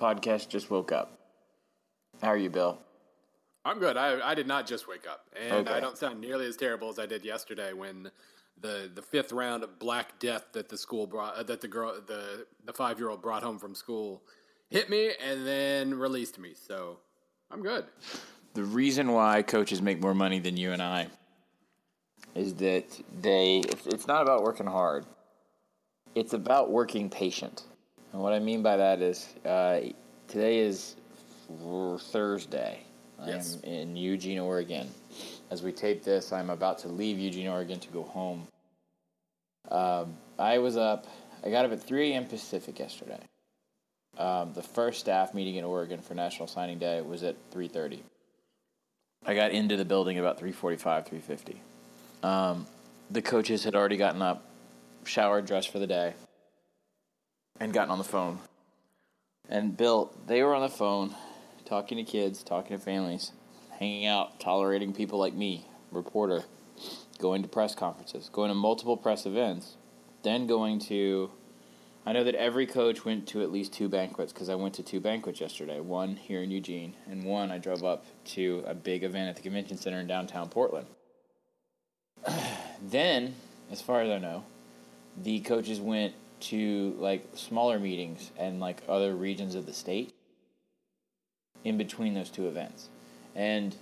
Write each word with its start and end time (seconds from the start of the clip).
podcast 0.00 0.48
just 0.48 0.70
woke 0.70 0.92
up. 0.92 1.18
How 2.22 2.28
are 2.28 2.36
you, 2.36 2.50
Bill? 2.50 2.78
I'm 3.64 3.78
good. 3.78 3.96
I, 3.96 4.30
I 4.30 4.34
did 4.34 4.46
not 4.46 4.66
just 4.66 4.88
wake 4.88 5.06
up, 5.06 5.26
and 5.38 5.68
Okay. 5.68 5.72
I 5.72 5.80
don't 5.80 5.98
sound 5.98 6.20
nearly 6.20 6.46
as 6.46 6.56
terrible 6.56 6.88
as 6.88 6.98
I 6.98 7.06
did 7.06 7.24
yesterday 7.24 7.72
when 7.72 8.10
the 8.60 8.90
the 8.94 9.02
fifth 9.02 9.32
round 9.32 9.62
of 9.62 9.78
Black 9.78 10.18
Death 10.18 10.46
that 10.52 10.68
the 10.68 10.76
school 10.78 11.06
brought 11.06 11.34
uh, 11.36 11.42
that 11.44 11.60
the 11.60 11.68
girl 11.68 11.94
the 12.06 12.46
the 12.64 12.72
five 12.72 12.98
year 12.98 13.10
old 13.10 13.22
brought 13.22 13.42
home 13.42 13.58
from 13.58 13.74
school 13.74 14.22
hit 14.70 14.88
me 14.88 15.12
and 15.22 15.46
then 15.46 15.94
released 15.94 16.38
me. 16.38 16.52
So 16.54 16.98
I'm 17.50 17.62
good. 17.62 17.84
The 18.54 18.64
reason 18.64 19.12
why 19.12 19.42
coaches 19.42 19.80
make 19.80 20.00
more 20.00 20.14
money 20.14 20.40
than 20.40 20.56
you 20.56 20.72
and 20.72 20.82
I 20.82 21.08
is 22.34 22.54
that 22.54 23.00
they 23.20 23.58
it's, 23.58 23.86
it's 23.86 24.06
not 24.06 24.22
about 24.22 24.42
working 24.42 24.66
hard. 24.66 25.04
It's 26.14 26.32
about 26.32 26.70
working 26.70 27.08
patient. 27.10 27.62
And 28.12 28.20
what 28.20 28.32
I 28.32 28.38
mean 28.38 28.62
by 28.62 28.76
that 28.76 29.00
is 29.00 29.28
uh, 29.44 29.80
today 30.26 30.58
is 30.58 30.96
Thursday. 31.98 32.80
Yes. 33.26 33.58
I'm 33.62 33.70
in 33.70 33.96
Eugene, 33.96 34.38
Oregon. 34.38 34.88
As 35.50 35.62
we 35.62 35.72
tape 35.72 36.02
this, 36.02 36.32
I'm 36.32 36.50
about 36.50 36.78
to 36.80 36.88
leave 36.88 37.18
Eugene, 37.18 37.48
Oregon 37.48 37.78
to 37.80 37.88
go 37.88 38.02
home. 38.02 38.46
Um, 39.70 40.16
I 40.38 40.58
was 40.58 40.76
up. 40.76 41.06
I 41.44 41.50
got 41.50 41.64
up 41.64 41.72
at 41.72 41.82
3 41.82 42.12
a.m. 42.12 42.26
Pacific 42.26 42.78
yesterday. 42.78 43.20
Um, 44.18 44.52
the 44.54 44.62
first 44.62 45.00
staff 45.00 45.34
meeting 45.34 45.56
in 45.56 45.64
Oregon 45.64 46.00
for 46.00 46.14
National 46.14 46.48
Signing 46.48 46.78
Day 46.78 47.00
was 47.00 47.22
at 47.22 47.36
3:30. 47.52 48.00
I 49.24 49.34
got 49.34 49.52
into 49.52 49.76
the 49.76 49.84
building 49.84 50.18
about 50.18 50.38
3:45, 50.38 51.06
3:50. 51.06 51.56
Um, 52.22 52.66
the 53.10 53.22
coaches 53.22 53.64
had 53.64 53.74
already 53.74 53.96
gotten 53.96 54.20
up, 54.20 54.44
showered, 55.04 55.46
dressed 55.46 55.70
for 55.70 55.78
the 55.78 55.86
day, 55.86 56.14
and 57.60 57.72
gotten 57.72 57.90
on 57.90 57.98
the 57.98 58.04
phone. 58.04 58.38
And 59.48 59.76
Bill, 59.76 60.12
they 60.26 60.42
were 60.42 60.54
on 60.54 60.62
the 60.62 60.68
phone, 60.68 61.14
talking 61.64 61.98
to 61.98 62.10
kids, 62.10 62.42
talking 62.42 62.76
to 62.76 62.82
families, 62.82 63.32
hanging 63.78 64.06
out, 64.06 64.40
tolerating 64.40 64.92
people 64.92 65.18
like 65.18 65.34
me, 65.34 65.66
reporter, 65.92 66.44
going 67.18 67.42
to 67.42 67.48
press 67.48 67.74
conferences, 67.74 68.30
going 68.32 68.48
to 68.48 68.54
multiple 68.54 68.96
press 68.96 69.26
events, 69.26 69.76
then 70.22 70.46
going 70.46 70.78
to. 70.78 71.30
I 72.06 72.14
know 72.14 72.24
that 72.24 72.34
every 72.34 72.66
coach 72.66 73.04
went 73.04 73.28
to 73.28 73.42
at 73.42 73.52
least 73.52 73.74
two 73.74 73.88
banquets 73.88 74.32
because 74.32 74.48
I 74.48 74.54
went 74.54 74.74
to 74.76 74.82
two 74.82 75.00
banquets 75.00 75.38
yesterday. 75.38 75.80
One 75.80 76.16
here 76.16 76.42
in 76.42 76.50
Eugene, 76.50 76.94
and 77.06 77.24
one 77.24 77.50
I 77.50 77.58
drove 77.58 77.84
up 77.84 78.06
to 78.26 78.64
a 78.66 78.74
big 78.74 79.04
event 79.04 79.28
at 79.28 79.36
the 79.36 79.42
convention 79.42 79.76
center 79.76 80.00
in 80.00 80.06
downtown 80.06 80.48
Portland. 80.48 80.86
then, 82.82 83.34
as 83.70 83.82
far 83.82 84.00
as 84.00 84.10
I 84.10 84.18
know, 84.18 84.44
the 85.22 85.40
coaches 85.40 85.78
went 85.78 86.14
to 86.40 86.94
like 86.98 87.26
smaller 87.34 87.78
meetings 87.78 88.30
and 88.38 88.60
like 88.60 88.82
other 88.88 89.14
regions 89.14 89.54
of 89.54 89.66
the 89.66 89.72
state 89.72 90.14
in 91.64 91.76
between 91.76 92.14
those 92.14 92.30
two 92.30 92.48
events. 92.48 92.88
And 93.34 93.76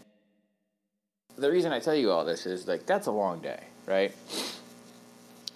the 1.36 1.50
reason 1.50 1.72
I 1.72 1.78
tell 1.78 1.94
you 1.94 2.10
all 2.10 2.24
this 2.24 2.46
is 2.46 2.66
like 2.66 2.86
that's 2.86 3.06
a 3.06 3.12
long 3.12 3.40
day, 3.40 3.64
right? 3.86 4.14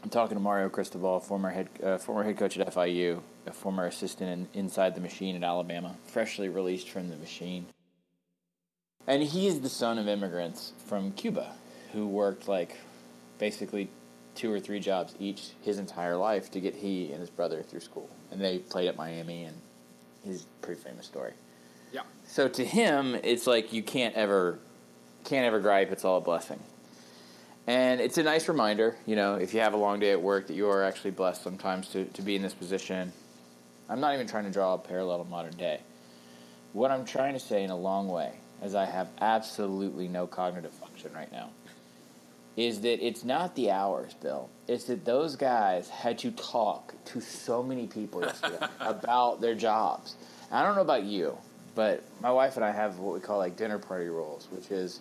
I'm 0.02 0.10
talking 0.10 0.36
to 0.36 0.42
Mario 0.42 0.68
Cristobal, 0.68 1.20
former 1.20 1.50
head 1.50 1.68
uh, 1.82 1.98
former 1.98 2.24
head 2.24 2.36
coach 2.36 2.58
at 2.58 2.74
FIU, 2.74 3.20
a 3.46 3.52
former 3.52 3.86
assistant 3.86 4.48
in, 4.54 4.60
inside 4.60 4.94
the 4.94 5.00
machine 5.00 5.36
at 5.36 5.42
Alabama, 5.42 5.96
freshly 6.06 6.48
released 6.48 6.88
from 6.88 7.08
the 7.08 7.16
machine. 7.16 7.66
And 9.06 9.22
he 9.22 9.48
is 9.48 9.60
the 9.60 9.68
son 9.68 9.98
of 9.98 10.06
immigrants 10.06 10.72
from 10.86 11.12
Cuba 11.12 11.52
who 11.92 12.06
worked 12.06 12.48
like 12.48 12.78
basically 13.38 13.88
two 14.34 14.52
or 14.52 14.60
three 14.60 14.80
jobs 14.80 15.14
each 15.18 15.50
his 15.60 15.78
entire 15.78 16.16
life 16.16 16.50
to 16.52 16.60
get 16.60 16.74
he 16.74 17.12
and 17.12 17.20
his 17.20 17.30
brother 17.30 17.62
through 17.62 17.80
school. 17.80 18.08
And 18.30 18.40
they 18.40 18.58
played 18.58 18.88
at 18.88 18.96
Miami 18.96 19.44
and 19.44 19.56
he's 20.24 20.42
a 20.42 20.64
pretty 20.64 20.80
famous 20.80 21.06
story. 21.06 21.32
Yeah. 21.92 22.02
So 22.26 22.48
to 22.48 22.64
him, 22.64 23.14
it's 23.22 23.46
like 23.46 23.72
you 23.72 23.82
can't 23.82 24.14
ever, 24.14 24.58
can't 25.24 25.44
ever 25.44 25.60
gripe. 25.60 25.92
It's 25.92 26.04
all 26.04 26.18
a 26.18 26.20
blessing, 26.20 26.60
and 27.66 28.00
it's 28.00 28.16
a 28.16 28.22
nice 28.22 28.48
reminder. 28.48 28.96
You 29.04 29.16
know, 29.16 29.34
if 29.34 29.52
you 29.52 29.60
have 29.60 29.74
a 29.74 29.76
long 29.76 30.00
day 30.00 30.12
at 30.12 30.22
work, 30.22 30.46
that 30.46 30.54
you 30.54 30.68
are 30.68 30.82
actually 30.82 31.10
blessed 31.10 31.42
sometimes 31.42 31.88
to 31.88 32.06
to 32.06 32.22
be 32.22 32.34
in 32.34 32.42
this 32.42 32.54
position. 32.54 33.12
I'm 33.90 34.00
not 34.00 34.14
even 34.14 34.26
trying 34.26 34.44
to 34.44 34.50
draw 34.50 34.72
a 34.74 34.78
parallel 34.78 35.22
to 35.22 35.28
modern 35.28 35.54
day. 35.56 35.80
What 36.72 36.90
I'm 36.90 37.04
trying 37.04 37.34
to 37.34 37.40
say 37.40 37.62
in 37.62 37.68
a 37.70 37.76
long 37.76 38.08
way, 38.08 38.32
is 38.62 38.74
I 38.74 38.86
have 38.86 39.08
absolutely 39.20 40.08
no 40.08 40.26
cognitive 40.26 40.72
function 40.72 41.12
right 41.12 41.30
now, 41.30 41.50
is 42.56 42.80
that 42.82 43.04
it's 43.04 43.24
not 43.24 43.54
the 43.54 43.70
hours, 43.70 44.14
Bill. 44.14 44.50
It's 44.68 44.84
that 44.84 45.04
those 45.04 45.36
guys 45.36 45.88
had 45.88 46.18
to 46.18 46.30
talk 46.32 46.94
to 47.06 47.20
so 47.20 47.62
many 47.62 47.86
people 47.86 48.20
yesterday 48.22 48.66
about 48.80 49.40
their 49.40 49.54
jobs. 49.54 50.16
I 50.50 50.62
don't 50.62 50.74
know 50.74 50.82
about 50.82 51.04
you, 51.04 51.38
but 51.74 52.02
my 52.20 52.30
wife 52.30 52.56
and 52.56 52.64
I 52.64 52.72
have 52.72 52.98
what 52.98 53.14
we 53.14 53.20
call 53.20 53.38
like 53.38 53.56
dinner 53.56 53.78
party 53.78 54.08
rules, 54.08 54.48
which 54.50 54.70
is 54.70 55.00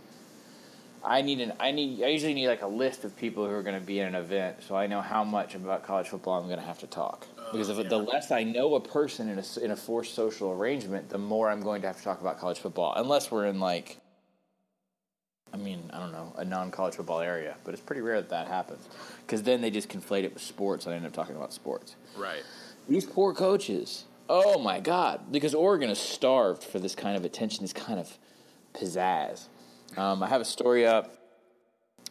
I 1.04 1.22
need 1.22 1.42
an 1.42 1.54
I 1.60 1.72
need 1.72 2.04
I 2.04 2.08
usually 2.08 2.34
need 2.34 2.48
like 2.48 2.62
a 2.62 2.68
list 2.68 3.04
of 3.04 3.16
people 3.18 3.46
who 3.48 3.54
are 3.54 3.64
going 3.64 3.80
to 3.80 3.86
be 3.86 4.00
in 4.00 4.08
an 4.08 4.16
event, 4.16 4.58
so 4.66 4.76
I 4.76 4.88
know 4.88 5.02
how 5.02 5.24
much 5.24 5.56
about 5.56 5.84
college 5.84 6.08
football 6.08 6.40
I'm 6.40 6.48
going 6.48 6.60
to 6.60 6.66
have 6.66 6.80
to 6.80 6.88
talk. 6.88 7.28
Oh, 7.38 7.52
because 7.52 7.70
if 7.70 7.90
the 7.90 7.98
less 7.98 8.32
I 8.32 8.44
know 8.44 8.76
a 8.76 8.80
person 8.80 9.28
in 9.30 9.40
a 9.40 9.64
in 9.64 9.72
a 9.72 9.76
forced 9.76 10.14
social 10.14 10.52
arrangement, 10.52 11.10
the 11.10 11.18
more 11.18 11.50
I'm 11.50 11.62
going 11.62 11.82
to 11.82 11.88
have 11.88 11.98
to 11.98 12.04
talk 12.04 12.22
about 12.22 12.40
college 12.40 12.60
football. 12.60 12.94
Unless 12.96 13.32
we're 13.32 13.48
in 13.48 13.60
like, 13.60 13.98
mean, 15.62 15.90
I 15.94 16.00
don't 16.00 16.12
know, 16.12 16.34
a 16.38 16.46
non-college 16.46 16.96
football 16.96 17.22
area, 17.22 17.56
but 17.64 17.74
it's 17.74 17.82
pretty 17.82 18.02
rare 18.02 18.22
that 18.22 18.30
that 18.30 18.48
happens. 18.48 18.88
Because 19.26 19.44
then 19.44 19.62
they 19.62 19.72
just 19.72 19.90
conflate 19.90 20.24
it 20.24 20.34
with 20.34 20.44
sports, 20.44 20.86
and 20.86 20.94
I 20.94 20.98
end 20.98 21.06
up 21.06 21.14
talking 21.14 21.36
about 21.36 21.54
sports. 21.54 21.96
Right. 22.18 22.44
These 22.90 23.06
poor 23.06 23.34
coaches. 23.34 24.06
Oh 24.30 24.60
my 24.60 24.80
God! 24.80 25.32
Because 25.32 25.54
Oregon 25.54 25.90
is 25.90 26.00
starved 26.00 26.64
for 26.64 26.80
this 26.80 26.96
kind 26.96 27.18
of 27.18 27.26
attention, 27.26 27.64
this 27.64 27.74
kind 27.74 28.00
of 28.00 28.18
pizzazz. 28.74 29.48
Um, 29.98 30.24
I 30.24 30.28
have 30.28 30.42
a 30.42 30.46
story 30.46 30.86
up 30.86 31.18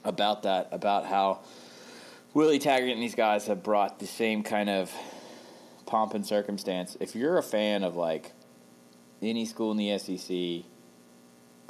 about 0.05 0.43
that, 0.43 0.69
about 0.71 1.07
how 1.07 1.41
Willie 2.35 2.59
Taggart 2.59 2.91
and 2.91 3.03
these 3.03 3.15
guys 3.15 3.47
have 3.47 3.63
brought 3.63 3.99
the 3.99 4.07
same 4.07 4.43
kind 4.43 4.69
of 4.69 4.93
pomp 5.87 6.15
and 6.15 6.25
circumstance. 6.25 6.97
If 7.01 7.17
you're 7.17 7.39
a 7.39 7.43
fan 7.43 7.83
of 7.83 7.97
like 7.97 8.33
any 9.23 9.45
school 9.45 9.71
in 9.73 9.77
the 9.77 9.99
SEC, 9.99 10.70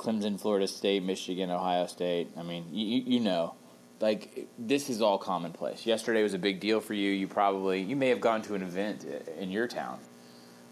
Clemson, 0.01 0.41
Florida 0.41 0.67
State, 0.67 1.03
Michigan, 1.03 1.51
Ohio 1.51 1.87
State, 1.87 2.29
I 2.37 2.43
mean, 2.43 2.65
you, 2.73 3.03
you 3.07 3.21
know, 3.21 3.55
like 4.01 4.49
this 4.59 4.89
is 4.89 5.03
all 5.03 5.19
commonplace. 5.19 5.85
Yesterday 5.85 6.23
was 6.23 6.33
a 6.33 6.39
big 6.39 6.59
deal 6.59 6.81
for 6.81 6.95
you. 6.95 7.11
You 7.11 7.29
probably 7.29 7.83
you 7.83 7.97
may 7.97 8.09
have 8.09 8.21
gone 8.21 8.41
to 8.43 8.55
an 8.55 8.63
event 8.63 9.05
in 9.39 9.51
your 9.51 9.69
town. 9.69 9.99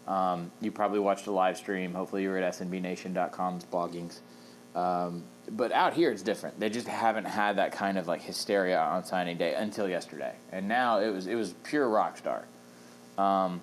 Um, 0.07 0.51
you 0.59 0.71
probably 0.71 0.99
watched 0.99 1.27
a 1.27 1.31
live 1.31 1.57
stream. 1.57 1.93
Hopefully, 1.93 2.23
you 2.23 2.29
were 2.29 2.37
at 2.39 2.53
SBNation.com's 2.55 3.65
bloggings. 3.65 4.19
Um, 4.75 5.23
but 5.51 5.71
out 5.71 5.93
here, 5.93 6.11
it's 6.11 6.23
different. 6.23 6.59
They 6.59 6.69
just 6.69 6.87
haven't 6.87 7.25
had 7.25 7.57
that 7.57 7.71
kind 7.71 7.99
of 7.99 8.07
like 8.07 8.21
hysteria 8.21 8.79
on 8.79 9.03
signing 9.03 9.37
day 9.37 9.53
until 9.53 9.87
yesterday, 9.87 10.33
and 10.51 10.67
now 10.67 10.99
it 10.99 11.11
was 11.11 11.27
it 11.27 11.35
was 11.35 11.53
pure 11.63 11.87
rock 11.87 12.17
star. 12.17 12.45
Um, 13.19 13.61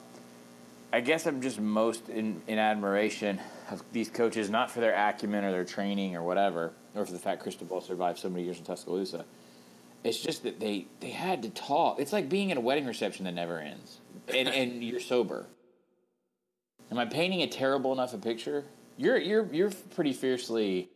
I 0.97 1.01
guess 1.01 1.27
I'm 1.27 1.43
just 1.43 1.61
most 1.61 2.09
in, 2.09 2.41
in 2.47 2.59
admiration 2.59 3.39
of 3.71 3.83
these 3.93 4.09
coaches, 4.09 4.49
not 4.49 4.71
for 4.71 4.81
their 4.81 4.95
acumen 4.95 5.45
or 5.45 5.53
their 5.53 5.67
training 5.67 6.17
or 6.17 6.23
whatever, 6.23 6.73
or 6.95 7.05
for 7.05 7.13
the 7.13 7.19
fact 7.19 7.43
Cristobal 7.43 7.83
survived 7.83 8.19
so 8.19 8.31
many 8.31 8.45
years 8.45 8.57
in 8.57 8.65
Tuscaloosa. 8.65 9.27
It's 10.05 10.19
just 10.19 10.45
that 10.45 10.59
they, 10.59 10.87
they 11.01 11.11
had 11.11 11.43
to 11.43 11.51
talk. 11.51 12.01
It's 12.01 12.15
like 12.15 12.31
being 12.31 12.51
at 12.51 12.57
a 12.57 12.63
wedding 12.63 12.87
reception 12.87 13.27
that 13.27 13.35
never 13.35 13.59
ends, 13.59 13.99
and, 14.29 14.49
and 14.49 14.83
you're 14.83 14.99
sober. 14.99 15.45
Am 16.91 16.99
I 16.99 17.05
painting 17.05 17.43
a 17.43 17.47
terrible 17.47 17.93
enough 17.93 18.15
a 18.15 18.19
picture? 18.19 18.65
You're 18.97 19.19
you're 19.19 19.47
you're 19.53 19.73
pretty 19.95 20.15
fiercely. 20.15 20.89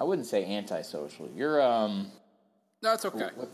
I 0.00 0.04
wouldn't 0.04 0.28
say 0.28 0.46
antisocial. 0.46 1.28
You're 1.36 1.60
um. 1.60 2.10
That's 2.80 3.04
okay. 3.04 3.28
What 3.34 3.50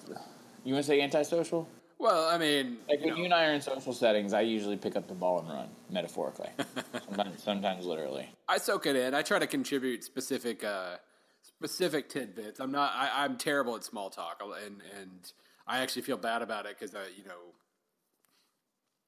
you 0.62 0.74
want 0.74 0.84
to 0.84 0.88
say 0.88 1.00
antisocial? 1.00 1.68
Well, 1.98 2.28
I 2.28 2.38
mean, 2.38 2.78
Like 2.88 3.00
when 3.00 3.10
know, 3.10 3.16
you 3.16 3.25
and 3.25 3.34
I 3.34 3.47
are 3.47 3.53
in 3.53 3.60
social 3.60 3.92
settings, 3.92 4.32
I 4.32 4.42
usually 4.42 4.76
pick 4.76 4.94
up 4.94 5.09
the 5.09 5.14
ball 5.14 5.41
and 5.41 5.48
run, 5.48 5.69
metaphorically. 5.91 6.48
sometimes, 7.04 7.42
sometimes 7.42 7.84
literally. 7.87 8.28
I 8.49 8.58
soak 8.58 8.87
it 8.87 8.94
in. 8.94 9.14
I 9.14 9.22
try 9.22 9.40
to 9.40 9.49
contribute 9.49 10.05
specific 10.05 10.62
uh, 10.62 10.96
specific 11.43 12.08
tidbits. 12.08 12.61
I'm 12.61 12.70
not. 12.70 12.93
I, 12.94 13.25
I'm 13.25 13.37
terrible 13.37 13.75
at 13.75 13.82
small 13.82 14.11
talk, 14.11 14.40
and 14.64 14.81
and 15.00 15.32
I 15.67 15.81
actually 15.81 16.02
feel 16.02 16.17
bad 16.17 16.40
about 16.40 16.67
it 16.67 16.78
because 16.78 16.94
I, 16.94 17.02
you 17.17 17.25
know, 17.25 17.52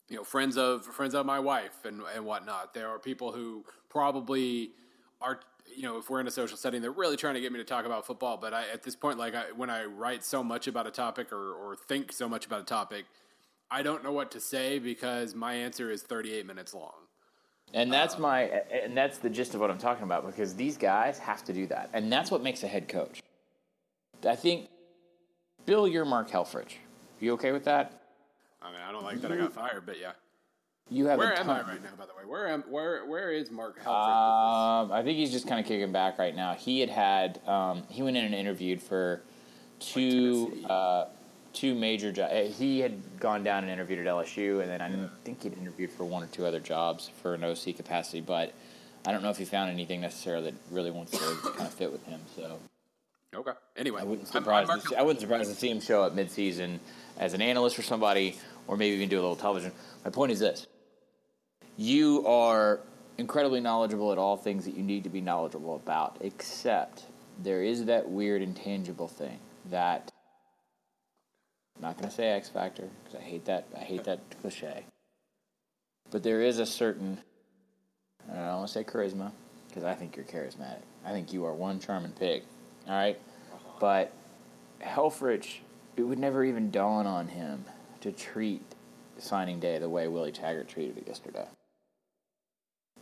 you 0.09 0.17
know, 0.17 0.25
friends 0.25 0.57
of 0.59 0.85
friends 0.85 1.15
of 1.15 1.25
my 1.27 1.39
wife 1.39 1.85
and 1.85 2.03
and 2.15 2.25
whatnot. 2.25 2.75
There 2.75 2.89
are 2.89 2.99
people 2.99 3.31
who 3.31 3.65
probably 3.89 4.71
are. 5.21 5.41
You 5.75 5.83
know, 5.83 5.99
if 5.99 6.11
we're 6.11 6.21
in 6.21 6.27
a 6.27 6.31
social 6.31 6.57
setting, 6.57 6.83
they're 6.83 6.91
really 6.91 7.17
trying 7.17 7.35
to 7.35 7.41
get 7.41 7.53
me 7.53 7.59
to 7.59 7.65
talk 7.65 7.87
about 7.87 8.07
football. 8.07 8.37
But 8.37 8.55
I, 8.55 8.65
at 8.73 8.83
this 8.83 8.97
point, 8.97 9.19
like 9.19 9.35
I, 9.35 9.45
when 9.57 9.71
I 9.71 9.85
write 9.85 10.25
so 10.25 10.43
much 10.43 10.67
about 10.67 10.87
a 10.87 10.91
topic 10.91 11.33
or, 11.33 11.53
or 11.53 11.77
think 11.77 12.13
so 12.13 12.29
much 12.29 12.47
about 12.47 12.61
a 12.61 12.65
topic, 12.65 13.07
I 13.71 13.83
don't 13.83 14.03
know 14.03 14.13
what 14.13 14.31
to 14.33 14.41
say 14.41 14.79
because 14.79 15.35
my 15.35 15.55
answer 15.55 15.91
is 15.91 16.03
38 16.03 16.47
minutes 16.47 16.75
long. 16.75 16.93
And 17.73 17.93
that's 17.93 18.17
uh, 18.17 18.21
my 18.21 18.41
and 18.43 18.97
that's 18.97 19.19
the 19.19 19.31
gist 19.31 19.55
of 19.55 19.61
what 19.61 19.71
I'm 19.71 19.79
talking 19.79 20.03
about 20.03 20.27
because 20.27 20.55
these 20.55 20.77
guys 20.77 21.19
have 21.19 21.45
to 21.45 21.53
do 21.53 21.67
that. 21.69 21.91
And 21.93 22.13
that's 22.13 22.31
what 22.31 22.43
makes 22.43 22.65
a 22.65 22.67
head 22.67 22.89
coach. 22.89 23.23
I 24.29 24.35
think 24.35 24.69
Bill, 25.67 25.87
you're 25.87 26.05
Mark 26.05 26.31
Helfrich. 26.31 26.73
You 27.21 27.33
okay 27.35 27.53
with 27.53 27.65
that? 27.65 28.03
I 28.63 28.73
mean, 28.73 28.81
I 28.87 28.93
don't 28.93 29.05
like 29.05 29.21
that 29.21 29.33
I 29.33 29.37
got 29.37 29.53
fired, 29.53 29.85
but 29.87 30.01
yeah. 30.01 30.13
You 30.91 31.07
have 31.07 31.19
Where 31.19 31.33
a 31.33 31.39
am. 31.41 31.49
I 31.49 31.61
right 31.63 31.83
now? 31.83 31.91
By 31.97 32.07
the 32.07 32.13
way, 32.19 32.25
where 32.27 32.49
am 32.49 32.63
where 32.69 33.07
where 33.07 33.31
is 33.31 33.51
Mark 33.51 33.79
Helfrich? 33.83 33.87
Um, 34.85 34.93
I 34.93 35.03
think 35.05 35.19
he's 35.19 35.31
just 35.31 35.47
kind 35.47 35.61
of 35.61 35.67
kicking 35.67 35.93
back 35.93 36.19
right 36.19 36.35
now. 36.35 36.55
He 36.55 36.81
had 36.81 36.91
had 36.91 37.41
um, 37.47 37.85
he 37.89 38.03
went 38.03 38.17
in 38.17 38.25
and 38.25 38.35
interviewed 38.35 38.83
for 38.83 39.23
two 39.79 40.47
Tennessee. 40.49 40.67
uh, 40.69 41.05
two 41.53 41.75
major 41.77 42.11
jobs. 42.11 42.57
He 42.59 42.81
had 42.81 43.21
gone 43.21 43.45
down 43.45 43.63
and 43.63 43.73
interviewed 43.73 44.01
at 44.01 44.07
LSU, 44.07 44.61
and 44.63 44.69
then 44.71 44.81
I 44.83 44.91
think 45.25 45.43
he'd 45.45 45.57
interviewed 45.57 45.93
for 45.93 46.05
one 46.05 46.25
or 46.25 46.27
two 46.27 46.45
other 46.45 46.61
jobs 46.61 47.11
for 47.23 47.35
an 47.35 47.45
OC 47.45 47.77
capacity. 47.77 48.21
But 48.21 48.53
I 49.07 49.13
don't 49.13 49.23
know 49.23 49.31
if 49.31 49.39
he 49.39 49.45
found 49.45 49.71
anything 49.71 50.01
necessarily 50.01 50.51
that 50.51 50.55
really 50.73 50.91
wants 50.91 51.13
to 51.13 51.19
kind 51.19 51.61
of 51.69 51.73
fit 51.75 51.93
with 51.93 52.05
him. 52.07 52.21
So 52.35 52.59
okay. 53.35 53.53
Anyway, 53.77 54.01
I 54.01 54.05
wouldn't 54.05 54.27
I'm- 54.35 54.37
I'm 54.37 54.43
surprise. 54.67 54.83
To 54.83 54.89
see, 54.89 54.97
I 54.97 55.03
wouldn't 55.03 55.21
surprise 55.21 55.49
to 55.49 55.55
see 55.55 55.71
him 55.71 55.81
show 55.81 56.03
up 56.03 56.17
midseason 56.17 56.81
as 57.17 57.33
an 57.33 57.43
analyst 57.43 57.77
for 57.77 57.83
somebody, 57.83 58.37
or 58.67 58.77
maybe 58.77 58.97
even 58.97 59.09
do 59.09 59.17
a 59.21 59.23
little 59.23 59.37
television. 59.37 59.71
My 60.05 60.11
point 60.11 60.33
is 60.33 60.41
this: 60.41 60.67
you 61.77 62.27
are 62.27 62.81
incredibly 63.19 63.61
knowledgeable 63.61 64.13
at 64.13 64.19
all 64.19 64.37
things 64.37 64.65
that 64.65 64.77
you 64.77 64.83
need 64.83 65.05
to 65.05 65.11
be 65.11 65.21
knowledgeable 65.21 65.77
about, 65.77 66.17
except 66.21 67.05
there 67.43 67.63
is 67.63 67.85
that 67.87 68.09
weird 68.09 68.43
intangible 68.43 69.09
thing 69.09 69.39
that 69.71 70.11
I'm 71.77 71.83
not 71.83 71.97
going 71.97 72.09
to 72.09 72.15
say 72.15 72.29
X 72.29 72.49
factor 72.49 72.89
because 73.05 73.19
I 73.19 73.23
hate 73.23 73.45
that. 73.47 73.67
I 73.77 73.81
hate 73.81 74.05
that 74.05 74.21
cliche. 74.41 74.85
But 76.11 76.23
there 76.23 76.43
is 76.43 76.59
a 76.59 76.67
certain 76.67 77.19
I 78.31 78.37
don't 78.37 78.57
want 78.57 78.69
to 78.69 78.73
say 78.73 78.85
charisma 78.85 79.33
because 79.69 79.85
I 79.85 79.95
think 79.95 80.17
you're 80.17 80.25
charismatic. 80.25 80.83
I 81.05 81.13
think 81.13 81.33
you 81.33 81.45
are 81.45 81.55
one 81.55 81.81
charming 81.81 82.13
pig. 82.13 82.43
All 82.87 82.95
right, 82.95 83.19
but 83.79 84.13
Helfrich, 84.83 85.59
it 85.97 86.03
would 86.03 86.19
never 86.19 86.45
even 86.45 86.71
dawn 86.71 87.07
on 87.07 87.29
him 87.29 87.65
to 88.01 88.13
treat 88.13 88.63
signing 89.19 89.61
day 89.61 89.79
the 89.79 89.89
way 89.89 90.09
Willie 90.09 90.33
Taggart 90.33 90.69
treated 90.69 90.99
it 90.99 91.07
yesterday. 91.07 91.47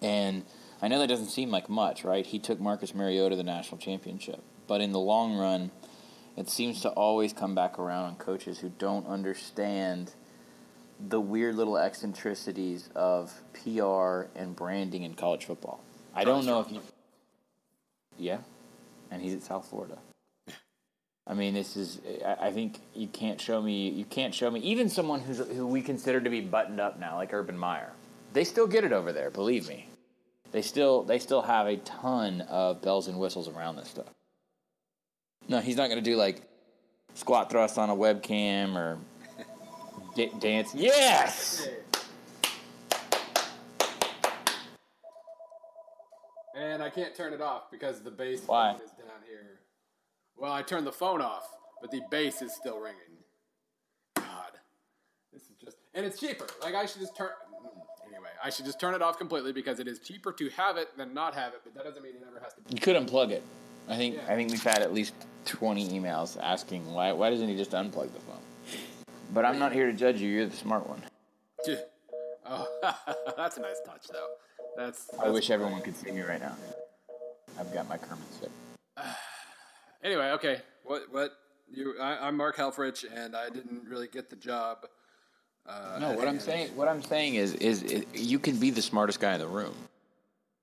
And 0.03 0.45
I 0.81 0.89
know 0.89 0.99
that 1.01 1.09
doesn't 1.09 1.29
seem 1.29 1.51
like 1.51 1.69
much, 1.69 2.05
right? 2.05 2.25
He 2.25 2.39
took 2.39 2.61
Marcus 2.61 2.95
Mariota 2.95 3.31
to 3.31 3.37
the 3.37 3.43
national 3.43 3.79
championship. 3.79 4.43
But 4.67 4.81
in 4.81 4.93
the 4.93 5.01
long 5.01 5.37
run, 5.37 5.71
it 6.37 6.49
seems 6.49 6.81
to 6.83 6.91
always 6.91 7.33
come 7.33 7.55
back 7.55 7.79
around 7.79 8.05
on 8.05 8.17
coaches 8.17 8.61
who 8.61 8.69
don't 8.79 9.07
understand 9.07 10.13
the 11.01 11.21
weird 11.21 11.57
little 11.57 11.79
eccentricities 11.79 12.91
of 12.95 13.33
PR 13.53 14.27
and 14.37 14.55
branding 14.55 15.03
in 15.03 15.15
college 15.15 15.45
football. 15.45 15.81
I 16.15 16.25
don't 16.25 16.47
know 16.47 16.61
if 16.61 16.71
you. 16.71 16.81
Yeah, 18.17 18.39
and 19.11 19.23
he's 19.23 19.35
at 19.35 19.43
South 19.43 19.69
Florida. 19.69 19.99
I 21.27 21.35
mean, 21.35 21.55
this 21.55 21.77
is. 21.77 22.01
I 22.25 22.49
I 22.49 22.53
think 22.53 22.81
you 22.95 23.07
can't 23.07 23.41
show 23.41 23.61
me. 23.61 23.91
You 23.91 24.05
can't 24.05 24.35
show 24.35 24.51
me 24.51 24.61
even 24.61 24.89
someone 24.89 25.21
who's 25.21 25.39
who 25.39 25.67
we 25.67 25.83
consider 25.83 26.21
to 26.21 26.31
be 26.31 26.41
buttoned 26.41 26.81
up 26.81 26.99
now, 26.99 27.17
like 27.17 27.33
Urban 27.33 27.57
Meyer. 27.57 27.93
They 28.33 28.45
still 28.45 28.67
get 28.67 28.85
it 28.85 28.93
over 28.93 29.13
there. 29.13 29.31
Believe 29.31 29.69
me, 29.69 29.89
they 30.53 30.63
still 30.63 31.03
they 31.03 31.19
still 31.19 31.43
have 31.43 31.67
a 31.67 31.77
ton 31.79 32.43
of 32.43 32.83
bells 32.83 33.09
and 33.09 33.19
whistles 33.19 33.49
around 33.49 33.77
this 33.77 33.89
stuff. 33.89 34.07
No, 35.49 35.61
he's 35.61 35.77
not 35.77 35.89
going 35.89 36.03
to 36.03 36.11
do 36.11 36.17
like 36.17 36.43
squat 37.15 37.51
thrust 37.51 37.79
on 37.79 37.91
a 37.91 37.97
webcam 37.97 38.75
or 38.77 38.99
d- 40.15 40.31
dance. 40.39 40.75
Yes. 40.75 41.69
And 46.55 46.83
I 46.83 46.91
can't 46.91 47.15
turn 47.15 47.33
it 47.33 47.41
off 47.41 47.71
because 47.71 48.01
the 48.01 48.11
bass 48.11 48.43
Why? 48.45 48.73
is 48.73 48.91
down 48.91 49.23
here. 49.29 49.61
Well, 50.37 50.53
I 50.53 50.63
turned 50.63 50.87
the 50.87 50.93
phone 50.93 51.23
off, 51.23 51.49
but 51.81 51.91
the 51.91 52.03
bass 52.11 52.43
is 52.43 52.53
still 52.53 52.81
ringing. 52.81 52.99
God, 54.17 54.53
this 55.33 55.43
is 55.43 55.57
just 55.63 55.77
and 55.95 56.05
it's 56.05 56.19
cheaper. 56.19 56.47
Like 56.63 56.75
I 56.75 56.87
should 56.87 57.01
just 57.01 57.17
turn. 57.17 57.31
I 58.43 58.51
should 58.51 58.65
just 58.65 58.81
turn 58.81 58.95
it 58.95 59.03
off 59.03 59.19
completely 59.19 59.53
because 59.53 59.81
it 59.81 59.89
is 59.89 59.99
cheaper 59.99 60.33
to 60.33 60.49
have 60.51 60.77
it 60.77 60.97
than 60.97 61.15
not 61.15 61.35
have 61.35 61.53
it. 61.55 61.61
But 61.65 61.75
that 61.75 61.85
doesn't 61.85 62.03
mean 62.03 62.15
it 62.15 62.23
never 62.25 62.41
has 62.41 62.55
to. 62.55 62.61
be. 62.61 62.75
You 62.75 62.81
could 62.81 62.97
unplug 62.97 63.31
it. 63.31 63.43
I 63.89 63.97
think 63.97 64.17
Yeah. 64.17 64.23
I 64.29 64.35
think 64.35 64.51
we've 64.51 64.63
had 64.63 64.81
at 64.81 64.93
least 64.93 65.15
twenty 65.45 65.89
emails 65.89 66.37
asking 66.43 66.91
why 66.93 67.13
why 67.13 67.31
doesn't 67.31 67.49
he 67.49 67.57
just 67.57 67.73
unplug 67.73 68.13
the 68.13 68.21
phone? 68.21 68.39
But 69.33 69.45
I'm 69.45 69.59
not 69.59 69.73
here 69.73 69.87
to 69.87 69.93
judge 69.93 70.21
you. 70.21 70.29
You're 70.29 70.47
the 70.47 70.57
smart 70.57 70.89
one. 70.89 71.03
Oh, 72.51 72.67
that's 73.37 73.59
a 73.59 73.61
nice 73.61 73.81
touch, 73.85 74.07
though. 74.11 74.29
That's. 74.77 75.11
I 75.15 75.25
that's 75.25 75.33
wish 75.33 75.51
everyone 75.51 75.83
could 75.83 75.97
see 75.97 76.11
me 76.11 76.23
right 76.23 76.41
now. 76.41 76.57
I've 77.59 77.73
got 77.75 77.89
my 77.89 77.97
Kermit 77.99 78.25
stick. 78.35 78.51
Anyway, 80.05 80.31
okay. 80.31 80.61
What? 80.85 81.03
What? 81.11 81.33
You? 81.69 81.95
I, 82.01 82.29
I'm 82.29 82.37
Mark 82.37 82.57
Helfrich, 82.57 83.05
and 83.13 83.35
I 83.35 83.51
didn't 83.51 83.83
really 83.89 84.07
get 84.07 84.31
the 84.31 84.37
job. 84.37 84.87
Uh, 85.67 85.99
No, 86.01 86.13
what 86.13 86.29
I'm 86.29 86.41
saying 86.41 86.69
what 86.77 86.89
I'm 86.89 87.03
saying 87.03 87.35
is 87.35 87.55
is 87.55 87.83
it, 87.83 88.09
you 88.15 88.39
can 88.39 88.57
be 88.59 88.71
the 88.71 88.83
smartest 88.83 89.21
guy 89.21 89.35
in 89.35 89.41
the 89.41 89.47
room, 89.47 89.75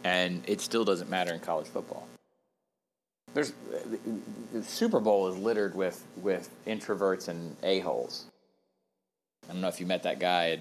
and 0.03 0.43
it 0.47 0.61
still 0.61 0.83
doesn't 0.85 1.09
matter 1.09 1.33
in 1.33 1.39
college 1.39 1.67
football. 1.67 2.07
There's 3.33 3.53
the 4.53 4.63
Super 4.63 4.99
Bowl 4.99 5.27
is 5.27 5.37
littered 5.37 5.75
with 5.75 6.03
with 6.17 6.49
introverts 6.65 7.27
and 7.27 7.55
a 7.63 7.79
holes. 7.79 8.25
I 9.47 9.51
don't 9.53 9.61
know 9.61 9.67
if 9.67 9.79
you 9.79 9.85
met 9.85 10.03
that 10.03 10.19
guy 10.19 10.59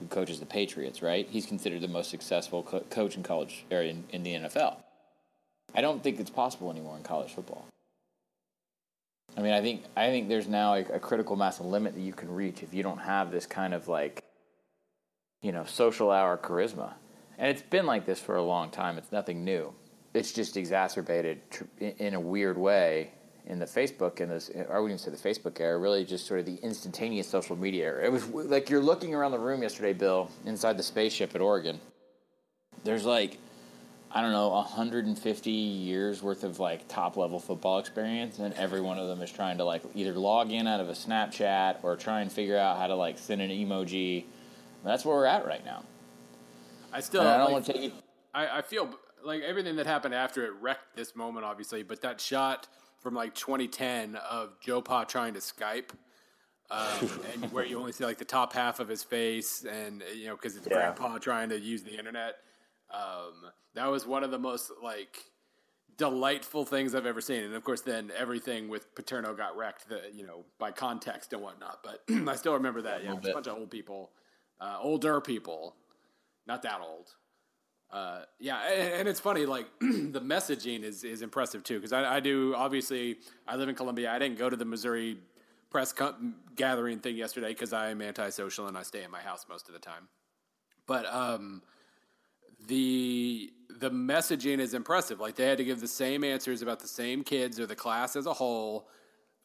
who 0.00 0.06
coaches 0.08 0.40
the 0.40 0.46
Patriots, 0.46 1.02
right? 1.02 1.28
He's 1.30 1.46
considered 1.46 1.80
the 1.82 1.88
most 1.88 2.10
successful 2.10 2.64
co- 2.64 2.80
coach 2.90 3.16
in 3.16 3.22
college 3.22 3.64
or 3.70 3.82
in, 3.82 4.02
in 4.10 4.24
the 4.24 4.34
NFL. 4.34 4.76
I 5.74 5.80
don't 5.80 6.02
think 6.02 6.18
it's 6.18 6.30
possible 6.30 6.70
anymore 6.70 6.96
in 6.96 7.04
college 7.04 7.32
football. 7.32 7.64
I 9.36 9.40
mean, 9.40 9.52
I 9.52 9.60
think 9.60 9.84
I 9.96 10.08
think 10.08 10.28
there's 10.28 10.48
now 10.48 10.74
a, 10.74 10.80
a 10.80 11.00
critical 11.00 11.36
mass 11.36 11.60
and 11.60 11.70
limit 11.70 11.94
that 11.94 12.00
you 12.00 12.12
can 12.12 12.30
reach 12.32 12.62
if 12.62 12.74
you 12.74 12.82
don't 12.82 12.98
have 12.98 13.30
this 13.30 13.46
kind 13.46 13.74
of 13.74 13.88
like, 13.88 14.22
you 15.40 15.52
know, 15.52 15.64
social 15.64 16.10
hour 16.10 16.36
charisma, 16.36 16.92
and 17.38 17.48
it's 17.48 17.62
been 17.62 17.86
like 17.86 18.04
this 18.06 18.20
for 18.20 18.36
a 18.36 18.42
long 18.42 18.70
time. 18.70 18.98
It's 18.98 19.12
nothing 19.12 19.44
new. 19.44 19.72
It's 20.14 20.32
just 20.32 20.56
exacerbated 20.56 21.40
in 21.78 22.14
a 22.14 22.20
weird 22.20 22.58
way 22.58 23.12
in 23.46 23.58
the 23.58 23.66
Facebook 23.66 24.20
and 24.20 24.30
this, 24.30 24.50
I 24.54 24.78
wouldn't 24.78 24.84
even 24.86 24.98
say 24.98 25.10
the 25.10 25.16
Facebook 25.16 25.60
era, 25.60 25.78
really 25.78 26.04
just 26.04 26.26
sort 26.26 26.40
of 26.40 26.46
the 26.46 26.56
instantaneous 26.56 27.26
social 27.26 27.56
media 27.56 27.86
era. 27.86 28.04
It 28.04 28.12
was 28.12 28.28
like 28.28 28.70
you're 28.70 28.82
looking 28.82 29.14
around 29.14 29.32
the 29.32 29.38
room 29.38 29.62
yesterday, 29.62 29.92
Bill, 29.92 30.30
inside 30.46 30.76
the 30.76 30.82
spaceship 30.82 31.34
at 31.34 31.40
Oregon. 31.40 31.80
There's 32.84 33.04
like 33.04 33.38
I 34.14 34.20
don't 34.20 34.32
know, 34.32 34.50
150 34.50 35.50
years 35.50 36.22
worth 36.22 36.44
of 36.44 36.60
like 36.60 36.86
top 36.86 37.16
level 37.16 37.40
football 37.40 37.78
experience, 37.78 38.38
and 38.38 38.52
every 38.54 38.82
one 38.82 38.98
of 38.98 39.08
them 39.08 39.22
is 39.22 39.32
trying 39.32 39.56
to 39.58 39.64
like 39.64 39.82
either 39.94 40.12
log 40.12 40.52
in 40.52 40.66
out 40.66 40.80
of 40.80 40.90
a 40.90 40.92
Snapchat 40.92 41.82
or 41.82 41.96
try 41.96 42.20
and 42.20 42.30
figure 42.30 42.58
out 42.58 42.76
how 42.76 42.86
to 42.86 42.94
like 42.94 43.18
send 43.18 43.40
an 43.40 43.50
emoji. 43.50 44.24
That's 44.84 45.04
where 45.04 45.16
we're 45.16 45.26
at 45.26 45.46
right 45.46 45.64
now. 45.64 45.84
I 46.92 47.00
still. 47.00 47.22
And 47.22 47.30
I 47.30 47.36
don't 47.38 47.46
like, 47.46 47.52
want 47.52 47.66
to 47.66 47.72
take 47.72 47.82
it. 47.84 47.92
I, 48.34 48.58
I 48.58 48.62
feel 48.62 48.90
like 49.24 49.42
everything 49.42 49.76
that 49.76 49.86
happened 49.86 50.14
after 50.14 50.44
it 50.44 50.52
wrecked 50.60 50.94
this 50.94 51.16
moment, 51.16 51.46
obviously. 51.46 51.82
But 51.82 52.02
that 52.02 52.20
shot 52.20 52.68
from 53.00 53.14
like 53.14 53.34
2010 53.34 54.16
of 54.16 54.60
Joe 54.60 54.82
Pa 54.82 55.04
trying 55.04 55.32
to 55.34 55.40
Skype, 55.40 55.90
um, 56.70 57.10
and 57.32 57.50
where 57.50 57.64
you 57.64 57.78
only 57.78 57.92
see 57.92 58.04
like 58.04 58.18
the 58.18 58.26
top 58.26 58.52
half 58.52 58.78
of 58.78 58.88
his 58.88 59.02
face, 59.02 59.64
and 59.64 60.02
you 60.14 60.26
know 60.26 60.36
because 60.36 60.54
it's 60.56 60.66
Yeah. 60.66 60.74
Grandpa 60.74 61.16
trying 61.16 61.48
to 61.48 61.58
use 61.58 61.82
the 61.82 61.96
internet. 61.96 62.36
Um, 62.92 63.50
that 63.74 63.90
was 63.90 64.06
one 64.06 64.24
of 64.24 64.30
the 64.30 64.38
most 64.38 64.70
like 64.82 65.18
delightful 65.96 66.64
things 66.64 66.94
I've 66.94 67.06
ever 67.06 67.20
seen, 67.20 67.42
and 67.42 67.54
of 67.54 67.64
course, 67.64 67.80
then 67.80 68.10
everything 68.16 68.68
with 68.68 68.94
Paterno 68.94 69.34
got 69.34 69.56
wrecked, 69.56 69.88
the, 69.88 70.02
you 70.12 70.26
know, 70.26 70.44
by 70.58 70.70
context 70.70 71.32
and 71.32 71.42
whatnot. 71.42 71.80
But 71.82 72.02
I 72.28 72.36
still 72.36 72.54
remember 72.54 72.82
that. 72.82 73.04
Yeah, 73.04 73.14
was 73.14 73.28
a 73.28 73.32
bunch 73.32 73.46
of 73.46 73.56
old 73.56 73.70
people, 73.70 74.10
uh, 74.60 74.78
older 74.80 75.20
people, 75.20 75.76
not 76.46 76.62
that 76.62 76.80
old. 76.80 77.08
Uh, 77.90 78.22
yeah, 78.40 78.58
and, 78.72 79.00
and 79.00 79.08
it's 79.08 79.20
funny. 79.20 79.44
Like 79.44 79.66
the 79.80 80.20
messaging 80.20 80.82
is 80.82 81.04
is 81.04 81.22
impressive 81.22 81.62
too, 81.62 81.76
because 81.76 81.92
I, 81.92 82.16
I 82.16 82.20
do 82.20 82.54
obviously 82.54 83.18
I 83.46 83.56
live 83.56 83.68
in 83.68 83.74
Columbia. 83.74 84.10
I 84.10 84.18
didn't 84.18 84.38
go 84.38 84.48
to 84.48 84.56
the 84.56 84.64
Missouri 84.64 85.18
press 85.70 85.94
gathering 86.54 87.00
thing 87.00 87.16
yesterday 87.16 87.48
because 87.48 87.72
I 87.72 87.90
am 87.90 88.02
antisocial 88.02 88.68
and 88.68 88.76
I 88.76 88.82
stay 88.82 89.02
in 89.02 89.10
my 89.10 89.20
house 89.20 89.46
most 89.48 89.68
of 89.68 89.74
the 89.74 89.80
time. 89.80 90.08
But 90.86 91.06
um, 91.06 91.62
the 92.68 93.52
the 93.78 93.90
messaging 93.90 94.58
is 94.60 94.74
impressive. 94.74 95.18
Like 95.20 95.34
they 95.34 95.46
had 95.46 95.58
to 95.58 95.64
give 95.64 95.80
the 95.80 95.88
same 95.88 96.22
answers 96.24 96.62
about 96.62 96.80
the 96.80 96.88
same 96.88 97.24
kids 97.24 97.58
or 97.58 97.66
the 97.66 97.76
class 97.76 98.16
as 98.16 98.26
a 98.26 98.32
whole. 98.32 98.88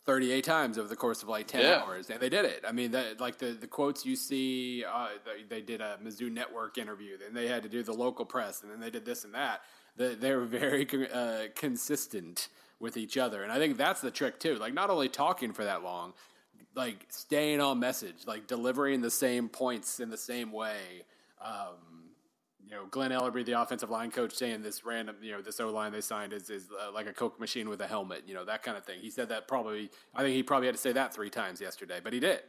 38 0.05 0.41
times 0.45 0.77
over 0.77 0.87
the 0.87 0.95
course 0.95 1.21
of 1.21 1.27
like 1.27 1.47
10 1.47 1.59
Yeah. 1.61 1.81
hours 1.83 2.09
and 2.09 2.21
they 2.21 2.29
did 2.29 2.45
it 2.45 2.63
i 2.65 2.71
mean 2.71 2.91
that, 2.91 3.19
like 3.19 3.37
the, 3.39 3.47
the 3.47 3.67
quotes 3.67 4.05
you 4.05 4.15
see 4.15 4.85
uh, 4.85 5.09
they, 5.25 5.43
they 5.43 5.61
did 5.61 5.81
a 5.81 5.97
mizzou 6.01 6.31
network 6.31 6.77
interview 6.77 7.17
then 7.17 7.33
they 7.33 7.45
had 7.49 7.61
to 7.63 7.67
do 7.67 7.83
the 7.83 7.91
local 7.91 8.23
press 8.23 8.61
and 8.63 8.71
then 8.71 8.79
they 8.79 8.89
did 8.89 9.03
this 9.03 9.25
and 9.25 9.33
that 9.33 9.63
they, 9.97 10.15
they 10.15 10.33
were 10.33 10.45
very 10.45 10.87
uh, 11.11 11.47
consistent 11.55 12.47
with 12.79 12.95
each 12.95 13.17
other 13.17 13.43
and 13.43 13.51
i 13.51 13.57
think 13.57 13.75
that's 13.75 13.99
the 13.99 14.09
trick 14.09 14.39
too 14.39 14.55
like 14.55 14.73
not 14.73 14.89
only 14.89 15.09
talking 15.09 15.51
for 15.51 15.65
that 15.65 15.83
long 15.83 16.13
like 16.73 17.05
staying 17.09 17.59
on 17.59 17.77
message 17.77 18.25
like 18.25 18.47
delivering 18.47 19.01
the 19.01 19.11
same 19.11 19.49
points 19.49 19.99
in 19.99 20.09
the 20.09 20.15
same 20.15 20.53
way 20.53 21.03
um, 21.43 22.06
you 22.69 22.75
know, 22.75 22.85
Glen 22.91 23.11
Elarbee, 23.11 23.45
the 23.45 23.59
offensive 23.59 23.89
line 23.89 24.11
coach, 24.11 24.33
saying 24.33 24.61
this 24.61 24.85
random, 24.85 25.15
you 25.21 25.31
know, 25.31 25.41
this 25.41 25.59
O 25.59 25.69
line 25.69 25.91
they 25.91 26.01
signed 26.01 26.33
is, 26.33 26.49
is 26.49 26.67
uh, 26.71 26.91
like 26.91 27.07
a 27.07 27.13
Coke 27.13 27.39
machine 27.39 27.69
with 27.69 27.79
a 27.81 27.87
helmet, 27.87 28.23
you 28.27 28.33
know, 28.33 28.43
that 28.45 28.61
kind 28.63 28.77
of 28.77 28.85
thing. 28.85 28.99
He 28.99 29.09
said 29.09 29.29
that 29.29 29.47
probably, 29.47 29.89
I 30.13 30.21
think 30.21 30.35
he 30.35 30.43
probably 30.43 30.67
had 30.67 30.75
to 30.75 30.81
say 30.81 30.91
that 30.91 31.13
three 31.13 31.29
times 31.29 31.61
yesterday, 31.61 31.99
but 32.03 32.11
he 32.13 32.19
did. 32.19 32.41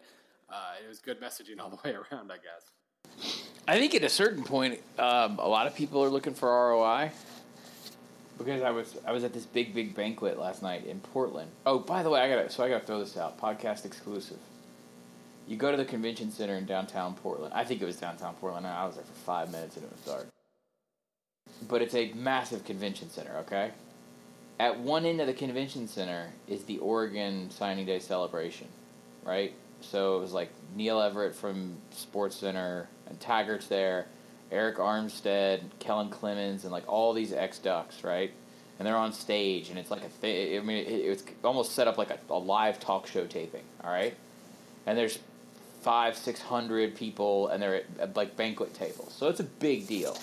Uh, 0.51 0.73
it 0.85 0.89
was 0.89 0.99
good 0.99 1.21
messaging 1.21 1.61
all 1.61 1.71
the 1.71 1.79
way 1.85 1.95
around, 2.13 2.33
I 2.33 2.37
guess. 2.37 3.39
I 3.69 3.79
think 3.79 3.95
at 3.95 4.03
a 4.03 4.09
certain 4.09 4.43
point, 4.43 4.81
um, 4.99 5.39
a 5.39 5.49
lot 5.49 5.67
of 5.67 5.75
people 5.75 6.03
are 6.03 6.09
looking 6.09 6.35
for 6.35 6.49
ROI. 6.49 7.13
Because 8.39 8.63
I 8.63 8.71
was 8.71 8.97
I 9.05 9.11
was 9.11 9.25
at 9.25 9.33
this 9.33 9.45
big 9.45 9.75
big 9.75 9.97
banquet 9.97 10.39
last 10.39 10.63
night 10.63 10.87
in 10.87 11.01
Portland. 11.01 11.51
Oh, 11.67 11.81
by 11.81 12.05
the 12.05 12.11
way, 12.11 12.21
I 12.21 12.29
gotta 12.29 12.49
so 12.49 12.63
I 12.63 12.69
gotta 12.69 12.87
throw 12.87 13.01
this 13.01 13.17
out. 13.17 13.37
Podcast 13.37 13.85
exclusive. 13.85 14.39
You 15.49 15.57
go 15.57 15.71
to 15.71 15.77
the 15.77 15.85
convention 15.85 16.31
center 16.31 16.55
in 16.55 16.67
downtown 16.67 17.15
Portland. 17.15 17.55
I 17.55 17.65
think 17.65 17.81
it 17.81 17.87
was 17.87 17.97
downtown 17.97 18.35
Portland. 18.35 18.67
I 18.67 18.87
was 18.87 18.97
there 18.97 19.05
for 19.05 19.13
five 19.13 19.51
minutes 19.51 19.77
and 19.77 19.85
it 19.85 19.91
was 19.91 20.01
dark. 20.01 20.29
But 21.67 21.83
it's 21.83 21.95
a 21.95 22.13
massive 22.13 22.65
convention 22.65 23.11
center. 23.11 23.35
Okay. 23.39 23.71
At 24.61 24.79
one 24.79 25.07
end 25.07 25.21
of 25.21 25.27
the 25.27 25.33
convention 25.33 25.89
center 25.89 26.33
is 26.47 26.65
the 26.65 26.79
Oregon 26.79 27.51
Signing 27.51 27.87
Day 27.87 27.99
celebration, 27.99 28.69
right? 29.25 29.55
So 29.81 30.19
it 30.19 30.21
was 30.21 30.33
like 30.33 30.51
Neil 30.77 31.01
Everett 31.01 31.35
from 31.35 31.79
Sports 31.91 32.37
Center 32.37 32.89
and 33.09 33.19
Taggart's 33.19 33.69
there 33.69 34.07
Arik 34.53 34.77
Armstead, 34.77 35.61
Kellen 35.79 36.09
Clemens, 36.09 36.65
and 36.65 36.73
like 36.73 36.85
all 36.87 37.13
these 37.13 37.33
ex 37.33 37.59
Ducks, 37.59 38.03
right? 38.03 38.33
And 38.79 38.87
they're 38.87 38.97
on 38.97 39.13
stage, 39.13 39.71
and 39.71 39.79
it's 39.79 39.91
like 39.91 40.05
a 40.05 40.09
thing. 40.09 40.59
I 40.59 40.63
mean, 40.63 40.79
it, 40.79 40.89
it's 40.89 41.25
almost 41.43 41.73
set 41.73 41.89
up 41.89 41.99
like 41.99 42.11
a, 42.11 42.19
a 42.31 42.39
live 42.39 42.79
talk 42.81 43.07
show 43.07 43.27
taping, 43.27 43.65
all 43.83 43.91
right? 43.91 44.17
And 44.87 44.97
there's 44.97 45.19
five, 45.89 46.19
six 46.19 46.39
hundred 46.39 46.95
people, 46.95 47.49
and 47.49 47.63
they're 47.63 47.77
at, 47.77 47.85
at 47.99 48.15
like 48.15 48.37
banquet 48.37 48.75
tables, 48.75 49.15
so 49.17 49.27
it's 49.29 49.41
a 49.41 49.45
big 49.45 49.87
deal. 49.87 50.19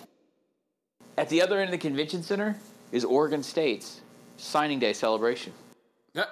At 1.18 1.28
the 1.30 1.42
other 1.42 1.58
end 1.60 1.70
of 1.70 1.72
the 1.72 1.80
convention 1.80 2.22
center 2.22 2.56
is 2.92 3.04
Oregon 3.04 3.42
State's 3.42 4.00
signing 4.38 4.78
day 4.78 4.94
celebration. 4.94 5.54
Yeah. 6.14 6.26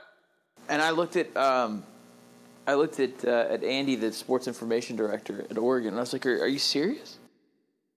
And 0.69 0.83
I 0.83 0.91
looked 0.91 1.15
at 1.15 1.35
um, 1.35 1.83
I 2.67 2.75
looked 2.75 2.99
at 2.99 3.25
uh, 3.25 3.47
at 3.49 3.63
Andy, 3.63 3.95
the 3.95 4.13
sports 4.13 4.47
information 4.47 4.95
director 4.95 5.47
at 5.49 5.57
Oregon, 5.57 5.89
and 5.89 5.97
I 5.97 6.01
was 6.01 6.13
like, 6.13 6.27
"Are, 6.27 6.43
are 6.43 6.47
you 6.47 6.59
serious?" 6.59 7.17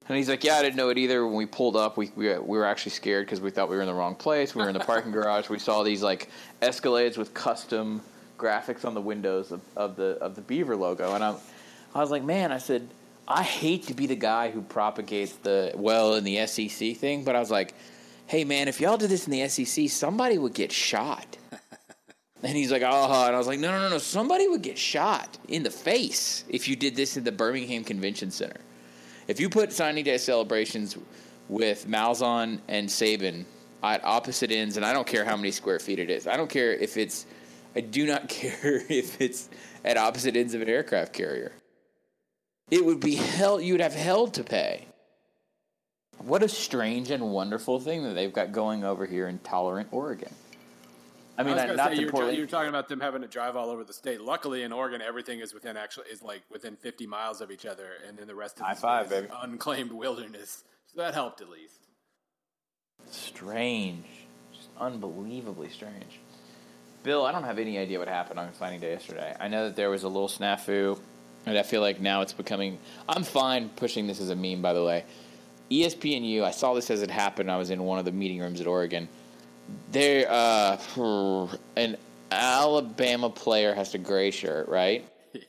And 0.09 0.17
he's 0.17 0.31
like, 0.31 0.43
"Yeah, 0.43 0.55
I 0.55 0.63
didn't 0.63 0.77
know 0.77 0.89
it 0.89 0.97
either." 0.97 1.27
When 1.27 1.37
we 1.37 1.45
pulled 1.45 1.77
up, 1.77 1.99
we 1.99 2.11
we, 2.17 2.29
we 2.39 2.57
were 2.57 2.65
actually 2.65 2.93
scared 2.93 3.27
because 3.27 3.43
we 3.43 3.51
thought 3.51 3.69
we 3.69 3.77
were 3.77 3.83
in 3.83 3.89
the 3.89 4.01
wrong 4.01 4.15
place. 4.15 4.55
We 4.55 4.63
were 4.63 4.71
in 4.71 4.75
the 4.75 4.81
parking 4.81 5.13
garage. 5.19 5.51
We 5.51 5.59
saw 5.59 5.83
these 5.83 6.03
like 6.03 6.31
Escalades 6.63 7.19
with 7.19 7.35
custom 7.35 8.01
graphics 8.37 8.85
on 8.85 8.95
the 8.95 9.01
windows 9.01 9.53
of, 9.53 9.61
of 9.77 9.97
the 9.97 10.19
of 10.21 10.35
the 10.35 10.41
Beaver 10.43 10.77
logo, 10.77 11.15
and 11.15 11.23
I'm, 11.23 11.37
I 11.95 12.01
was 12.01 12.11
like, 12.11 12.23
"Man," 12.23 12.53
I 12.53 12.59
said, 12.59 12.89
"I 13.27 13.43
hate 13.43 13.85
to 13.85 13.95
be 13.95 14.07
the 14.07 14.17
guy 14.17 14.51
who 14.51 14.63
propagates 14.63 15.33
the 15.33 15.73
well 15.75 16.15
in 16.15 16.25
the 16.25 16.47
SEC 16.47 16.97
thing," 16.97 17.25
but 17.25 17.37
I 17.37 17.41
was 17.41 17.51
like, 17.51 17.75
"Hey, 18.27 18.45
man, 18.45 18.69
if 18.69 18.81
y'all 18.81 18.97
did 18.97 19.11
this 19.11 19.27
in 19.27 19.33
the 19.33 19.49
SEC, 19.49 19.89
somebody 19.89 20.39
would 20.39 20.55
get 20.55 20.73
shot." 20.73 21.37
And 22.43 22.57
he's 22.57 22.71
like, 22.71 22.83
oh, 22.83 23.25
and 23.27 23.35
I 23.35 23.39
was 23.39 23.47
like, 23.47 23.59
no, 23.59 23.71
no, 23.73 23.81
no, 23.81 23.89
no. 23.89 23.99
Somebody 23.99 24.47
would 24.47 24.63
get 24.63 24.77
shot 24.77 25.39
in 25.49 25.63
the 25.63 25.71
face 25.71 26.45
if 26.49 26.69
you 26.69 26.77
did 26.77 26.95
this 26.95 27.17
in 27.17 27.25
the 27.25 27.33
Birmingham 27.33 27.83
Convention 27.83 28.31
Center. 28.31 28.61
If 29.27 29.41
you 29.41 29.49
put 29.49 29.73
signing 29.73 30.05
day 30.05 30.19
celebrations 30.19 30.97
with 31.49 31.89
Malzahn 31.89 32.61
and 32.69 32.89
Saban 32.89 33.45
at 33.83 34.05
opposite 34.05 34.53
ends, 34.53 34.77
and 34.77 34.85
I 34.85 34.93
don't 34.93 35.07
care 35.07 35.25
how 35.25 35.37
many 35.37 35.51
square 35.51 35.79
feet 35.79 35.99
it 35.99 36.11
is. 36.11 36.27
I 36.27 36.37
don't 36.37 36.51
care 36.51 36.73
if 36.73 36.97
it's. 36.97 37.27
I 37.77 37.81
do 37.81 38.07
not 38.07 38.29
care 38.31 38.83
if 38.89 39.21
it's 39.21 39.49
at 39.85 39.97
opposite 39.97 40.35
ends 40.37 40.55
of 40.55 40.63
an 40.63 40.69
aircraft 40.69 41.13
carrier. 41.13 41.53
It 42.71 42.85
would 42.85 42.99
be 42.99 43.15
hell. 43.15 43.61
You 43.61 43.75
would 43.75 43.81
have 43.81 43.95
hell 43.95 44.27
to 44.29 44.43
pay. 44.43 44.87
What 46.19 46.43
a 46.43 46.49
strange 46.49 47.11
and 47.11 47.31
wonderful 47.31 47.79
thing 47.79 48.03
that 48.05 48.15
they've 48.15 48.33
got 48.33 48.51
going 48.51 48.83
over 48.83 49.05
here 49.05 49.29
in 49.29 49.39
tolerant 49.41 49.89
Oregon. 49.93 50.33
I 51.39 51.43
mean, 51.43 51.59
I 51.59 51.67
not 51.67 51.91
say, 51.91 51.97
to 51.97 52.01
you, 52.01 52.07
were, 52.07 52.13
poorly- 52.13 52.35
you 52.37 52.41
were 52.41 52.47
talking 52.47 52.71
about 52.71 52.89
them 52.89 52.99
having 52.99 53.21
to 53.21 53.29
drive 53.29 53.57
all 53.57 53.69
over 53.69 53.85
the 53.85 53.93
state. 53.93 54.23
Luckily, 54.23 54.63
in 54.63 54.73
Oregon, 54.73 55.03
everything 55.03 55.41
is 55.41 55.53
within 55.53 55.77
actually 55.77 56.07
is 56.11 56.23
like 56.23 56.43
within 56.51 56.77
50 56.77 57.07
miles 57.07 57.43
of 57.43 57.51
each 57.51 57.67
other, 57.67 57.89
and 58.09 58.17
then 58.17 58.27
the 58.27 58.35
rest 58.35 58.59
of 58.59 58.67
the 58.67 58.81
five, 58.81 59.07
state 59.09 59.17
is 59.17 59.23
baby. 59.25 59.35
unclaimed 59.43 59.93
wilderness. 59.93 60.65
So 60.87 61.03
that 61.03 61.13
helped 61.13 61.43
at 61.43 61.51
least. 61.51 61.87
strange, 63.11 64.07
just 64.55 64.71
unbelievably 64.81 65.69
strange. 65.69 66.21
Bill, 67.03 67.25
I 67.25 67.33
don't 67.33 67.45
have 67.45 67.59
any 67.59 67.79
idea 67.79 67.99
what 67.99 68.09
happened 68.09 68.39
on 68.39 68.53
signing 68.55 68.81
day 68.81 68.93
yesterday. 68.93 69.35
I 69.39 69.49
know 69.49 69.65
that 69.65 69.77
there 69.77 69.91
was 69.91 70.03
a 70.03 70.09
little 70.09 70.29
snafu, 70.29 70.99
and 71.47 71.57
I 71.57 71.63
feel 71.63 71.81
like 71.81 72.01
now 72.01 72.23
it's 72.23 72.33
becoming. 72.33 72.79
I'm 73.09 73.23
fine 73.23 73.69
pushing 73.71 74.07
this 74.07 74.21
as 74.21 74.31
a 74.31 74.37
meme, 74.37 74.63
by 74.63 74.73
the 74.73 74.85
way. 74.85 75.05
ESPNU, 75.71 76.43
I 76.43 76.51
saw 76.51 76.75
this 76.75 76.91
as 76.91 77.03
it 77.03 77.11
happened. 77.11 77.51
I 77.51 77.57
was 77.57 77.71
in 77.71 77.83
one 77.83 77.99
of 77.99 78.05
the 78.05 78.13
meeting 78.13 78.41
rooms 78.41 78.61
at 78.61 78.67
Oregon. 78.67 79.09
There, 79.91 80.27
uh, 80.31 80.79
an 81.77 81.97
Alabama 82.31 83.31
player 83.31 83.75
has 83.75 83.95
a 83.95 83.99
gray 83.99 84.31
shirt, 84.31 84.69
right? 84.69 85.09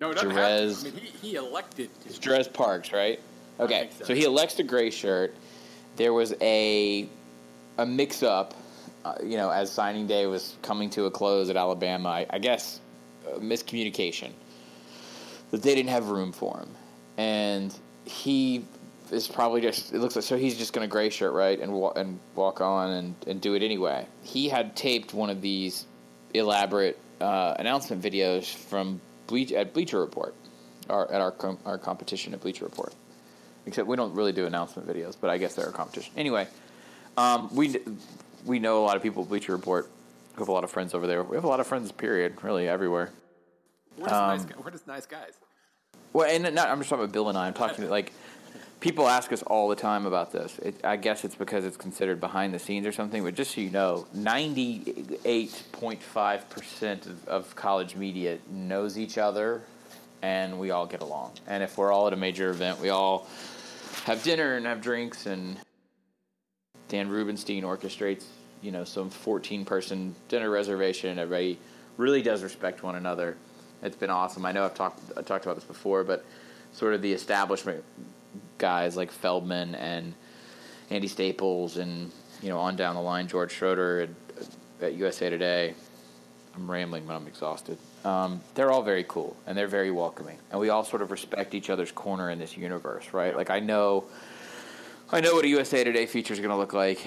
No, 0.00 0.10
it 0.10 0.14
doesn't 0.14 0.30
Jerez. 0.30 0.84
I 0.84 0.90
mean, 0.90 0.96
he, 0.96 1.28
he 1.28 1.34
elected. 1.36 1.88
It's 2.04 2.18
Jerez 2.18 2.48
Parks, 2.48 2.92
right? 2.92 3.20
Okay, 3.60 3.88
so. 3.96 4.06
so. 4.06 4.14
he 4.14 4.24
elects 4.24 4.58
a 4.58 4.64
gray 4.64 4.90
shirt. 4.90 5.34
There 5.94 6.12
was 6.12 6.34
a 6.40 7.08
a 7.78 7.86
mix 7.86 8.24
up, 8.24 8.54
uh, 9.04 9.14
you 9.22 9.36
know, 9.36 9.50
as 9.50 9.70
signing 9.70 10.06
day 10.06 10.26
was 10.26 10.56
coming 10.62 10.90
to 10.90 11.04
a 11.04 11.10
close 11.10 11.50
at 11.50 11.56
Alabama. 11.56 12.08
I, 12.08 12.26
I 12.30 12.38
guess 12.38 12.80
uh, 13.26 13.38
miscommunication 13.38 14.30
that 15.50 15.62
they 15.62 15.74
didn't 15.74 15.90
have 15.90 16.08
room 16.08 16.32
for 16.32 16.58
him, 16.58 16.70
and 17.16 17.74
he 18.04 18.64
is 19.10 19.28
probably 19.28 19.60
just. 19.60 19.92
It 19.92 19.98
looks 19.98 20.16
like 20.16 20.24
so 20.24 20.36
he's 20.36 20.56
just 20.56 20.72
going 20.72 20.86
to 20.86 20.90
gray 20.90 21.10
shirt 21.10 21.32
right 21.32 21.58
and 21.60 21.72
wa- 21.72 21.92
and 21.94 22.18
walk 22.34 22.60
on 22.60 22.90
and 22.90 23.14
and 23.26 23.40
do 23.40 23.54
it 23.54 23.62
anyway. 23.62 24.06
He 24.22 24.48
had 24.48 24.74
taped 24.74 25.12
one 25.14 25.30
of 25.30 25.40
these 25.40 25.86
elaborate 26.32 26.98
uh, 27.20 27.54
announcement 27.58 28.02
videos 28.02 28.52
from 28.52 29.00
Bleach 29.26 29.52
at 29.52 29.72
Bleacher 29.72 30.00
Report, 30.00 30.34
our, 30.88 31.10
at 31.10 31.20
our 31.20 31.30
com- 31.30 31.58
our 31.64 31.78
competition 31.78 32.34
at 32.34 32.40
Bleacher 32.40 32.64
Report. 32.64 32.94
Except 33.66 33.88
we 33.88 33.96
don't 33.96 34.14
really 34.14 34.32
do 34.32 34.44
announcement 34.46 34.86
videos, 34.88 35.16
but 35.18 35.30
I 35.30 35.38
guess 35.38 35.54
they're 35.54 35.68
a 35.68 35.72
competition. 35.72 36.12
Anyway, 36.16 36.46
um, 37.16 37.54
we 37.54 37.78
we 38.44 38.58
know 38.58 38.82
a 38.82 38.84
lot 38.84 38.96
of 38.96 39.02
people 39.02 39.22
at 39.22 39.28
Bleacher 39.28 39.52
Report. 39.52 39.88
We 40.34 40.40
have 40.40 40.48
a 40.48 40.52
lot 40.52 40.64
of 40.64 40.70
friends 40.70 40.94
over 40.94 41.06
there. 41.06 41.22
We 41.22 41.36
have 41.36 41.44
a 41.44 41.48
lot 41.48 41.60
of 41.60 41.66
friends. 41.66 41.92
Period. 41.92 42.42
Really 42.42 42.68
everywhere. 42.68 43.10
We're 43.96 44.08
just, 44.08 44.12
nice, 44.12 44.42
um, 44.42 44.48
we're 44.64 44.72
just 44.72 44.86
nice 44.86 45.06
guys. 45.06 45.32
Well, 46.12 46.28
and 46.28 46.54
not, 46.54 46.68
I'm 46.68 46.78
just 46.78 46.90
talking 46.90 47.04
about 47.04 47.12
Bill 47.12 47.28
and 47.28 47.38
I. 47.38 47.46
I'm 47.46 47.54
talking 47.54 47.84
to, 47.84 47.90
like 47.90 48.12
people 48.80 49.08
ask 49.08 49.32
us 49.32 49.42
all 49.42 49.68
the 49.68 49.76
time 49.76 50.04
about 50.04 50.32
this. 50.32 50.58
It, 50.58 50.84
I 50.84 50.96
guess 50.96 51.24
it's 51.24 51.34
because 51.34 51.64
it's 51.64 51.76
considered 51.76 52.20
behind 52.20 52.52
the 52.52 52.58
scenes 52.58 52.86
or 52.86 52.92
something. 52.92 53.22
But 53.22 53.34
just 53.34 53.54
so 53.54 53.60
you 53.60 53.70
know, 53.70 54.06
98.5 54.16 56.50
percent 56.50 57.06
of, 57.06 57.28
of 57.28 57.56
college 57.56 57.96
media 57.96 58.38
knows 58.50 58.98
each 58.98 59.16
other, 59.16 59.62
and 60.22 60.58
we 60.58 60.70
all 60.70 60.86
get 60.86 61.02
along. 61.02 61.32
And 61.46 61.62
if 61.62 61.78
we're 61.78 61.92
all 61.92 62.08
at 62.08 62.12
a 62.12 62.16
major 62.16 62.50
event, 62.50 62.80
we 62.80 62.90
all 62.90 63.26
have 64.04 64.22
dinner 64.22 64.56
and 64.56 64.66
have 64.66 64.80
drinks. 64.80 65.26
And 65.26 65.56
Dan 66.88 67.08
Rubenstein 67.08 67.64
orchestrates, 67.64 68.24
you 68.62 68.70
know, 68.70 68.84
some 68.84 69.10
14 69.10 69.64
person 69.64 70.14
dinner 70.28 70.50
reservation. 70.50 71.10
and 71.10 71.20
Everybody 71.20 71.58
really 71.96 72.22
does 72.22 72.42
respect 72.42 72.82
one 72.82 72.96
another. 72.96 73.36
It's 73.82 73.96
been 73.96 74.10
awesome. 74.10 74.46
I 74.46 74.52
know 74.52 74.64
I've 74.64 74.74
talked 74.74 75.00
I 75.16 75.22
talked 75.22 75.44
about 75.44 75.56
this 75.56 75.64
before, 75.64 76.04
but 76.04 76.24
sort 76.72 76.94
of 76.94 77.02
the 77.02 77.12
establishment 77.12 77.84
guys 78.58 78.96
like 78.96 79.10
Feldman 79.10 79.74
and 79.74 80.14
Andy 80.90 81.08
Staples 81.08 81.76
and 81.76 82.10
you 82.42 82.48
know 82.48 82.58
on 82.58 82.76
down 82.76 82.94
the 82.94 83.02
line 83.02 83.28
George 83.28 83.52
Schroeder 83.52 84.00
at, 84.00 84.08
at 84.80 84.94
USA 84.94 85.30
Today. 85.30 85.74
I'm 86.56 86.70
rambling, 86.70 87.04
but 87.04 87.14
I'm 87.14 87.26
exhausted. 87.26 87.78
Um, 88.04 88.40
they're 88.54 88.70
all 88.70 88.82
very 88.82 89.04
cool 89.08 89.36
and 89.46 89.58
they're 89.58 89.66
very 89.66 89.90
welcoming, 89.90 90.38
and 90.50 90.60
we 90.60 90.68
all 90.70 90.84
sort 90.84 91.02
of 91.02 91.10
respect 91.10 91.54
each 91.54 91.68
other's 91.68 91.92
corner 91.92 92.30
in 92.30 92.38
this 92.38 92.56
universe, 92.56 93.12
right? 93.12 93.36
Like 93.36 93.50
I 93.50 93.60
know, 93.60 94.04
I 95.14 95.20
know 95.20 95.36
what 95.36 95.44
a 95.44 95.48
USA 95.48 95.84
Today 95.84 96.06
feature 96.06 96.32
is 96.32 96.40
going 96.40 96.50
to 96.50 96.56
look 96.56 96.72
like. 96.72 96.98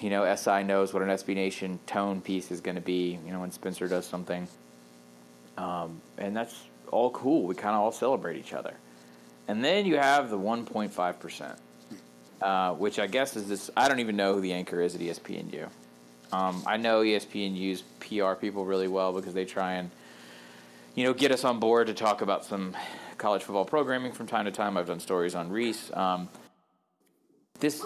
You 0.00 0.10
know, 0.10 0.34
SI 0.34 0.64
knows 0.64 0.92
what 0.92 1.04
an 1.04 1.08
SB 1.08 1.36
Nation 1.36 1.78
tone 1.86 2.20
piece 2.20 2.50
is 2.50 2.60
going 2.60 2.74
to 2.74 2.80
be. 2.80 3.16
You 3.24 3.32
know, 3.32 3.38
when 3.38 3.52
Spencer 3.52 3.86
does 3.86 4.06
something, 4.06 4.48
um, 5.56 6.00
and 6.18 6.36
that's 6.36 6.64
all 6.90 7.10
cool. 7.12 7.44
We 7.44 7.54
kind 7.54 7.76
of 7.76 7.82
all 7.82 7.92
celebrate 7.92 8.38
each 8.38 8.52
other. 8.52 8.74
And 9.46 9.64
then 9.64 9.86
you 9.86 9.98
have 9.98 10.30
the 10.30 10.36
1.5%, 10.36 11.56
uh, 12.42 12.74
which 12.74 12.98
I 12.98 13.06
guess 13.06 13.36
is 13.36 13.48
this. 13.48 13.70
I 13.76 13.86
don't 13.86 14.00
even 14.00 14.16
know 14.16 14.34
who 14.34 14.40
the 14.40 14.52
anchor 14.52 14.80
is 14.80 14.96
at 14.96 15.00
ESPNU. 15.00 15.68
Um, 16.32 16.60
I 16.66 16.76
know 16.76 17.02
ESPNU's 17.02 17.84
PR 18.00 18.34
people 18.34 18.64
really 18.64 18.88
well 18.88 19.12
because 19.12 19.32
they 19.32 19.44
try 19.44 19.74
and, 19.74 19.92
you 20.96 21.04
know, 21.04 21.14
get 21.14 21.30
us 21.30 21.44
on 21.44 21.60
board 21.60 21.86
to 21.86 21.94
talk 21.94 22.20
about 22.20 22.44
some 22.44 22.76
college 23.16 23.44
football 23.44 23.64
programming 23.64 24.10
from 24.10 24.26
time 24.26 24.44
to 24.44 24.50
time. 24.50 24.76
I've 24.76 24.88
done 24.88 24.98
stories 24.98 25.36
on 25.36 25.50
Reese. 25.50 25.92
Um, 25.94 26.28
this 27.64 27.82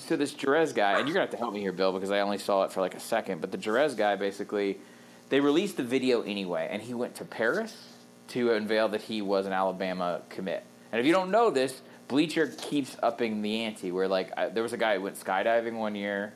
so 0.00 0.16
this 0.16 0.34
Jerez 0.34 0.72
guy, 0.72 0.98
and 0.98 1.06
you're 1.06 1.14
gonna 1.14 1.20
have 1.26 1.30
to 1.30 1.36
help 1.36 1.54
me 1.54 1.60
here, 1.60 1.72
Bill, 1.72 1.92
because 1.92 2.10
I 2.10 2.20
only 2.20 2.38
saw 2.38 2.64
it 2.64 2.72
for 2.72 2.80
like 2.80 2.94
a 2.94 3.00
second. 3.00 3.40
But 3.40 3.52
the 3.52 3.58
Jerez 3.58 3.94
guy 3.94 4.16
basically, 4.16 4.78
they 5.28 5.38
released 5.38 5.76
the 5.76 5.84
video 5.84 6.22
anyway, 6.22 6.68
and 6.70 6.82
he 6.82 6.94
went 6.94 7.14
to 7.16 7.24
Paris 7.24 7.90
to 8.28 8.52
unveil 8.52 8.88
that 8.88 9.02
he 9.02 9.22
was 9.22 9.46
an 9.46 9.52
Alabama 9.52 10.22
commit. 10.30 10.64
And 10.90 11.00
if 11.00 11.06
you 11.06 11.12
don't 11.12 11.30
know 11.30 11.50
this, 11.50 11.82
Bleacher 12.08 12.52
keeps 12.58 12.96
upping 13.02 13.40
the 13.40 13.62
ante. 13.62 13.92
Where 13.92 14.08
like 14.08 14.32
I, 14.36 14.48
there 14.48 14.64
was 14.64 14.72
a 14.72 14.78
guy 14.78 14.96
who 14.96 15.02
went 15.02 15.16
skydiving 15.16 15.74
one 15.74 15.94
year. 15.94 16.32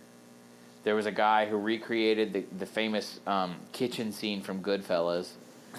There 0.84 0.94
was 0.94 1.06
a 1.06 1.12
guy 1.12 1.46
who 1.46 1.56
recreated 1.56 2.32
the, 2.32 2.44
the 2.58 2.66
famous 2.66 3.18
um, 3.26 3.56
kitchen 3.72 4.12
scene 4.12 4.40
from 4.40 4.62
Goodfellas. 4.62 5.30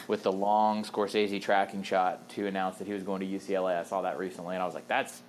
with 0.07 0.23
the 0.23 0.31
long 0.31 0.83
Scorsese 0.83 1.41
tracking 1.41 1.81
shot 1.81 2.29
to 2.29 2.45
announce 2.45 2.77
that 2.77 2.87
he 2.87 2.93
was 2.93 3.03
going 3.03 3.21
to 3.21 3.25
UCLA. 3.25 3.79
I 3.79 3.83
saw 3.83 4.01
that 4.01 4.19
recently, 4.19 4.55
and 4.55 4.61
I 4.61 4.65
was 4.65 4.75
like, 4.75 4.87
"That's." 4.87 5.21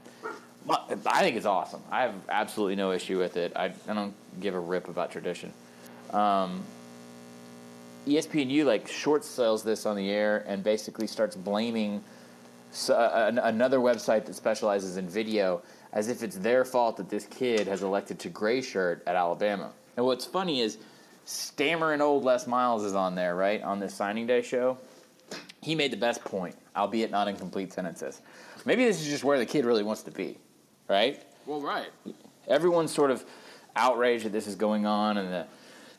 I 0.69 1.21
think 1.21 1.37
it's 1.37 1.47
awesome. 1.47 1.83
I 1.91 2.03
have 2.03 2.15
absolutely 2.29 2.77
no 2.77 2.93
issue 2.93 3.19
with 3.19 3.37
it. 3.37 3.53
I, 3.57 3.73
I 3.89 3.95
don't 3.95 4.15
give 4.41 4.55
a 4.55 4.61
rip 4.61 4.89
about 4.89 5.11
tradition. 5.11 5.53
Um, 6.13 6.63
ESPNU 8.07 8.65
like 8.65 8.89
short 8.89 9.25
sells 9.25 9.63
this 9.63 9.87
on 9.87 9.97
the 9.97 10.11
air 10.11 10.45
and 10.47 10.63
basically 10.63 11.07
starts 11.07 11.37
blaming 11.37 12.03
uh, 12.89 13.33
another 13.43 13.79
website 13.79 14.27
that 14.27 14.35
specializes 14.35 14.97
in 14.97 15.09
video 15.09 15.63
as 15.93 16.09
if 16.09 16.23
it's 16.23 16.37
their 16.37 16.65
fault 16.65 16.97
that 16.99 17.09
this 17.09 17.27
kid 17.27 17.67
has 17.67 17.83
elected 17.83 18.19
to 18.21 18.29
gray 18.29 18.63
shirt 18.63 19.03
at 19.07 19.17
Alabama. 19.17 19.73
And 19.97 20.07
what's 20.07 20.25
funny 20.25 20.61
is 20.61 20.79
stammering 21.25 22.01
old 22.01 22.25
Les 22.25 22.47
Miles 22.47 22.85
is 22.85 22.95
on 22.95 23.15
there, 23.15 23.35
right, 23.35 23.63
on 23.63 23.81
this 23.81 23.95
signing 23.95 24.27
day 24.27 24.43
show. 24.43 24.79
He 25.63 25.75
made 25.75 25.93
the 25.93 25.97
best 25.97 26.25
point, 26.25 26.57
albeit 26.75 27.11
not 27.11 27.29
in 27.29 27.37
complete 27.37 27.73
sentences. 27.73 28.23
Maybe 28.65 28.85
this 28.85 29.01
is 29.01 29.09
just 29.09 29.25
where 29.25 29.39
the 29.39 29.47
kid 29.47 29.65
really 29.65 29.83
wants 29.83 30.03
to 30.05 30.11
be, 30.11 30.39
right? 30.89 31.23
Well, 31.47 31.61
right. 31.61 31.89
Everyone's 32.49 32.93
sort 32.93 33.11
of 33.11 33.25
outraged 33.77 34.25
that 34.25 34.33
this 34.33 34.47
is 34.47 34.55
going 34.55 34.87
on 34.87 35.17
and 35.19 35.33
the 35.33 35.47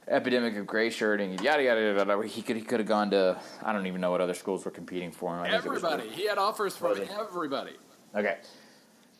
epidemic 0.07 0.55
of 0.57 0.67
gray 0.67 0.89
shirting, 0.89 1.37
yada 1.39 1.63
yada 1.63 1.93
yada. 1.97 2.27
He 2.27 2.41
could 2.41 2.55
he 2.55 2.61
could 2.63 2.79
have 2.79 2.87
gone 2.87 3.11
to 3.11 3.39
I 3.63 3.71
don't 3.71 3.87
even 3.87 4.01
know 4.01 4.11
what 4.11 4.21
other 4.21 4.33
schools 4.33 4.65
were 4.65 4.71
competing 4.71 5.11
for 5.11 5.35
him. 5.35 5.43
I 5.43 5.49
everybody. 5.49 6.09
he 6.09 6.27
had 6.27 6.37
offers 6.37 6.75
from 6.75 6.99
everybody. 7.19 7.73
Okay. 8.15 8.37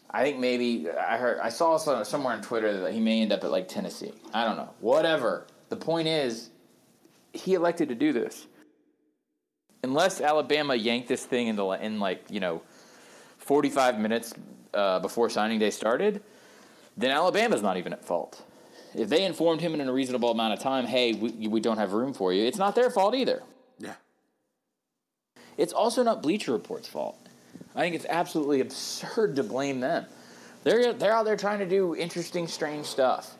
I 0.09 0.23
think 0.23 0.39
maybe 0.39 0.89
I 0.89 1.17
heard 1.17 1.39
I 1.39 1.49
saw 1.49 1.77
somewhere 1.77 2.33
on 2.33 2.41
Twitter 2.41 2.81
that 2.81 2.93
he 2.93 2.99
may 2.99 3.21
end 3.21 3.31
up 3.31 3.43
at 3.43 3.51
like 3.51 3.67
Tennessee. 3.67 4.11
I 4.33 4.43
don't 4.43 4.57
know. 4.57 4.69
Whatever. 4.79 5.47
The 5.69 5.77
point 5.77 6.07
is, 6.07 6.49
he 7.31 7.53
elected 7.53 7.87
to 7.89 7.95
do 7.95 8.11
this. 8.11 8.47
Unless 9.83 10.21
Alabama 10.21 10.75
yanked 10.75 11.07
this 11.07 11.25
thing 11.25 11.47
in 11.47 11.55
the 11.55 11.65
in 11.69 11.99
like 11.99 12.23
you 12.29 12.39
know, 12.39 12.61
forty 13.37 13.69
five 13.69 13.99
minutes 13.99 14.33
uh, 14.73 14.99
before 14.99 15.29
signing 15.29 15.59
day 15.59 15.71
started, 15.71 16.21
then 16.97 17.11
Alabama's 17.11 17.61
not 17.61 17.77
even 17.77 17.93
at 17.93 18.05
fault. 18.05 18.43
If 18.93 19.09
they 19.09 19.23
informed 19.23 19.61
him 19.61 19.73
in 19.73 19.87
a 19.87 19.93
reasonable 19.93 20.31
amount 20.31 20.53
of 20.53 20.59
time, 20.59 20.85
hey, 20.85 21.13
we, 21.13 21.47
we 21.47 21.59
don't 21.61 21.77
have 21.77 21.93
room 21.93 22.13
for 22.13 22.33
you, 22.33 22.43
it's 22.45 22.57
not 22.57 22.75
their 22.75 22.89
fault 22.89 23.15
either. 23.15 23.41
Yeah. 23.79 23.93
It's 25.57 25.73
also 25.73 26.03
not 26.03 26.21
Bleacher 26.21 26.51
Report's 26.51 26.87
fault. 26.87 27.17
I 27.75 27.79
think 27.79 27.95
it's 27.95 28.05
absolutely 28.09 28.59
absurd 28.59 29.37
to 29.37 29.43
blame 29.43 29.79
them. 29.79 30.05
They're, 30.63 30.93
they're 30.93 31.13
out 31.13 31.23
there 31.23 31.37
trying 31.37 31.59
to 31.59 31.65
do 31.65 31.95
interesting, 31.95 32.47
strange 32.47 32.85
stuff. 32.85 33.35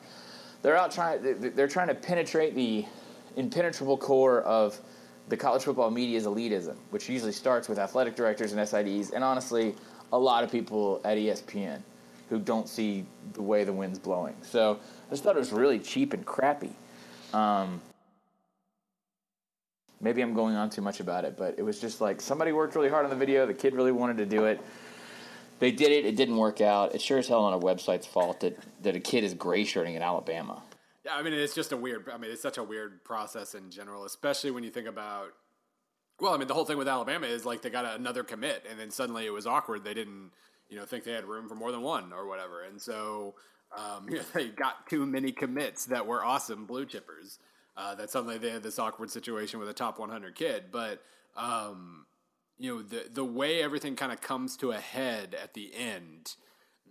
They're 0.62 0.78
out 0.78 0.92
trying. 0.92 1.54
They're 1.56 1.68
trying 1.68 1.88
to 1.90 1.96
penetrate 1.96 2.56
the 2.56 2.86
impenetrable 3.36 3.98
core 3.98 4.42
of 4.42 4.80
the 5.32 5.38
college 5.38 5.64
football 5.64 5.90
media's 5.90 6.26
elitism, 6.26 6.76
which 6.90 7.08
usually 7.08 7.32
starts 7.32 7.70
with 7.70 7.80
athletic 7.80 8.18
directors 8.18 8.52
and 8.52 8.60
SIDs, 8.60 9.14
and 9.14 9.24
honestly, 9.24 9.74
a 10.12 10.20
lot 10.20 10.44
of 10.44 10.52
people 10.52 11.00
at 11.06 11.18
ESPN 11.18 11.80
who 12.30 12.38
don't 12.38 12.68
see 12.68 13.06
the 13.32 13.42
way 13.42 13.64
the 13.64 13.72
wind's 13.72 13.98
blowing. 13.98 14.36
So 14.42 14.78
I 15.08 15.10
just 15.10 15.24
thought 15.24 15.38
it 15.38 15.40
was 15.40 15.54
really 15.54 15.80
cheap 15.80 16.12
and 16.12 16.26
crappy. 16.26 16.76
Um, 17.34 17.82
maybe 20.02 20.22
I'm 20.22 20.34
going 20.34 20.56
on 20.56 20.70
too 20.70 20.82
much 20.82 21.00
about 21.00 21.24
it, 21.24 21.38
but 21.38 21.56
it 21.58 21.64
was 21.64 21.80
just 21.80 22.02
like 22.02 22.20
somebody 22.20 22.52
worked 22.52 22.76
really 22.76 22.90
hard 22.90 23.06
on 23.06 23.10
the 23.10 23.16
video. 23.16 23.46
The 23.46 23.54
kid 23.54 23.74
really 23.74 23.94
wanted 23.94 24.18
to 24.18 24.26
do 24.26 24.48
it. 24.48 24.60
They 25.60 25.72
did 25.72 25.94
it. 25.94 26.04
It 26.04 26.18
didn't 26.18 26.36
work 26.36 26.60
out. 26.60 26.94
It's 26.94 27.06
sure 27.06 27.20
as 27.20 27.30
hell 27.30 27.46
on 27.46 27.54
a 27.54 27.60
website's 27.60 28.06
fault 28.06 28.42
that, 28.42 28.58
that 28.84 28.98
a 28.98 29.00
kid 29.00 29.24
is 29.24 29.34
gray 29.34 29.64
shirting 29.64 29.96
in 29.96 30.02
Alabama. 30.02 30.62
Yeah, 31.06 31.16
I 31.16 31.24
mean, 31.24 31.34
it's 31.34 31.56
just 31.56 31.72
a 31.72 31.78
weird. 31.78 32.10
I 32.14 32.18
mean, 32.18 32.32
it's 32.32 32.42
such 32.42 32.58
a 32.58 32.64
weird 32.64 33.04
process 33.04 33.56
in 33.56 33.72
general, 33.72 34.06
especially 34.06 34.52
when 34.52 34.64
you 34.64 34.70
think 34.70 34.88
about. 34.88 35.30
Well, 36.20 36.34
I 36.34 36.38
mean, 36.38 36.48
the 36.48 36.54
whole 36.54 36.66
thing 36.66 36.78
with 36.78 36.88
Alabama 36.88 37.26
is 37.26 37.46
like 37.46 37.64
they 37.64 37.72
got 37.72 38.00
another 38.00 38.24
commit, 38.24 38.66
and 38.70 38.80
then 38.80 38.92
suddenly 38.92 39.26
it 39.26 39.32
was 39.32 39.48
awkward. 39.48 39.84
They 39.84 39.96
didn't 39.96 40.32
you 40.72 40.78
know, 40.78 40.86
think 40.86 41.04
they 41.04 41.12
had 41.12 41.26
room 41.26 41.48
for 41.48 41.54
more 41.54 41.72
than 41.72 41.82
one 41.82 42.14
or 42.14 42.26
whatever. 42.26 42.64
And 42.64 42.82
so, 42.82 43.36
um, 43.78 44.08
you 44.10 44.16
know, 44.18 44.24
they 44.34 44.48
got 44.48 44.90
too 44.90 45.06
many 45.06 45.32
commits 45.32 45.86
that 45.86 46.08
were 46.08 46.24
awesome 46.24 46.66
blue 46.66 46.86
chippers. 46.86 47.38
Uh, 47.78 47.96
that 47.96 48.10
suddenly 48.10 48.38
they 48.38 48.50
had 48.50 48.64
this 48.64 48.80
awkward 48.80 49.10
situation 49.10 49.60
with 49.60 49.70
a 49.70 49.74
top 49.74 50.00
100 50.00 50.36
kid. 50.36 50.66
But, 50.72 51.02
um, 51.38 52.06
you 52.58 52.76
know, 52.76 52.82
the, 52.82 53.06
the 53.12 53.24
way 53.24 53.62
everything 53.62 53.96
kind 53.96 54.12
of 54.12 54.22
comes 54.22 54.58
to 54.58 54.72
a 54.72 54.78
head 54.78 55.36
at 55.42 55.54
the 55.54 55.72
end 55.76 56.36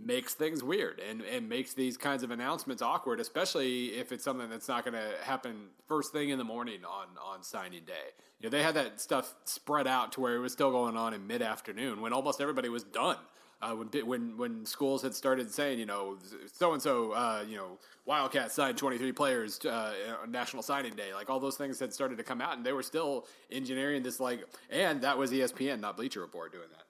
makes 0.04 0.34
things 0.34 0.62
weird 0.62 1.00
and, 1.00 1.22
and 1.22 1.48
makes 1.48 1.74
these 1.74 1.96
kinds 1.96 2.22
of 2.22 2.30
announcements 2.30 2.82
awkward, 2.82 3.20
especially 3.20 3.86
if 3.88 4.12
it's 4.12 4.24
something 4.24 4.48
that's 4.48 4.68
not 4.68 4.84
going 4.84 4.94
to 4.94 5.12
happen 5.22 5.68
first 5.86 6.12
thing 6.12 6.30
in 6.30 6.38
the 6.38 6.44
morning 6.44 6.84
on, 6.84 7.06
on 7.22 7.42
signing 7.42 7.84
day. 7.84 7.92
You 8.38 8.48
know, 8.48 8.50
they 8.50 8.62
had 8.62 8.74
that 8.74 9.00
stuff 9.00 9.34
spread 9.44 9.86
out 9.86 10.12
to 10.12 10.20
where 10.20 10.34
it 10.36 10.40
was 10.40 10.52
still 10.52 10.70
going 10.70 10.96
on 10.96 11.14
in 11.14 11.26
mid 11.26 11.42
afternoon 11.42 12.00
when 12.00 12.12
almost 12.12 12.40
everybody 12.40 12.68
was 12.68 12.82
done 12.82 13.18
uh, 13.62 13.72
when 13.74 13.88
when 14.06 14.36
when 14.38 14.64
schools 14.64 15.02
had 15.02 15.14
started 15.14 15.52
saying, 15.52 15.78
you 15.78 15.86
know, 15.86 16.16
so 16.52 16.72
and 16.72 16.80
so, 16.80 17.42
you 17.46 17.56
know, 17.56 17.78
Wildcats 18.06 18.54
signed 18.54 18.78
23 18.78 19.12
players 19.12 19.64
uh, 19.64 19.92
on 20.22 20.30
National 20.30 20.62
Signing 20.62 20.94
Day, 20.94 21.12
like 21.14 21.28
all 21.28 21.38
those 21.38 21.56
things 21.56 21.78
had 21.78 21.92
started 21.92 22.16
to 22.18 22.24
come 22.24 22.40
out, 22.40 22.56
and 22.56 22.64
they 22.64 22.72
were 22.72 22.82
still 22.82 23.26
engineering 23.52 24.02
this, 24.02 24.18
like, 24.18 24.44
and 24.70 25.02
that 25.02 25.16
was 25.16 25.30
ESPN, 25.30 25.80
not 25.80 25.96
Bleacher 25.96 26.20
Report, 26.20 26.52
doing 26.52 26.68
that. 26.70 26.84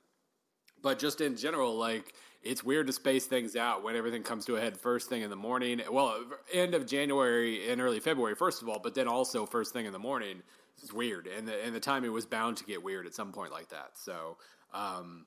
But 0.83 0.99
just 0.99 1.21
in 1.21 1.37
general, 1.37 1.77
like, 1.77 2.15
it's 2.43 2.65
weird 2.65 2.87
to 2.87 2.93
space 2.93 3.27
things 3.27 3.57
out 3.57 3.83
when 3.83 3.97
everything 3.97 4.23
comes 4.23 4.47
to 4.47 4.57
a 4.57 4.61
head 4.61 4.77
first 4.77 5.09
thing 5.09 5.23
in 5.23 5.31
the 5.31 5.37
morning. 5.37 5.81
Well, 5.91 6.25
end 6.53 6.75
of 6.75 6.87
January 6.87 7.71
and 7.71 7.81
early 7.81 8.01
February, 8.01 8.35
first 8.35 8.63
of 8.63 8.69
all, 8.69 8.79
but 8.79 8.95
then 8.95 9.09
also 9.09 9.47
first 9.47 9.73
thing 9.73 9.87
in 9.87 9.93
the 9.93 9.99
morning. 9.99 10.43
It's 10.83 10.93
weird, 10.93 11.27
and 11.27 11.47
the 11.47 11.63
and 11.65 11.75
the 11.75 11.81
timing 11.81 12.13
was 12.13 12.25
bound 12.25 12.57
to 12.57 12.65
get 12.65 12.83
weird 12.83 13.07
at 13.07 13.15
some 13.15 13.33
point 13.33 13.53
like 13.53 13.69
that. 13.69 13.93
So. 13.95 14.39
Um, 14.73 15.27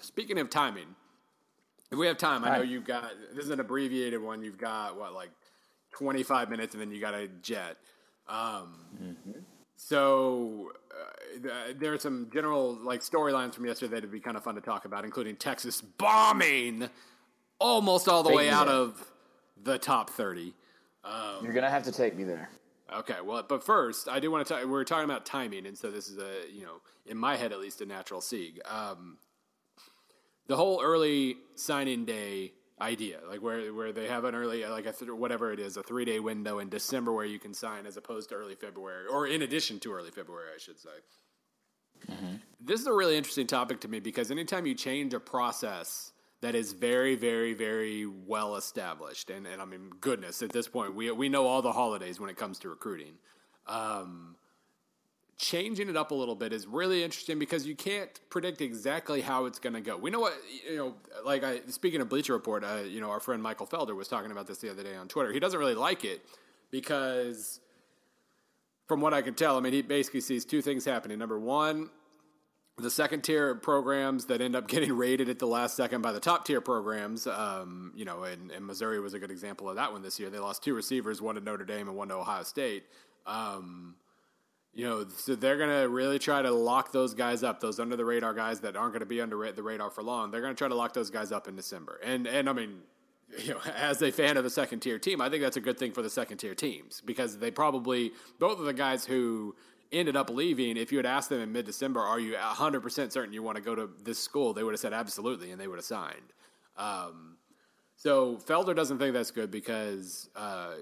Speaking 0.00 0.38
of 0.38 0.50
timing, 0.50 0.96
if 1.90 1.98
we 1.98 2.08
have 2.08 2.18
time, 2.18 2.44
I 2.44 2.56
know 2.56 2.62
you've 2.64 2.84
got 2.84 3.12
this 3.34 3.44
is 3.44 3.50
an 3.50 3.60
abbreviated 3.60 4.20
one. 4.20 4.42
You've 4.42 4.58
got 4.58 4.98
what 4.98 5.14
like 5.14 5.30
twenty 5.92 6.24
five 6.24 6.50
minutes, 6.50 6.74
and 6.74 6.80
then 6.80 6.90
you 6.90 7.00
got 7.00 7.14
a 7.14 7.28
jet. 7.28 7.76
Um, 8.28 8.74
mm-hmm. 9.00 9.30
So 9.76 10.72
uh, 10.90 11.72
there 11.76 11.92
are 11.92 11.98
some 11.98 12.30
general 12.32 12.78
like 12.82 13.00
storylines 13.00 13.54
from 13.54 13.66
yesterday 13.66 13.94
that'd 13.94 14.10
be 14.10 14.20
kind 14.20 14.36
of 14.36 14.44
fun 14.44 14.54
to 14.54 14.60
talk 14.60 14.84
about, 14.84 15.04
including 15.04 15.36
Texas 15.36 15.80
bombing 15.80 16.88
almost 17.58 18.08
all 18.08 18.22
the 18.22 18.30
take 18.30 18.36
way 18.36 18.50
out 18.50 18.66
there. 18.66 18.76
of 18.76 19.12
the 19.62 19.78
top 19.78 20.10
thirty. 20.10 20.54
Um, 21.04 21.42
You're 21.42 21.52
gonna 21.52 21.70
have 21.70 21.84
to 21.84 21.92
take 21.92 22.16
me 22.16 22.24
there. 22.24 22.48
Okay, 22.92 23.16
well, 23.24 23.42
but 23.48 23.64
first, 23.64 24.08
I 24.08 24.20
do 24.20 24.30
want 24.30 24.46
to 24.46 24.54
talk. 24.54 24.64
We're 24.66 24.84
talking 24.84 25.04
about 25.04 25.26
timing, 25.26 25.66
and 25.66 25.76
so 25.76 25.90
this 25.90 26.08
is 26.08 26.18
a 26.18 26.50
you 26.52 26.62
know, 26.62 26.80
in 27.06 27.16
my 27.16 27.36
head 27.36 27.52
at 27.52 27.60
least, 27.60 27.80
a 27.80 27.86
natural 27.86 28.20
sieg. 28.20 28.60
Um, 28.66 29.18
the 30.46 30.56
whole 30.56 30.80
early 30.82 31.36
signing 31.56 32.04
day 32.04 32.52
idea, 32.84 33.18
like 33.28 33.42
where 33.42 33.72
where 33.72 33.92
they 33.92 34.06
have 34.06 34.24
an 34.24 34.34
early 34.34 34.64
like 34.66 34.86
a 34.86 34.92
th- 34.92 35.10
whatever 35.10 35.52
it 35.52 35.58
is, 35.58 35.76
a 35.76 35.82
three 35.82 36.04
day 36.04 36.20
window 36.20 36.58
in 36.58 36.68
December 36.68 37.12
where 37.12 37.24
you 37.24 37.38
can 37.38 37.54
sign 37.54 37.86
as 37.86 37.96
opposed 37.96 38.28
to 38.28 38.34
early 38.34 38.54
February, 38.54 39.06
or 39.06 39.26
in 39.26 39.42
addition 39.42 39.80
to 39.80 39.92
early 39.92 40.10
February, 40.10 40.48
I 40.54 40.58
should 40.58 40.78
say. 40.78 40.96
Mm-hmm. 42.10 42.36
This 42.60 42.80
is 42.80 42.86
a 42.86 42.92
really 42.92 43.16
interesting 43.16 43.46
topic 43.46 43.80
to 43.80 43.88
me 43.88 44.00
because 44.00 44.30
anytime 44.30 44.66
you 44.66 44.74
change 44.74 45.14
a 45.14 45.20
process 45.20 46.12
that 46.42 46.54
is 46.54 46.72
very, 46.72 47.14
very, 47.14 47.54
very 47.54 48.04
well 48.06 48.56
established, 48.56 49.30
and, 49.30 49.46
and 49.46 49.62
I 49.62 49.64
mean, 49.64 49.90
goodness, 50.00 50.42
at 50.42 50.52
this 50.52 50.68
point, 50.68 50.94
we 50.94 51.10
we 51.10 51.28
know 51.28 51.46
all 51.46 51.62
the 51.62 51.72
holidays 51.72 52.20
when 52.20 52.30
it 52.30 52.36
comes 52.36 52.58
to 52.60 52.68
recruiting. 52.68 53.14
Um, 53.66 54.36
changing 55.36 55.88
it 55.88 55.96
up 55.96 56.10
a 56.10 56.14
little 56.14 56.34
bit 56.34 56.52
is 56.52 56.66
really 56.66 57.02
interesting 57.02 57.38
because 57.38 57.66
you 57.66 57.74
can't 57.74 58.20
predict 58.30 58.60
exactly 58.60 59.20
how 59.20 59.46
it's 59.46 59.58
going 59.58 59.74
to 59.74 59.80
go. 59.80 59.96
We 59.96 60.10
know 60.10 60.20
what 60.20 60.34
you 60.68 60.76
know. 60.76 60.94
Like 61.24 61.44
I, 61.44 61.60
speaking 61.68 62.00
of 62.00 62.08
Bleacher 62.08 62.32
Report, 62.32 62.64
uh, 62.64 62.82
you 62.86 63.00
know, 63.00 63.10
our 63.10 63.20
friend 63.20 63.42
Michael 63.42 63.66
Felder 63.66 63.94
was 63.94 64.08
talking 64.08 64.30
about 64.30 64.46
this 64.46 64.58
the 64.58 64.70
other 64.70 64.82
day 64.82 64.94
on 64.94 65.08
Twitter. 65.08 65.32
He 65.32 65.40
doesn't 65.40 65.58
really 65.58 65.74
like 65.74 66.04
it 66.04 66.24
because, 66.70 67.60
from 68.86 69.00
what 69.00 69.14
I 69.14 69.22
can 69.22 69.34
tell, 69.34 69.56
I 69.56 69.60
mean, 69.60 69.72
he 69.72 69.82
basically 69.82 70.20
sees 70.20 70.44
two 70.44 70.62
things 70.62 70.84
happening. 70.84 71.18
Number 71.18 71.38
one. 71.38 71.90
The 72.76 72.90
second 72.90 73.22
tier 73.22 73.54
programs 73.54 74.24
that 74.24 74.40
end 74.40 74.56
up 74.56 74.66
getting 74.68 74.92
rated 74.96 75.28
at 75.28 75.38
the 75.38 75.46
last 75.46 75.76
second 75.76 76.02
by 76.02 76.10
the 76.10 76.18
top 76.18 76.44
tier 76.44 76.60
programs, 76.60 77.24
um, 77.28 77.92
you 77.94 78.04
know, 78.04 78.24
and, 78.24 78.50
and, 78.50 78.66
Missouri 78.66 78.98
was 78.98 79.14
a 79.14 79.20
good 79.20 79.30
example 79.30 79.70
of 79.70 79.76
that 79.76 79.92
one 79.92 80.02
this 80.02 80.18
year. 80.18 80.28
They 80.28 80.40
lost 80.40 80.64
two 80.64 80.74
receivers, 80.74 81.22
one 81.22 81.36
to 81.36 81.40
Notre 81.40 81.64
Dame 81.64 81.86
and 81.86 81.96
one 81.96 82.08
to 82.08 82.16
Ohio 82.16 82.42
State. 82.42 82.82
Um, 83.26 83.94
you 84.74 84.84
know, 84.88 85.06
so 85.16 85.36
they're 85.36 85.56
going 85.56 85.70
to 85.70 85.88
really 85.88 86.18
try 86.18 86.42
to 86.42 86.50
lock 86.50 86.90
those 86.90 87.14
guys 87.14 87.42
up, 87.42 87.60
those 87.60 87.78
under 87.78 87.96
the 87.96 88.04
radar 88.04 88.34
guys 88.34 88.60
that 88.60 88.76
aren't 88.76 88.92
going 88.92 89.00
to 89.00 89.06
be 89.06 89.20
under 89.20 89.50
the 89.52 89.62
radar 89.62 89.90
for 89.90 90.02
long. 90.02 90.30
They're 90.30 90.40
going 90.40 90.54
to 90.54 90.58
try 90.58 90.68
to 90.68 90.74
lock 90.74 90.92
those 90.92 91.10
guys 91.10 91.30
up 91.30 91.46
in 91.46 91.54
December. 91.54 92.00
And 92.02 92.26
and 92.26 92.48
I 92.48 92.52
mean, 92.52 92.80
you 93.38 93.50
know, 93.50 93.60
as 93.76 94.02
a 94.02 94.10
fan 94.10 94.36
of 94.36 94.44
a 94.44 94.50
second 94.50 94.80
tier 94.80 94.98
team, 94.98 95.20
I 95.20 95.28
think 95.28 95.42
that's 95.42 95.56
a 95.56 95.60
good 95.60 95.78
thing 95.78 95.92
for 95.92 96.02
the 96.02 96.10
second 96.10 96.38
tier 96.38 96.54
teams 96.54 97.00
because 97.04 97.38
they 97.38 97.50
probably 97.50 98.12
both 98.38 98.58
of 98.58 98.64
the 98.64 98.72
guys 98.72 99.04
who 99.04 99.54
ended 99.92 100.16
up 100.16 100.28
leaving. 100.28 100.76
If 100.76 100.90
you 100.90 100.98
had 100.98 101.06
asked 101.06 101.28
them 101.28 101.40
in 101.40 101.52
mid 101.52 101.66
December, 101.66 102.00
are 102.00 102.18
you 102.18 102.36
hundred 102.36 102.80
percent 102.80 103.12
certain 103.12 103.32
you 103.32 103.42
want 103.42 103.56
to 103.56 103.62
go 103.62 103.76
to 103.76 103.88
this 104.02 104.18
school? 104.18 104.54
They 104.54 104.64
would 104.64 104.72
have 104.72 104.80
said 104.80 104.92
absolutely, 104.92 105.52
and 105.52 105.60
they 105.60 105.68
would 105.68 105.78
have 105.78 105.84
signed. 105.84 106.32
Um, 106.76 107.36
So 108.04 108.36
Felder 108.36 108.76
doesn't 108.76 108.98
think 108.98 109.14
that's 109.14 109.30
good 109.30 109.50
because 109.50 110.28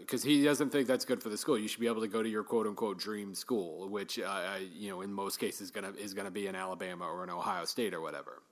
because 0.01 0.25
uh, 0.25 0.29
he 0.29 0.43
doesn't 0.43 0.71
think 0.71 0.89
that's 0.89 1.05
good 1.05 1.23
for 1.23 1.29
the 1.29 1.39
school. 1.39 1.57
You 1.57 1.69
should 1.69 1.79
be 1.79 1.87
able 1.87 2.01
to 2.01 2.09
go 2.09 2.21
to 2.21 2.29
your 2.29 2.43
quote 2.43 2.67
unquote 2.67 2.99
dream 2.99 3.33
school, 3.33 3.89
which 3.89 4.19
uh, 4.19 4.57
you 4.75 4.91
know 4.91 5.03
in 5.03 5.13
most 5.13 5.37
cases 5.37 5.71
gonna 5.71 5.93
is 5.93 6.15
gonna 6.15 6.33
be 6.33 6.49
in 6.49 6.57
Alabama 6.57 7.07
or 7.07 7.23
in 7.23 7.31
Ohio 7.31 7.65
State 7.65 7.95
or 7.95 8.01
whatever. 8.01 8.43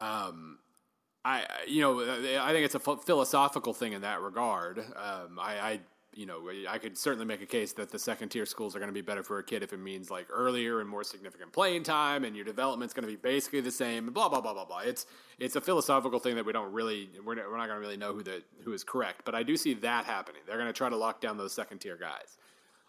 Um, 0.00 0.60
I 1.24 1.44
you 1.66 1.80
know 1.80 2.02
I 2.40 2.52
think 2.52 2.66
it's 2.66 2.76
a 2.76 2.78
philosophical 2.78 3.74
thing 3.74 3.94
in 3.94 4.02
that 4.02 4.20
regard. 4.20 4.78
Um, 4.78 5.40
I, 5.40 5.58
I 5.58 5.80
you 6.16 6.26
know, 6.26 6.50
I 6.68 6.78
could 6.78 6.96
certainly 6.96 7.26
make 7.26 7.42
a 7.42 7.46
case 7.46 7.72
that 7.74 7.90
the 7.90 7.98
second 7.98 8.30
tier 8.30 8.46
schools 8.46 8.74
are 8.74 8.78
going 8.78 8.88
to 8.88 8.94
be 8.94 9.00
better 9.00 9.22
for 9.22 9.38
a 9.38 9.42
kid 9.42 9.62
if 9.62 9.72
it 9.72 9.78
means 9.78 10.10
like 10.10 10.26
earlier 10.30 10.80
and 10.80 10.88
more 10.88 11.04
significant 11.04 11.52
playing 11.52 11.82
time, 11.82 12.24
and 12.24 12.36
your 12.36 12.44
development's 12.44 12.94
going 12.94 13.06
to 13.06 13.10
be 13.10 13.16
basically 13.16 13.60
the 13.60 13.70
same. 13.70 14.10
Blah 14.12 14.28
blah 14.28 14.40
blah 14.40 14.54
blah 14.54 14.64
blah. 14.64 14.80
It's 14.80 15.06
it's 15.38 15.56
a 15.56 15.60
philosophical 15.60 16.18
thing 16.18 16.36
that 16.36 16.46
we 16.46 16.52
don't 16.52 16.72
really 16.72 17.10
we're, 17.24 17.36
we're 17.36 17.56
not 17.56 17.66
going 17.66 17.76
to 17.76 17.80
really 17.80 17.96
know 17.96 18.12
who 18.12 18.22
the 18.22 18.42
who 18.64 18.72
is 18.72 18.84
correct, 18.84 19.22
but 19.24 19.34
I 19.34 19.42
do 19.42 19.56
see 19.56 19.74
that 19.74 20.04
happening. 20.04 20.42
They're 20.46 20.58
going 20.58 20.68
to 20.68 20.72
try 20.72 20.88
to 20.88 20.96
lock 20.96 21.20
down 21.20 21.36
those 21.36 21.52
second 21.52 21.78
tier 21.78 21.96
guys. 21.96 22.38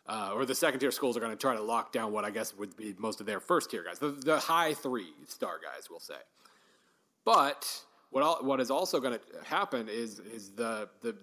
Uh, 0.08 0.34
or 0.36 0.46
the 0.46 0.54
second 0.54 0.80
tier 0.80 0.92
schools 0.92 1.18
are 1.18 1.20
going 1.20 1.32
to 1.32 1.38
try 1.38 1.56
to 1.56 1.62
lock 1.64 1.92
down 1.92 2.12
what 2.12 2.24
I 2.24 2.30
guess 2.30 2.56
would 2.56 2.78
be 2.78 2.94
most 3.00 3.20
of 3.20 3.26
their 3.26 3.40
first 3.40 3.72
tier 3.72 3.84
guys, 3.84 3.98
the, 3.98 4.10
the 4.10 4.38
high 4.38 4.76
three 4.76 5.14
star 5.28 5.60
guys, 5.64 5.90
we'll 5.90 6.00
say. 6.00 6.14
But 7.24 7.68
what 8.12 8.24
all, 8.24 8.44
what 8.44 8.62
is 8.62 8.70
also 8.70 9.00
going 9.00 9.18
to 9.18 9.44
happen 9.44 9.90
is 9.90 10.20
is 10.20 10.52
the 10.52 10.90
the 11.02 11.16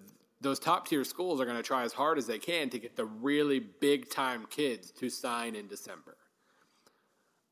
those 0.43 0.59
top 0.59 0.87
tier 0.87 1.03
schools 1.03 1.41
are 1.41 1.45
going 1.45 1.57
to 1.57 1.63
try 1.63 1.83
as 1.83 1.93
hard 1.93 2.17
as 2.17 2.27
they 2.27 2.37
can 2.37 2.69
to 2.69 2.79
get 2.79 2.95
the 2.95 3.05
really 3.05 3.59
big 3.59 4.09
time 4.09 4.45
kids 4.49 4.91
to 4.91 5.09
sign 5.09 5.55
in 5.55 5.67
December. 5.67 6.17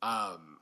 Um, 0.02 0.58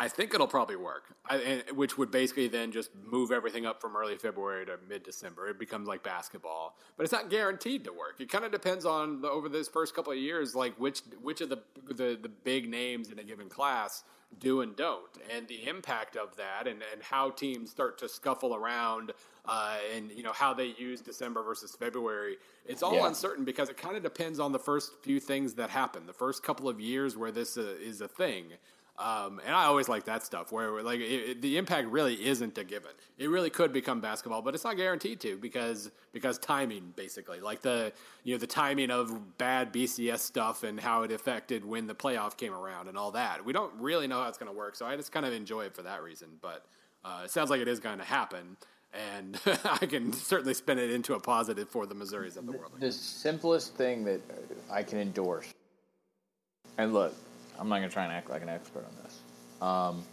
I 0.00 0.06
think 0.06 0.32
it'll 0.32 0.46
probably 0.46 0.76
work, 0.76 1.14
I, 1.28 1.64
which 1.74 1.98
would 1.98 2.12
basically 2.12 2.46
then 2.46 2.70
just 2.70 2.90
move 2.94 3.32
everything 3.32 3.66
up 3.66 3.80
from 3.80 3.96
early 3.96 4.16
February 4.16 4.64
to 4.66 4.78
mid 4.88 5.02
December. 5.02 5.48
It 5.48 5.58
becomes 5.58 5.88
like 5.88 6.04
basketball, 6.04 6.76
but 6.96 7.02
it's 7.02 7.12
not 7.12 7.30
guaranteed 7.30 7.82
to 7.84 7.92
work. 7.92 8.20
It 8.20 8.30
kind 8.30 8.44
of 8.44 8.52
depends 8.52 8.84
on 8.84 9.20
the, 9.20 9.28
over 9.28 9.48
this 9.48 9.68
first 9.68 9.96
couple 9.96 10.12
of 10.12 10.18
years, 10.18 10.54
like 10.54 10.78
which 10.78 11.00
which 11.20 11.40
of 11.40 11.48
the, 11.48 11.58
the 11.88 12.16
the 12.20 12.28
big 12.28 12.70
names 12.70 13.10
in 13.10 13.18
a 13.18 13.24
given 13.24 13.48
class 13.48 14.04
do 14.38 14.60
and 14.60 14.76
don't, 14.76 15.10
and 15.34 15.48
the 15.48 15.66
impact 15.66 16.16
of 16.16 16.36
that, 16.36 16.66
and 16.66 16.82
and 16.92 17.02
how 17.02 17.30
teams 17.30 17.70
start 17.70 17.98
to 17.98 18.08
scuffle 18.08 18.54
around 18.54 19.12
uh, 19.48 19.76
and 19.94 20.10
you 20.12 20.22
know 20.22 20.32
how 20.32 20.52
they 20.52 20.74
use 20.78 21.00
December 21.00 21.42
versus 21.42 21.74
February. 21.74 22.36
It's 22.66 22.82
all 22.82 22.94
yeah. 22.94 23.06
uncertain 23.06 23.44
because 23.44 23.70
it 23.70 23.78
kind 23.78 23.96
of 23.96 24.02
depends 24.02 24.38
on 24.38 24.52
the 24.52 24.58
first 24.58 24.92
few 25.02 25.18
things 25.18 25.54
that 25.54 25.70
happen. 25.70 26.06
The 26.06 26.12
first 26.12 26.42
couple 26.42 26.68
of 26.68 26.80
years 26.80 27.16
where 27.16 27.32
this 27.32 27.56
uh, 27.56 27.74
is 27.80 28.00
a 28.00 28.08
thing. 28.08 28.52
Um, 28.98 29.40
and 29.46 29.54
I 29.54 29.66
always 29.66 29.88
like 29.88 30.06
that 30.06 30.24
stuff 30.24 30.50
where 30.50 30.82
like 30.82 30.98
it, 30.98 31.30
it, 31.30 31.42
the 31.42 31.56
impact 31.56 31.86
really 31.88 32.26
isn't 32.26 32.58
a 32.58 32.64
given. 32.64 32.90
It 33.16 33.30
really 33.30 33.48
could 33.48 33.72
become 33.72 34.00
basketball, 34.00 34.42
but 34.42 34.56
it's 34.56 34.64
not 34.64 34.76
guaranteed 34.76 35.20
to 35.20 35.36
because 35.36 35.92
because 36.12 36.36
timing 36.38 36.92
basically 36.96 37.38
like 37.38 37.62
the 37.62 37.92
you 38.24 38.34
know 38.34 38.38
the 38.38 38.46
timing 38.48 38.90
of 38.90 39.38
bad 39.38 39.72
BCS 39.72 40.18
stuff 40.18 40.64
and 40.64 40.80
how 40.80 41.04
it 41.04 41.12
affected 41.12 41.64
when 41.64 41.86
the 41.86 41.94
playoff 41.94 42.36
came 42.36 42.52
around 42.52 42.88
and 42.88 42.98
all 42.98 43.12
that. 43.12 43.44
We 43.44 43.52
don't 43.52 43.72
really 43.78 44.08
know 44.08 44.20
how 44.20 44.28
it's 44.28 44.38
going 44.38 44.50
to 44.50 44.58
work, 44.58 44.74
so 44.74 44.84
I 44.84 44.96
just 44.96 45.12
kind 45.12 45.24
of 45.24 45.32
enjoy 45.32 45.66
it 45.66 45.76
for 45.76 45.82
that 45.82 46.02
reason. 46.02 46.30
But 46.42 46.66
uh, 47.04 47.22
it 47.24 47.30
sounds 47.30 47.50
like 47.50 47.60
it 47.60 47.68
is 47.68 47.78
going 47.78 47.98
to 47.98 48.04
happen 48.04 48.56
and 48.92 49.38
I 49.64 49.86
can 49.86 50.12
certainly 50.12 50.54
spin 50.54 50.78
it 50.78 50.90
into 50.90 51.14
a 51.14 51.20
positive 51.20 51.68
for 51.68 51.86
the 51.86 51.94
Missouris 51.94 52.36
of 52.36 52.46
the 52.46 52.52
world. 52.52 52.72
The 52.80 52.90
simplest 52.90 53.74
thing 53.76 54.04
that 54.04 54.20
I 54.70 54.82
can 54.82 54.98
endorse, 54.98 55.52
and 56.78 56.92
look, 56.92 57.14
I'm 57.58 57.68
not 57.68 57.78
going 57.78 57.88
to 57.88 57.92
try 57.92 58.04
and 58.04 58.12
act 58.12 58.30
like 58.30 58.42
an 58.42 58.48
expert 58.48 58.84
on 58.84 58.94
this. 59.02 59.20
Um, 59.60 60.04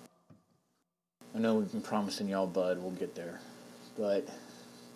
I 1.36 1.40
know 1.40 1.56
we've 1.56 1.72
been 1.72 1.82
promising 1.82 2.28
y'all 2.28 2.48
Bud, 2.48 2.80
we'll 2.80 2.92
get 2.92 3.14
there, 3.14 3.40
but 3.98 4.28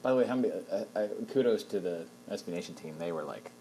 by 0.02 0.12
the 0.12 0.16
way, 0.16 0.26
how 0.26 0.36
many, 0.36 0.54
uh, 0.72 0.84
uh, 0.96 1.08
kudos 1.32 1.64
to 1.66 1.80
the 1.80 2.06
SB 2.32 2.50
Nation 2.50 2.76
team. 2.76 2.96
They 2.98 3.12
were 3.12 3.24
like 3.24 3.52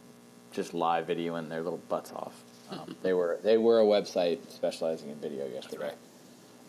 just 0.53 0.75
live 0.75 1.07
videoing 1.07 1.49
their 1.49 1.63
little 1.63 1.81
butts 1.89 2.13
off. 2.13 2.35
Um, 2.71 2.97
they 3.03 3.13
were 3.13 3.39
they 3.43 3.59
were 3.59 3.81
a 3.81 3.85
website 3.85 4.51
specializing 4.51 5.11
in 5.11 5.17
video 5.17 5.47
yesterday. 5.47 5.93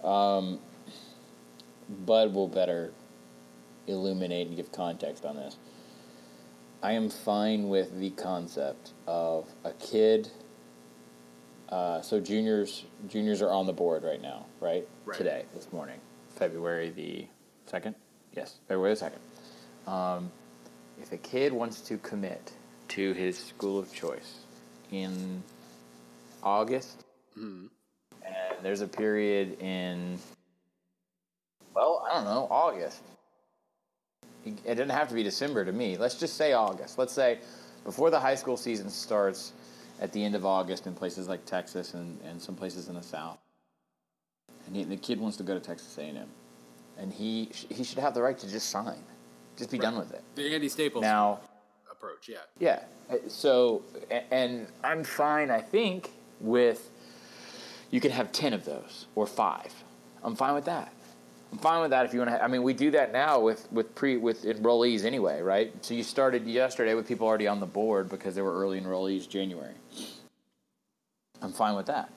Right. 0.03 0.37
Um, 0.37 0.59
Bud 2.05 2.33
will 2.33 2.47
better 2.47 2.91
illuminate 3.87 4.47
and 4.47 4.55
give 4.55 4.71
context 4.71 5.25
on 5.25 5.35
this. 5.35 5.57
I 6.81 6.93
am 6.93 7.09
fine 7.09 7.67
with 7.67 7.99
the 7.99 8.11
concept 8.11 8.91
of 9.05 9.49
a 9.65 9.73
kid. 9.73 10.29
Uh, 11.69 12.01
so 12.01 12.19
juniors 12.19 12.85
juniors 13.07 13.41
are 13.41 13.51
on 13.51 13.67
the 13.67 13.73
board 13.73 14.03
right 14.03 14.21
now, 14.21 14.45
right? 14.59 14.87
right? 15.05 15.17
Today, 15.17 15.45
this 15.53 15.71
morning, 15.71 15.99
February 16.35 16.89
the 16.89 17.27
second. 17.67 17.95
Yes, 18.35 18.57
February 18.67 18.93
the 18.93 18.99
second. 18.99 19.19
Um, 19.85 20.31
if 21.01 21.11
a 21.11 21.17
kid 21.17 21.53
wants 21.53 21.81
to 21.81 21.97
commit 21.97 22.51
to 22.89 23.13
his 23.13 23.37
school 23.37 23.77
of 23.77 23.93
choice 23.93 24.39
in 24.91 25.43
August, 26.41 27.05
mm-hmm. 27.37 27.67
and 28.25 28.65
there's 28.65 28.81
a 28.81 28.87
period 28.87 29.59
in, 29.61 30.17
well, 31.75 32.07
I 32.09 32.15
don't 32.15 32.25
know, 32.25 32.47
August 32.49 33.01
it 34.45 34.75
doesn't 34.75 34.89
have 34.89 35.09
to 35.09 35.15
be 35.15 35.23
December 35.23 35.65
to 35.65 35.71
me. 35.71 35.97
Let's 35.97 36.15
just 36.15 36.35
say 36.35 36.53
August. 36.53 36.97
Let's 36.97 37.13
say 37.13 37.39
before 37.83 38.09
the 38.09 38.19
high 38.19 38.35
school 38.35 38.57
season 38.57 38.89
starts 38.89 39.53
at 39.99 40.11
the 40.13 40.23
end 40.23 40.35
of 40.35 40.45
August 40.45 40.87
in 40.87 40.93
places 40.93 41.27
like 41.27 41.45
Texas 41.45 41.93
and, 41.93 42.19
and 42.21 42.41
some 42.41 42.55
places 42.55 42.87
in 42.87 42.95
the 42.95 43.03
South. 43.03 43.37
And 44.65 44.75
he, 44.75 44.83
the 44.83 44.97
kid 44.97 45.19
wants 45.19 45.37
to 45.37 45.43
go 45.43 45.53
to 45.53 45.59
Texas 45.59 45.97
A&M. 45.97 46.27
And 46.97 47.13
he, 47.13 47.49
he 47.69 47.83
should 47.83 47.99
have 47.99 48.13
the 48.13 48.21
right 48.21 48.37
to 48.37 48.49
just 48.49 48.69
sign. 48.69 49.03
Just 49.57 49.71
be 49.71 49.77
right. 49.77 49.83
done 49.83 49.97
with 49.97 50.11
it. 50.13 50.23
The 50.35 50.53
Andy 50.53 50.69
Staples 50.69 51.01
now, 51.01 51.39
approach, 51.91 52.29
yeah. 52.29 52.37
Yeah. 52.59 52.83
Uh, 53.09 53.17
so, 53.27 53.83
and 54.31 54.67
I'm 54.83 55.03
fine, 55.03 55.49
I 55.49 55.61
think, 55.61 56.11
with 56.39 56.91
you 57.91 57.99
can 57.99 58.11
have 58.11 58.31
10 58.31 58.53
of 58.53 58.65
those 58.65 59.07
or 59.15 59.25
five. 59.27 59.73
I'm 60.23 60.35
fine 60.35 60.53
with 60.53 60.65
that. 60.65 60.93
I'm 61.51 61.57
fine 61.57 61.81
with 61.81 61.89
that 61.91 62.05
if 62.05 62.13
you 62.13 62.19
want 62.19 62.31
to. 62.31 62.43
I 62.43 62.47
mean, 62.47 62.63
we 62.63 62.73
do 62.73 62.91
that 62.91 63.11
now 63.11 63.39
with 63.39 63.67
with 63.71 63.95
pre 63.95 64.17
with 64.17 64.43
enrollees 64.43 65.03
anyway, 65.03 65.41
right? 65.41 65.73
So 65.83 65.93
you 65.93 66.03
started 66.03 66.45
yesterday 66.45 66.93
with 66.93 67.07
people 67.07 67.27
already 67.27 67.47
on 67.47 67.59
the 67.59 67.65
board 67.65 68.09
because 68.09 68.35
they 68.35 68.41
were 68.41 68.59
early 68.59 68.79
enrollees 68.79 69.27
January. 69.27 69.73
I'm 71.41 71.51
fine 71.51 71.75
with 71.75 71.87
that. 71.87 72.11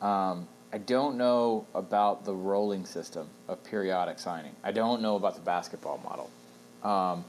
Um, 0.00 0.46
I 0.72 0.78
don't 0.78 1.16
know 1.16 1.66
about 1.74 2.24
the 2.24 2.34
rolling 2.34 2.84
system 2.84 3.28
of 3.48 3.62
periodic 3.64 4.18
signing. 4.18 4.52
I 4.62 4.72
don't 4.72 5.00
know 5.00 5.16
about 5.16 5.34
the 5.34 5.40
basketball 5.40 5.98
model. 6.04 6.30
Um, 6.88 7.24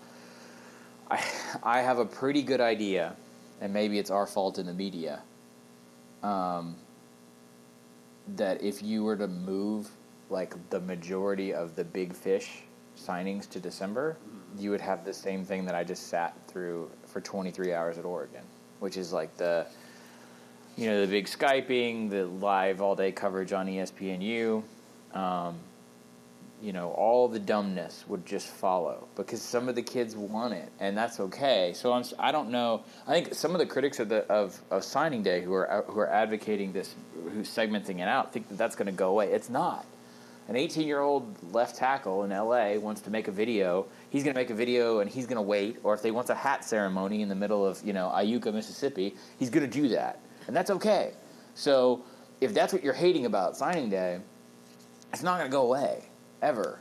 I 1.09 1.23
I 1.63 1.81
have 1.81 1.97
a 1.97 2.05
pretty 2.05 2.43
good 2.43 2.61
idea, 2.61 3.15
and 3.59 3.73
maybe 3.73 3.97
it's 3.97 4.11
our 4.11 4.27
fault 4.27 4.59
in 4.59 4.67
the 4.67 4.73
media. 4.73 5.21
Um, 6.21 6.75
that 8.35 8.61
if 8.61 8.83
you 8.83 9.03
were 9.03 9.15
to 9.15 9.27
move 9.27 9.89
like 10.29 10.69
the 10.69 10.79
majority 10.79 11.53
of 11.53 11.75
the 11.75 11.83
big 11.83 12.13
fish 12.13 12.63
signings 12.97 13.49
to 13.49 13.59
December, 13.59 14.17
mm-hmm. 14.19 14.61
you 14.61 14.71
would 14.71 14.81
have 14.81 15.05
the 15.05 15.13
same 15.13 15.45
thing 15.45 15.65
that 15.65 15.75
I 15.75 15.83
just 15.83 16.07
sat 16.07 16.35
through 16.47 16.89
for 17.05 17.21
23 17.21 17.73
hours 17.73 17.97
at 17.97 18.05
Oregon, 18.05 18.41
which 18.79 18.97
is 18.97 19.13
like 19.13 19.35
the 19.37 19.65
you 20.75 20.87
know 20.87 21.01
the 21.01 21.07
big 21.07 21.25
skyping, 21.25 22.09
the 22.09 22.25
live 22.25 22.81
all 22.81 22.95
day 22.95 23.11
coverage 23.11 23.53
on 23.53 23.67
ESPNU. 23.67 24.63
Um, 25.13 25.55
you 26.61 26.73
know, 26.73 26.89
all 26.91 27.27
the 27.27 27.39
dumbness 27.39 28.03
would 28.07 28.25
just 28.25 28.47
follow 28.47 29.07
because 29.15 29.41
some 29.41 29.69
of 29.69 29.75
the 29.75 29.81
kids 29.81 30.15
want 30.15 30.53
it, 30.53 30.71
and 30.79 30.97
that's 30.97 31.19
okay. 31.19 31.73
So 31.75 31.93
I'm, 31.93 32.03
I 32.17 32.31
don't 32.31 32.49
know. 32.49 32.83
I 33.07 33.13
think 33.13 33.35
some 33.35 33.53
of 33.53 33.59
the 33.59 33.65
critics 33.65 33.99
of 33.99 34.09
the 34.09 34.25
of, 34.31 34.59
of 34.71 34.83
signing 34.83 35.21
day 35.21 35.41
who 35.41 35.53
are 35.53 35.83
who 35.87 35.99
are 35.99 36.09
advocating 36.09 36.73
this, 36.73 36.95
who's 37.31 37.49
segmenting 37.49 37.99
it 37.99 38.07
out, 38.07 38.33
think 38.33 38.49
that 38.49 38.57
that's 38.57 38.75
going 38.75 38.87
to 38.87 38.91
go 38.91 39.09
away. 39.09 39.31
It's 39.31 39.49
not 39.49 39.85
an 40.47 40.55
18 40.55 40.87
year 40.87 41.01
old 41.01 41.35
left 41.53 41.75
tackle 41.75 42.23
in 42.23 42.29
LA 42.29 42.73
wants 42.75 43.01
to 43.01 43.09
make 43.09 43.27
a 43.27 43.31
video, 43.31 43.85
he's 44.09 44.23
going 44.23 44.33
to 44.33 44.39
make 44.39 44.49
a 44.49 44.55
video 44.55 44.99
and 44.99 45.09
he's 45.09 45.25
going 45.25 45.35
to 45.35 45.41
wait. 45.41 45.77
Or 45.83 45.93
if 45.93 46.01
they 46.01 46.11
want 46.11 46.29
a 46.29 46.35
hat 46.35 46.63
ceremony 46.63 47.21
in 47.21 47.29
the 47.29 47.35
middle 47.35 47.65
of 47.65 47.81
you 47.83 47.93
know 47.93 48.11
Iuka, 48.13 48.53
Mississippi, 48.53 49.15
he's 49.39 49.49
going 49.49 49.69
to 49.69 49.81
do 49.81 49.89
that, 49.89 50.21
and 50.47 50.55
that's 50.55 50.71
okay. 50.71 51.11
So 51.53 52.03
if 52.39 52.53
that's 52.53 52.71
what 52.71 52.83
you're 52.83 52.93
hating 52.93 53.25
about 53.25 53.57
signing 53.57 53.89
day, 53.89 54.19
it's 55.11 55.23
not 55.23 55.37
going 55.37 55.49
to 55.49 55.51
go 55.51 55.63
away 55.63 56.03
ever. 56.41 56.79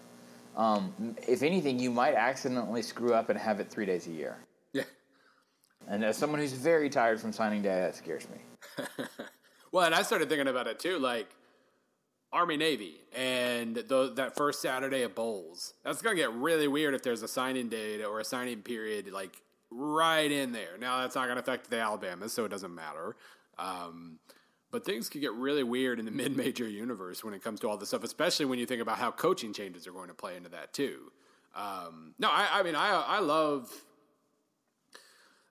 Um, 0.56 1.16
if 1.26 1.42
anything, 1.42 1.78
you 1.78 1.90
might 1.90 2.14
accidentally 2.14 2.82
screw 2.82 3.14
up 3.14 3.28
and 3.28 3.38
have 3.38 3.60
it 3.60 3.70
three 3.70 3.86
days 3.86 4.06
a 4.06 4.10
year. 4.10 4.36
Yeah. 4.72 4.84
And 5.88 6.04
as 6.04 6.16
someone 6.16 6.40
who's 6.40 6.52
very 6.52 6.88
tired 6.88 7.20
from 7.20 7.32
signing 7.32 7.62
day, 7.62 7.80
that 7.80 7.94
scares 7.94 8.26
me. 8.30 8.86
well, 9.72 9.84
and 9.84 9.94
I 9.94 10.02
started 10.02 10.28
thinking 10.28 10.48
about 10.48 10.66
it 10.66 10.78
too, 10.78 10.98
like 10.98 11.28
Army 12.36 12.58
Navy 12.58 12.94
and 13.16 13.76
the, 13.76 14.12
that 14.16 14.36
first 14.36 14.60
Saturday 14.60 15.02
of 15.02 15.14
bowls. 15.14 15.72
That's 15.84 16.02
going 16.02 16.14
to 16.14 16.22
get 16.22 16.32
really 16.32 16.68
weird 16.68 16.94
if 16.94 17.02
there's 17.02 17.22
a 17.22 17.28
signing 17.28 17.70
date 17.70 18.04
or 18.04 18.20
a 18.20 18.24
signing 18.24 18.60
period 18.60 19.10
like 19.10 19.40
right 19.70 20.30
in 20.30 20.52
there. 20.52 20.76
Now 20.78 21.00
that's 21.00 21.14
not 21.14 21.24
going 21.24 21.36
to 21.36 21.42
affect 21.42 21.70
the 21.70 21.80
Alabama, 21.80 22.28
so 22.28 22.44
it 22.44 22.50
doesn't 22.50 22.74
matter. 22.74 23.16
Um, 23.58 24.18
but 24.70 24.84
things 24.84 25.08
could 25.08 25.22
get 25.22 25.32
really 25.32 25.62
weird 25.62 25.98
in 25.98 26.04
the 26.04 26.10
mid-major 26.22 26.68
universe 26.68 27.24
when 27.24 27.32
it 27.32 27.42
comes 27.42 27.58
to 27.60 27.68
all 27.70 27.78
this 27.78 27.88
stuff, 27.88 28.04
especially 28.04 28.44
when 28.44 28.58
you 28.58 28.66
think 28.66 28.82
about 28.82 28.98
how 28.98 29.10
coaching 29.10 29.54
changes 29.54 29.86
are 29.86 29.92
going 29.92 30.08
to 30.08 30.14
play 30.14 30.36
into 30.36 30.50
that 30.50 30.74
too. 30.74 31.10
Um, 31.54 32.14
no, 32.18 32.28
I, 32.28 32.48
I 32.52 32.62
mean, 32.62 32.74
I 32.74 32.90
I 32.90 33.20
love 33.20 33.72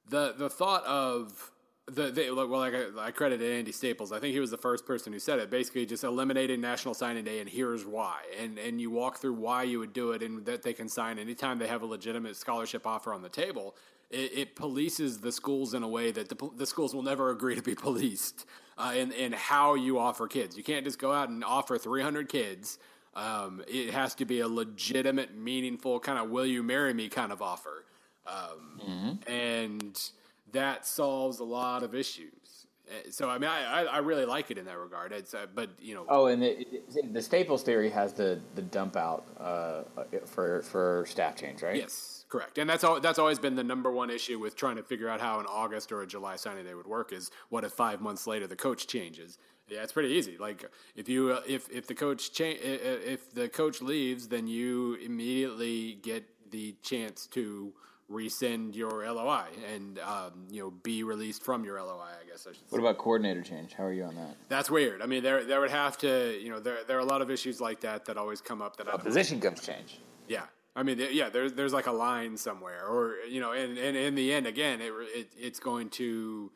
the 0.07 0.35
the 0.37 0.51
thought 0.51 0.85
of 0.85 1.51
the, 1.87 2.33
well, 2.35 2.59
like 2.59 2.73
I, 2.73 3.07
I 3.07 3.11
credited 3.11 3.51
Andy 3.51 3.71
Staples. 3.71 4.11
I 4.11 4.19
think 4.19 4.33
he 4.33 4.39
was 4.39 4.49
the 4.49 4.57
first 4.57 4.87
person 4.87 5.13
who 5.13 5.19
said 5.19 5.39
it. 5.39 5.51
Basically, 5.51 5.85
just 5.85 6.03
eliminating 6.03 6.59
National 6.59 6.95
Signing 6.95 7.23
Day, 7.23 7.39
and 7.39 7.49
here's 7.49 7.85
why. 7.85 8.21
And 8.41 8.57
and 8.57 8.81
you 8.81 8.89
walk 8.89 9.17
through 9.17 9.33
why 9.33 9.63
you 9.63 9.79
would 9.79 9.93
do 9.93 10.11
it, 10.11 10.23
and 10.23 10.43
that 10.45 10.63
they 10.63 10.73
can 10.73 10.89
sign 10.89 11.19
anytime 11.19 11.59
they 11.59 11.67
have 11.67 11.83
a 11.83 11.85
legitimate 11.85 12.37
scholarship 12.37 12.87
offer 12.87 13.13
on 13.13 13.21
the 13.21 13.29
table. 13.29 13.75
It, 14.09 14.37
it 14.37 14.55
polices 14.55 15.21
the 15.21 15.31
schools 15.31 15.73
in 15.73 15.83
a 15.83 15.87
way 15.87 16.11
that 16.11 16.29
the, 16.29 16.49
the 16.55 16.65
schools 16.65 16.95
will 16.95 17.03
never 17.03 17.29
agree 17.29 17.55
to 17.55 17.61
be 17.61 17.75
policed. 17.75 18.45
Uh, 18.77 18.93
in 18.95 19.11
in 19.11 19.31
how 19.31 19.75
you 19.75 19.99
offer 19.99 20.27
kids, 20.27 20.57
you 20.57 20.63
can't 20.63 20.85
just 20.85 20.97
go 20.97 21.11
out 21.13 21.29
and 21.29 21.43
offer 21.43 21.77
300 21.77 22.29
kids. 22.29 22.79
Um, 23.13 23.63
it 23.67 23.93
has 23.93 24.15
to 24.15 24.25
be 24.25 24.39
a 24.41 24.47
legitimate, 24.47 25.37
meaningful 25.37 25.99
kind 25.99 26.17
of 26.17 26.31
"Will 26.31 26.47
you 26.47 26.63
marry 26.63 26.95
me?" 26.95 27.09
kind 27.09 27.31
of 27.31 27.43
offer. 27.43 27.85
Um, 28.25 28.81
mm-hmm. 28.83 29.31
And 29.31 30.09
that 30.55 30.85
solves 30.85 31.39
a 31.39 31.43
lot 31.43 31.83
of 31.83 31.93
issues. 31.93 32.67
Uh, 32.87 33.09
so 33.09 33.29
I 33.29 33.37
mean, 33.37 33.49
I, 33.49 33.85
I 33.85 33.97
really 33.99 34.25
like 34.25 34.51
it 34.51 34.57
in 34.57 34.65
that 34.65 34.77
regard. 34.77 35.11
It's 35.11 35.33
uh, 35.33 35.47
but 35.53 35.69
you 35.79 35.95
know. 35.95 36.05
Oh, 36.07 36.27
and 36.27 36.41
the, 36.41 36.65
the 37.11 37.21
Staples 37.21 37.63
theory 37.63 37.89
has 37.89 38.13
the 38.13 38.39
the 38.55 38.61
dump 38.61 38.95
out 38.95 39.25
uh, 39.39 39.83
for 40.25 40.61
for 40.61 41.05
staff 41.07 41.35
change, 41.35 41.63
right? 41.63 41.75
Yes, 41.75 42.25
correct. 42.29 42.57
And 42.57 42.69
that's 42.69 42.83
all. 42.83 42.99
That's 42.99 43.19
always 43.19 43.39
been 43.39 43.55
the 43.55 43.63
number 43.63 43.91
one 43.91 44.09
issue 44.09 44.39
with 44.39 44.55
trying 44.55 44.75
to 44.75 44.83
figure 44.83 45.09
out 45.09 45.19
how 45.19 45.39
an 45.39 45.45
August 45.47 45.91
or 45.91 46.01
a 46.03 46.07
July 46.07 46.35
signing 46.35 46.65
day 46.65 46.75
would 46.75 46.87
work. 46.87 47.11
Is 47.11 47.31
what 47.49 47.63
if 47.63 47.71
five 47.71 48.01
months 48.01 48.27
later 48.27 48.47
the 48.47 48.55
coach 48.55 48.87
changes? 48.87 49.37
Yeah, 49.67 49.81
it's 49.81 49.93
pretty 49.93 50.09
easy. 50.09 50.37
Like 50.37 50.63
if 50.95 51.09
you 51.09 51.33
uh, 51.33 51.41
if 51.47 51.69
if 51.71 51.87
the 51.87 51.95
coach 51.95 52.33
cha- 52.33 52.59
if 52.61 53.33
the 53.33 53.49
coach 53.49 53.81
leaves, 53.81 54.27
then 54.27 54.47
you 54.47 54.95
immediately 55.03 55.95
get 56.03 56.23
the 56.51 56.75
chance 56.83 57.25
to 57.27 57.73
rescind 58.07 58.75
your 58.75 59.05
LOI 59.11 59.45
and 59.73 59.99
um, 59.99 60.47
you 60.49 60.61
know 60.61 60.71
be 60.71 61.03
released 61.03 61.43
from 61.43 61.63
your 61.63 61.81
LOI. 61.81 62.01
I 62.21 62.29
guess 62.29 62.47
I 62.47 62.53
should. 62.53 62.61
What 62.69 62.79
say. 62.79 62.87
about 62.87 62.97
coordinator 62.97 63.41
change? 63.41 63.73
How 63.73 63.85
are 63.85 63.93
you 63.93 64.03
on 64.03 64.15
that? 64.15 64.35
That's 64.49 64.69
weird. 64.69 65.01
I 65.01 65.05
mean, 65.05 65.23
there 65.23 65.43
there 65.43 65.59
would 65.59 65.71
have 65.71 65.97
to 65.99 66.39
you 66.41 66.49
know 66.49 66.59
there 66.59 66.79
there 66.87 66.97
are 66.97 67.01
a 67.01 67.05
lot 67.05 67.21
of 67.21 67.31
issues 67.31 67.59
like 67.59 67.81
that 67.81 68.05
that 68.05 68.17
always 68.17 68.41
come 68.41 68.61
up 68.61 68.77
that 68.77 68.87
a 68.87 68.97
position 68.97 69.39
comes 69.39 69.65
change. 69.65 69.99
Yeah. 70.27 70.43
I 70.77 70.83
mean, 70.83 71.01
yeah, 71.11 71.29
there's 71.29 71.53
there's 71.53 71.71
like 71.71 71.87
a 71.87 71.91
line 71.91 72.35
somewhere, 72.35 72.85
or 72.85 73.15
you 73.29 73.39
know, 73.39 73.53
and, 73.53 73.77
and 73.77 73.95
in 73.95 74.13
the 74.13 74.33
end, 74.33 74.45
again, 74.45 74.81
it, 74.81 74.91
it 75.13 75.29
it's 75.37 75.59
going 75.59 75.89
to 75.91 76.51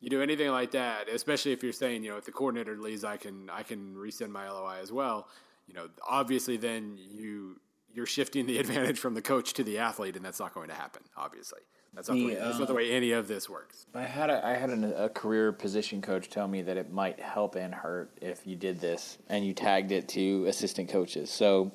you 0.00 0.10
do 0.10 0.22
anything 0.22 0.50
like 0.50 0.70
that, 0.70 1.08
especially 1.08 1.52
if 1.52 1.62
you're 1.62 1.72
saying, 1.72 2.02
you 2.02 2.10
know, 2.10 2.16
if 2.16 2.24
the 2.24 2.32
coordinator 2.32 2.76
leaves, 2.76 3.04
I 3.04 3.18
can 3.18 3.50
I 3.50 3.62
can 3.62 3.94
resend 3.94 4.30
my 4.30 4.48
LOI 4.50 4.78
as 4.80 4.90
well. 4.90 5.28
You 5.66 5.74
know, 5.74 5.88
obviously, 6.08 6.56
then 6.56 6.96
you 6.98 7.60
you're 7.94 8.06
shifting 8.06 8.46
the 8.46 8.58
advantage 8.60 8.98
from 8.98 9.14
the 9.14 9.22
coach 9.22 9.52
to 9.54 9.64
the 9.64 9.78
athlete, 9.78 10.16
and 10.16 10.24
that's 10.24 10.40
not 10.40 10.54
going 10.54 10.68
to 10.68 10.74
happen. 10.74 11.02
Obviously, 11.16 11.60
that's 11.94 12.08
not, 12.08 12.14
the, 12.14 12.26
way, 12.26 12.34
that's 12.34 12.58
not 12.58 12.68
the 12.68 12.74
uh, 12.74 12.76
way 12.76 12.90
any 12.90 13.12
of 13.12 13.28
this 13.28 13.48
works. 13.48 13.86
I 13.94 14.02
had 14.02 14.30
a, 14.30 14.46
I 14.46 14.52
had 14.52 14.70
an, 14.70 14.92
a 14.96 15.08
career 15.08 15.52
position 15.52 16.02
coach 16.02 16.28
tell 16.28 16.48
me 16.48 16.62
that 16.62 16.76
it 16.76 16.92
might 16.92 17.18
help 17.20 17.54
and 17.54 17.74
hurt 17.74 18.10
if 18.20 18.46
you 18.46 18.56
did 18.56 18.80
this 18.80 19.18
and 19.28 19.44
you 19.44 19.54
tagged 19.54 19.92
it 19.92 20.08
to 20.10 20.46
assistant 20.46 20.90
coaches. 20.90 21.30
So, 21.30 21.72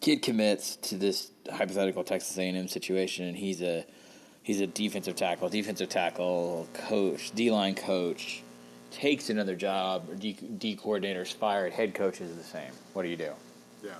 kid 0.00 0.22
commits 0.22 0.76
to 0.76 0.96
this 0.96 1.30
hypothetical 1.52 2.04
Texas 2.04 2.36
A&M 2.38 2.68
situation, 2.68 3.26
and 3.26 3.36
he's 3.36 3.60
a 3.62 3.84
he's 4.42 4.60
a 4.60 4.66
defensive 4.66 5.16
tackle, 5.16 5.48
defensive 5.48 5.88
tackle 5.88 6.68
coach, 6.74 7.32
D 7.32 7.50
line 7.50 7.74
coach. 7.74 8.42
Takes 8.90 9.28
another 9.28 9.56
job, 9.56 10.08
or 10.08 10.14
D, 10.14 10.34
D 10.34 10.76
coordinator's 10.76 11.32
fired, 11.32 11.72
head 11.72 11.94
coach 11.94 12.20
is 12.20 12.36
the 12.36 12.44
same. 12.44 12.70
What 12.92 13.02
do 13.02 13.08
you 13.08 13.16
do? 13.16 13.32
Yeah 13.82 13.94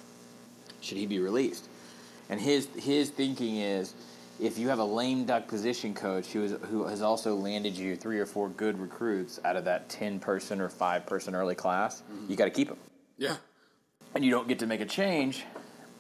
should 0.85 0.99
he 0.99 1.07
be 1.07 1.19
released? 1.19 1.69
And 2.29 2.41
his 2.41 2.69
his 2.77 3.11
thinking 3.11 3.57
is, 3.57 3.95
if 4.41 4.59
you 4.59 4.69
have 4.69 4.79
a 4.79 4.85
lame 4.85 5.25
duck 5.25 5.49
position 5.49 5.95
coach 5.95 6.27
who 6.29 6.45
is 6.45 6.53
who 6.71 6.85
has 6.87 7.03
also 7.03 7.35
landed 7.35 7.77
you 7.77 7.97
three 7.97 8.19
or 8.19 8.27
four 8.27 8.49
good 8.51 8.79
recruits 8.79 9.41
out 9.45 9.57
of 9.57 9.65
that 9.65 9.89
ten 9.89 10.19
person 10.19 10.61
or 10.61 10.69
five 10.69 11.07
person 11.07 11.35
early 11.35 11.55
class, 11.55 12.03
mm-hmm. 12.03 12.31
you 12.31 12.37
got 12.37 12.47
to 12.47 12.51
keep 12.51 12.69
them. 12.69 12.79
Yeah. 13.19 13.37
And 14.15 14.25
you 14.25 14.31
don't 14.31 14.49
get 14.49 14.59
to 14.61 14.67
make 14.67 14.81
a 14.81 14.87
change. 14.87 15.45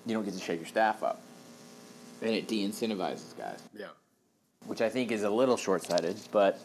You 0.06 0.14
don't 0.14 0.24
get 0.24 0.34
to 0.34 0.40
shake 0.40 0.60
your 0.60 0.68
staff 0.68 1.02
up, 1.02 1.20
and 2.20 2.30
it 2.30 2.46
de-incentivizes 2.46 3.36
guys. 3.36 3.62
Yeah. 3.76 3.86
Which 4.66 4.80
I 4.80 4.88
think 4.88 5.12
is 5.12 5.22
a 5.22 5.30
little 5.30 5.56
short-sighted, 5.56 6.16
but 6.30 6.58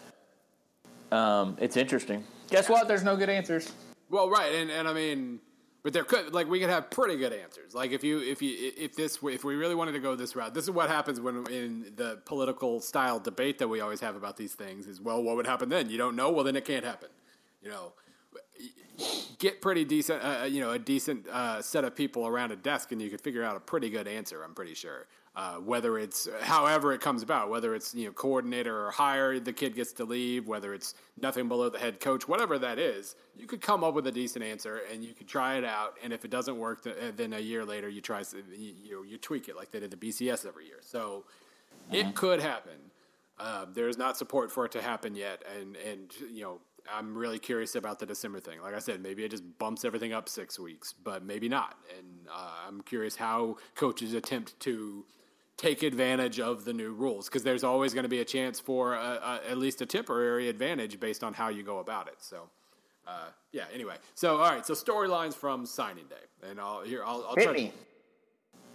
um, 1.12 1.58
it's 1.60 1.78
interesting. 1.78 2.24
Guess 2.50 2.70
what? 2.70 2.88
There's 2.88 3.04
no 3.04 3.16
good 3.16 3.30
answers. 3.30 3.72
Well, 4.10 4.30
right, 4.30 4.54
and 4.56 4.70
and 4.70 4.88
I 4.88 4.94
mean 4.94 5.40
but 5.84 5.94
there 5.94 6.04
could 6.04 6.34
like 6.34 6.48
we 6.48 6.60
could 6.60 6.70
have 6.70 6.90
pretty 6.90 7.16
good 7.16 7.34
answers. 7.34 7.74
Like 7.74 7.92
if 7.92 8.04
you 8.04 8.20
if 8.20 8.42
you 8.42 8.72
if 8.78 8.96
this 8.96 9.20
if 9.24 9.44
we 9.44 9.56
really 9.56 9.76
wanted 9.76 9.94
to 9.94 10.00
go 10.00 10.16
this 10.16 10.36
route, 10.36 10.54
this 10.54 10.66
is 10.66 10.72
what 10.72 10.90
happens 10.90 11.22
when 11.22 11.48
in 11.48 11.94
the 11.96 12.20
political 12.26 12.82
style 12.82 13.20
debate 13.20 13.60
that 13.60 13.68
we 13.68 13.80
always 13.80 14.02
have 14.02 14.16
about 14.16 14.38
these 14.38 14.54
things 14.54 14.88
is 14.88 15.00
well, 15.00 15.22
what 15.22 15.36
would 15.36 15.48
happen 15.48 15.70
then? 15.70 15.90
You 15.90 15.98
don't 15.98 16.16
know. 16.16 16.32
Well, 16.32 16.44
then 16.44 16.56
it 16.56 16.66
can't 16.66 16.84
happen. 16.84 17.10
You 17.62 17.70
know, 17.70 17.94
get 19.38 19.62
pretty 19.62 19.86
decent. 19.86 20.24
Uh, 20.24 20.40
uh, 20.42 20.46
you 20.46 20.62
know, 20.62 20.72
a 20.72 20.80
decent 20.80 21.28
uh, 21.28 21.62
set 21.62 21.84
of 21.84 21.96
people 21.96 22.28
around 22.28 22.52
a 22.52 22.56
desk, 22.56 22.92
and 22.92 23.02
you 23.02 23.10
could 23.10 23.22
figure 23.22 23.44
out 23.44 23.56
a 23.56 23.60
pretty 23.60 23.90
good 23.90 24.08
answer. 24.08 24.44
I'm 24.44 24.54
pretty 24.54 24.74
sure. 24.74 25.08
Uh, 25.40 25.54
whether 25.54 25.98
it's 25.98 26.28
however 26.42 26.92
it 26.92 27.00
comes 27.00 27.24
about, 27.24 27.50
whether 27.50 27.74
it's 27.74 27.96
you 27.96 28.06
know 28.06 28.12
coordinator 28.12 28.86
or 28.86 28.92
hire, 28.92 29.40
the 29.40 29.54
kid 29.54 29.74
gets 29.74 29.94
to 29.94 30.04
leave, 30.04 30.50
whether 30.50 30.74
it's 30.74 30.96
nothing 31.22 31.48
below 31.48 31.70
the 31.70 31.80
head 31.80 32.02
coach, 32.02 32.28
whatever 32.28 32.60
that 32.60 32.78
is, 32.78 33.16
you 33.38 33.48
could 33.48 33.62
come 33.62 33.82
up 33.82 33.94
with 33.94 34.06
a 34.08 34.12
decent 34.12 34.44
answer 34.44 34.82
and 34.92 35.02
you 35.02 35.14
could 35.14 35.30
try 35.30 35.56
it 35.56 35.64
out. 35.64 35.94
And 36.04 36.12
if 36.12 36.26
it 36.26 36.30
doesn't 36.30 36.58
work, 36.58 36.86
then 37.16 37.32
a 37.32 37.40
year 37.40 37.64
later 37.64 37.88
you 37.88 38.02
try 38.02 38.22
you 38.54 38.74
you, 38.84 39.06
you 39.06 39.18
tweak 39.18 39.48
it 39.48 39.56
like 39.56 39.72
they 39.72 39.80
did 39.80 39.92
the 39.92 39.96
BCS 39.96 40.46
every 40.46 40.66
year. 40.66 40.80
So 40.82 41.24
it 41.90 42.04
mm-hmm. 42.04 42.12
could 42.16 42.42
happen. 42.42 42.92
Uh, 43.40 43.66
there's 43.74 43.98
not 43.98 44.18
support 44.18 44.52
for 44.52 44.66
it 44.66 44.74
to 44.74 44.82
happen 44.82 45.16
yet, 45.16 45.42
and 45.58 45.78
and 45.78 46.12
you 46.30 46.44
know 46.44 46.60
I'm 46.94 47.18
really 47.18 47.40
curious 47.40 47.76
about 47.76 48.00
the 48.00 48.06
December 48.06 48.42
thing. 48.42 48.62
Like 48.62 48.76
I 48.76 48.80
said, 48.80 49.02
maybe 49.02 49.24
it 49.24 49.32
just 49.32 49.58
bumps 49.58 49.86
everything 49.86 50.12
up 50.12 50.28
six 50.28 50.60
weeks, 50.60 50.94
but 51.02 51.24
maybe 51.24 51.48
not. 51.48 51.78
And 51.98 52.28
uh, 52.30 52.68
I'm 52.68 52.82
curious 52.82 53.16
how 53.16 53.56
coaches 53.76 54.14
attempt 54.14 54.60
to 54.62 55.06
take 55.60 55.84
advantage 55.84 56.40
of 56.40 56.64
the 56.64 56.72
new 56.72 56.94
rules 56.94 57.28
because 57.28 57.44
there's 57.44 57.66
always 57.66 57.94
going 57.94 58.04
to 58.04 58.10
be 58.10 58.22
a 58.22 58.26
chance 58.26 58.62
for 58.62 58.94
a, 58.94 59.42
a, 59.48 59.52
at 59.52 59.58
least 59.58 59.82
a 59.82 59.86
temporary 59.86 60.48
advantage 60.48 61.00
based 61.02 61.22
on 61.22 61.34
how 61.34 61.50
you 61.50 61.64
go 61.64 61.80
about 61.80 62.08
it. 62.08 62.16
So, 62.20 62.50
uh, 63.06 63.28
yeah. 63.52 63.66
Anyway, 63.74 63.96
so 64.16 64.38
all 64.38 64.50
right. 64.50 64.66
So 64.66 64.74
storylines 64.74 65.36
from 65.36 65.66
signing 65.66 66.06
day, 66.06 66.50
and 66.50 66.62
I'll 66.62 66.82
here 66.82 67.04
I'll, 67.04 67.26
I'll 67.28 67.36
Hit 67.36 67.44
try 67.44 67.54
me. 67.54 67.74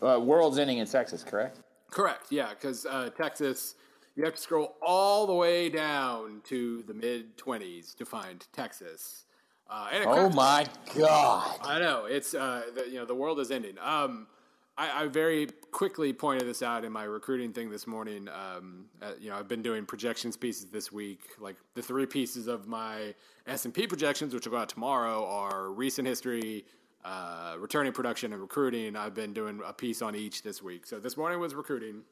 To, 0.01 0.09
uh, 0.09 0.18
world's 0.18 0.59
ending 0.59 0.79
in 0.79 0.87
Texas, 0.87 1.25
correct? 1.25 1.61
Correct. 1.90 2.27
Yeah, 2.31 2.51
because 2.51 2.85
uh, 2.85 3.09
Texas, 3.16 3.77
you 4.14 4.25
have 4.25 4.35
to 4.35 4.40
scroll 4.40 4.77
all 4.83 5.27
the 5.27 5.35
way 5.35 5.70
down 5.70 6.42
to 6.44 6.83
the 6.83 6.92
mid 6.92 7.38
twenties 7.38 7.94
to 7.94 8.05
find 8.05 8.47
Texas. 8.53 9.25
Uh, 9.70 9.88
oh 10.05 10.29
my 10.29 10.66
God! 10.94 11.57
I 11.62 11.79
know 11.79 12.05
it's 12.05 12.35
uh, 12.35 12.64
the, 12.75 12.87
you 12.90 12.97
know 12.97 13.07
the 13.07 13.14
world 13.14 13.40
is 13.40 13.51
ending. 13.51 13.77
Um, 13.81 14.27
I, 14.77 15.05
I, 15.05 15.07
very 15.07 15.47
quickly 15.71 16.13
pointed 16.13 16.49
this 16.49 16.63
out 16.63 16.85
in 16.85 16.91
my 16.91 17.05
recruiting 17.05 17.53
thing 17.53 17.71
this 17.71 17.87
morning. 17.87 18.29
Um, 18.29 18.87
uh, 19.01 19.13
you 19.21 19.31
know, 19.31 19.37
I've 19.37 19.47
been 19.47 19.63
doing 19.63 19.87
projections 19.87 20.37
pieces 20.37 20.67
this 20.67 20.91
week. 20.91 21.21
Like 21.39 21.57
the 21.75 21.83
three 21.83 22.07
pieces 22.07 22.49
of 22.49 22.67
my 22.67 23.15
S 23.47 23.65
and 23.65 23.73
P 23.73 23.87
projections, 23.87 24.35
which 24.35 24.47
will 24.47 24.53
go 24.53 24.59
out 24.59 24.69
tomorrow, 24.69 25.27
are 25.27 25.71
recent 25.71 26.09
history, 26.09 26.65
uh, 27.05 27.55
returning 27.59 27.93
production, 27.93 28.33
and 28.33 28.43
recruiting. 28.43 28.97
I've 28.97 29.15
been 29.15 29.33
doing 29.33 29.61
a 29.65 29.73
piece 29.73 30.03
on 30.03 30.17
each 30.17 30.43
this 30.43 30.61
week. 30.61 30.87
So 30.87 30.99
this 30.99 31.17
morning 31.17 31.39
was 31.39 31.55
recruiting. 31.55 32.03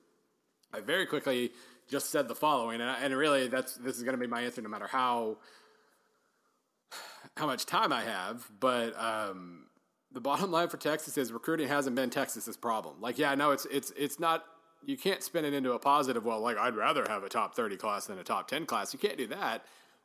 I 0.72 0.80
very 0.80 1.06
quickly 1.06 1.50
just 1.90 2.10
said 2.10 2.28
the 2.28 2.34
following, 2.34 2.80
and, 2.80 2.90
and 3.02 3.16
really, 3.16 3.48
that's 3.48 3.74
this 3.74 3.96
is 3.96 4.04
going 4.04 4.14
to 4.14 4.20
be 4.20 4.28
my 4.28 4.42
answer, 4.42 4.62
no 4.62 4.68
matter 4.68 4.86
how 4.86 5.38
how 7.36 7.46
much 7.46 7.66
time 7.66 7.92
I 7.92 8.02
have. 8.02 8.48
But 8.60 8.94
um, 8.96 9.66
the 10.12 10.20
bottom 10.20 10.50
line 10.50 10.68
for 10.68 10.76
Texas 10.76 11.16
is 11.16 11.32
recruiting 11.32 11.68
hasn't 11.68 11.96
been 11.96 12.10
Texas's 12.10 12.56
problem. 12.56 12.96
Like, 13.00 13.18
yeah, 13.18 13.34
no, 13.34 13.50
it's 13.50 13.66
it's 13.66 13.92
it's 13.96 14.20
not. 14.20 14.44
You 14.84 14.96
can't 14.96 15.22
spin 15.22 15.44
it 15.44 15.54
into 15.54 15.72
a 15.72 15.78
positive. 15.78 16.24
Well, 16.24 16.40
like 16.40 16.58
I'd 16.58 16.74
rather 16.74 17.04
have 17.08 17.22
a 17.22 17.28
top 17.28 17.54
thirty 17.54 17.76
class 17.76 18.06
than 18.06 18.18
a 18.18 18.24
top 18.24 18.48
ten 18.48 18.66
class. 18.66 18.92
You 18.92 18.98
can't 18.98 19.16
do 19.16 19.26
that. 19.28 19.64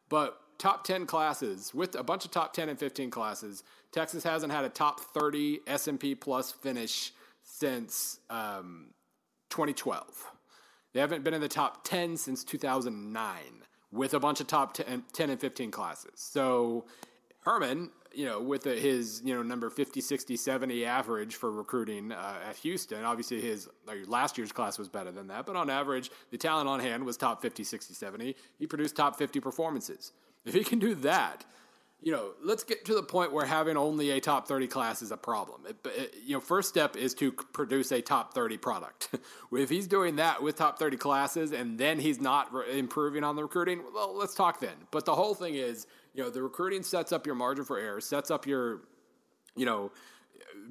But 0.10 0.40
top 0.58 0.84
ten 0.84 1.06
classes 1.06 1.74
with 1.74 1.96
a 1.96 2.04
bunch 2.04 2.26
of 2.26 2.32
top 2.32 2.54
ten 2.54 2.70
and 2.70 2.78
fifteen 2.78 3.10
classes, 3.10 3.64
Texas 3.92 4.24
hasn't 4.24 4.54
had 4.54 4.66
a 4.66 4.70
top 4.70 5.00
thirty 5.00 5.60
S 5.68 5.88
and 5.88 6.00
P 6.00 6.16
plus 6.16 6.52
finish 6.52 7.12
since 7.44 8.20
um, 8.30 8.88
2012. 9.50 10.32
They 10.94 11.00
haven't 11.00 11.24
been 11.24 11.34
in 11.34 11.42
the 11.42 11.48
top 11.48 11.84
ten 11.84 12.18
since 12.18 12.44
2009 12.44 13.36
with 13.92 14.14
a 14.14 14.20
bunch 14.20 14.42
of 14.42 14.48
top 14.48 14.74
10, 14.74 15.04
10 15.14 15.30
and 15.30 15.40
15 15.40 15.72
classes. 15.72 16.12
So 16.16 16.86
Herman 17.42 17.90
you 18.14 18.26
know, 18.26 18.42
with 18.42 18.66
a, 18.66 18.80
his, 18.80 19.22
you 19.24 19.34
know, 19.34 19.44
number 19.44 19.70
50, 19.70 20.02
60, 20.02 20.36
70 20.36 20.86
average 20.86 21.36
for 21.36 21.52
recruiting 21.52 22.12
uh, 22.12 22.40
at 22.48 22.56
Houston, 22.58 23.04
obviously 23.04 23.42
his 23.42 23.68
like, 23.86 24.08
last 24.08 24.38
year's 24.38 24.52
class 24.52 24.78
was 24.78 24.90
better 24.90 25.12
than 25.12 25.28
that, 25.28 25.46
but 25.46 25.56
on 25.56 25.70
average, 25.70 26.10
the 26.32 26.38
talent 26.38 26.68
on 26.68 26.80
hand 26.80 27.06
was 27.06 27.18
top 27.18 27.42
50, 27.42 27.64
60, 27.64 27.94
70. 27.94 28.36
He 28.60 28.68
produced 28.68 28.96
top 28.96 29.18
50 29.18 29.40
performances. 29.40 30.14
If 30.46 30.54
he 30.54 30.64
can 30.64 30.80
do 30.80 30.96
that, 30.96 31.46
you 32.02 32.12
know, 32.12 32.34
let's 32.44 32.64
get 32.64 32.86
to 32.86 32.94
the 32.94 33.02
point 33.02 33.34
where 33.34 33.46
having 33.46 33.76
only 33.76 34.12
a 34.12 34.20
top 34.20 34.48
30 34.48 34.68
class 34.68 35.02
is 35.02 35.12
a 35.12 35.18
problem. 35.18 35.62
It, 35.68 35.76
it, 35.86 36.16
you 36.24 36.34
know, 36.34 36.40
first 36.40 36.70
step 36.70 36.96
is 36.96 37.14
to 37.16 37.32
produce 37.32 37.92
a 37.92 38.02
top 38.02 38.34
30 38.34 38.58
product. 38.58 39.10
if 39.52 39.70
he's 39.70 39.88
doing 39.88 40.18
that 40.18 40.42
with 40.42 40.56
top 40.56 40.78
30 40.78 40.98
classes 40.98 41.52
and 41.52 41.78
then 41.78 42.00
he's 42.00 42.22
not 42.22 42.54
re- 42.54 42.78
improving 42.78 43.24
on 43.24 43.36
the 43.36 43.42
recruiting, 43.42 43.82
well, 43.94 44.16
let's 44.16 44.36
talk 44.36 44.60
then. 44.60 44.76
But 44.92 45.06
the 45.06 45.16
whole 45.16 45.34
thing 45.34 45.56
is, 45.56 45.88
you 46.18 46.24
know, 46.24 46.30
the 46.32 46.42
recruiting 46.42 46.82
sets 46.82 47.12
up 47.12 47.28
your 47.28 47.36
margin 47.36 47.64
for 47.64 47.78
error, 47.78 48.02
sets 48.02 48.32
up 48.32 48.48
your, 48.48 48.82
you 49.56 49.68
know, 49.68 49.92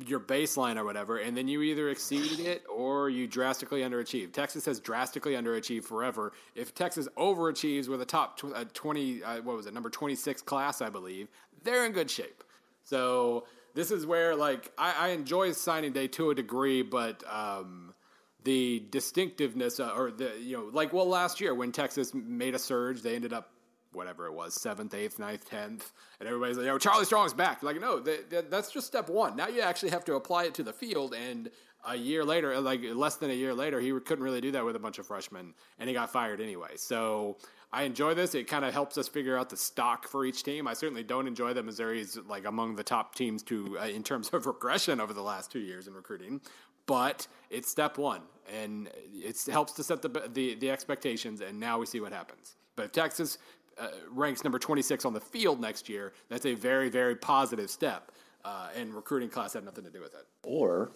your 0.04 0.18
baseline 0.18 0.76
or 0.76 0.85
whatever, 0.85 1.18
and 1.18 1.37
then 1.37 1.46
you 1.46 1.62
either 1.62 1.88
exceeded 1.88 2.40
it 2.40 2.64
or 2.68 3.09
you 3.09 3.28
drastically 3.28 3.82
underachieved. 3.82 4.32
Texas 4.32 4.64
has 4.66 4.80
drastically 4.80 5.35
underachieved 5.35 5.85
forever. 5.85 6.32
If 6.56 6.74
Texas 6.74 7.09
overachieves 7.16 7.88
with 7.88 8.02
a 8.02 8.04
top 8.04 8.40
uh, 8.54 8.64
20, 8.74 9.22
uh, 9.22 9.42
what 9.42 9.56
was 9.56 9.66
it, 9.66 9.72
number 9.72 9.88
26 9.88 10.42
class, 10.42 10.82
I 10.82 10.90
believe, 10.90 11.28
they're 11.62 11.87
in 11.87 11.92
good 11.92 12.11
shape. 12.11 12.42
So 12.82 13.46
this 13.74 13.92
is 13.92 14.04
where, 14.04 14.35
like, 14.35 14.72
I, 14.76 14.94
I 14.98 15.09
enjoy 15.11 15.52
signing 15.52 15.92
day 15.92 16.09
to 16.09 16.30
a 16.30 16.35
degree, 16.35 16.82
but 16.82 17.22
um, 17.32 17.94
the 18.42 18.85
distinctiveness, 18.90 19.78
uh, 19.78 19.92
or 19.96 20.11
the, 20.11 20.32
you 20.40 20.56
know, 20.56 20.70
like, 20.72 20.92
well, 20.92 21.06
last 21.06 21.40
year 21.40 21.54
when 21.54 21.70
Texas 21.70 22.12
made 22.14 22.56
a 22.56 22.59
surge, 22.59 23.02
they 23.02 23.14
ended 23.14 23.32
up 23.32 23.52
whatever 23.96 24.26
it 24.26 24.32
was, 24.32 24.54
seventh, 24.54 24.94
eighth, 24.94 25.18
ninth, 25.18 25.48
tenth, 25.48 25.92
and 26.20 26.28
everybody's 26.28 26.56
like, 26.56 26.66
"Yo, 26.66 26.78
Charlie 26.78 27.04
Strong's 27.04 27.35
back." 27.35 27.62
Like, 27.62 27.80
no, 27.80 27.98
that's 27.98 28.70
just 28.70 28.87
step 28.87 29.09
one. 29.09 29.37
Now 29.37 29.48
you 29.48 29.62
actually 29.62 29.90
have 29.90 30.04
to 30.04 30.14
apply 30.14 30.44
it 30.44 30.54
to 30.54 30.62
the 30.62 30.72
field, 30.72 31.14
and 31.14 31.50
a 31.87 31.96
year 31.96 32.24
later, 32.24 32.61
like 32.61 32.80
less 32.94 33.16
than 33.16 33.30
a 33.30 33.35
year 33.35 33.54
later, 33.54 33.80
he 33.80 33.90
couldn't 34.00 34.22
really 34.22 34.40
do 34.40 34.50
that 34.52 34.64
with 34.64 34.76
a 34.76 34.78
bunch 34.78 34.98
of 34.98 35.06
freshmen, 35.06 35.54
and 35.78 35.88
he 35.88 35.94
got 35.94 36.11
fired 36.11 36.40
anyway. 36.40 36.72
So 36.76 37.38
I 37.72 37.82
enjoy 37.82 38.14
this. 38.14 38.35
It 38.35 38.48
kind 38.48 38.64
of 38.64 38.72
helps 38.72 38.98
us 38.98 39.09
figure 39.09 39.37
out 39.37 39.50
the 39.50 39.56
stock 39.56 40.09
for 40.09 40.24
each 40.24 40.42
team. 40.42 40.66
I 40.66 40.74
certainly 40.74 41.04
don't 41.04 41.26
enjoy 41.26 41.52
that 41.54 41.64
Missouri's 41.64 42.18
like 42.28 42.44
among 42.44 42.76
the 42.76 42.82
top 42.82 43.14
teams 43.14 43.42
to 43.44 43.78
uh, 43.78 43.87
in 43.87 44.02
terms 44.02 44.30
of 44.30 44.46
regression 44.46 45.00
over 45.00 45.12
the 45.12 45.22
last 45.22 45.50
two 45.50 45.61
years 45.61 45.87
in 45.87 45.94
recruiting, 45.94 46.40
but 46.87 47.26
it's 47.50 47.70
step 47.70 47.98
one, 47.98 48.22
and 48.52 48.90
it 49.12 49.38
helps 49.50 49.72
to 49.74 49.85
set 49.85 50.02
the, 50.02 50.09
the 50.32 50.54
the 50.56 50.70
expectations. 50.70 51.40
And 51.40 51.59
now 51.59 51.78
we 51.78 51.87
see 51.87 52.00
what 52.00 52.12
happens. 52.12 52.56
But 52.74 52.87
if 52.87 52.92
Texas 52.92 53.38
uh, 53.78 53.88
ranks 54.10 54.44
number 54.44 54.58
26 54.58 55.04
on 55.04 55.12
the 55.12 55.20
field 55.20 55.60
next 55.60 55.88
year, 55.88 56.12
that's 56.28 56.46
a 56.46 56.54
very, 56.54 56.88
very 56.88 57.16
positive 57.16 57.70
step. 57.70 58.12
Uh, 58.44 58.68
and 58.76 58.94
recruiting 58.94 59.28
class 59.28 59.54
had 59.54 59.64
nothing 59.64 59.84
to 59.84 59.90
do 59.90 60.00
with 60.00 60.14
it. 60.14 60.24
Or 60.44 60.92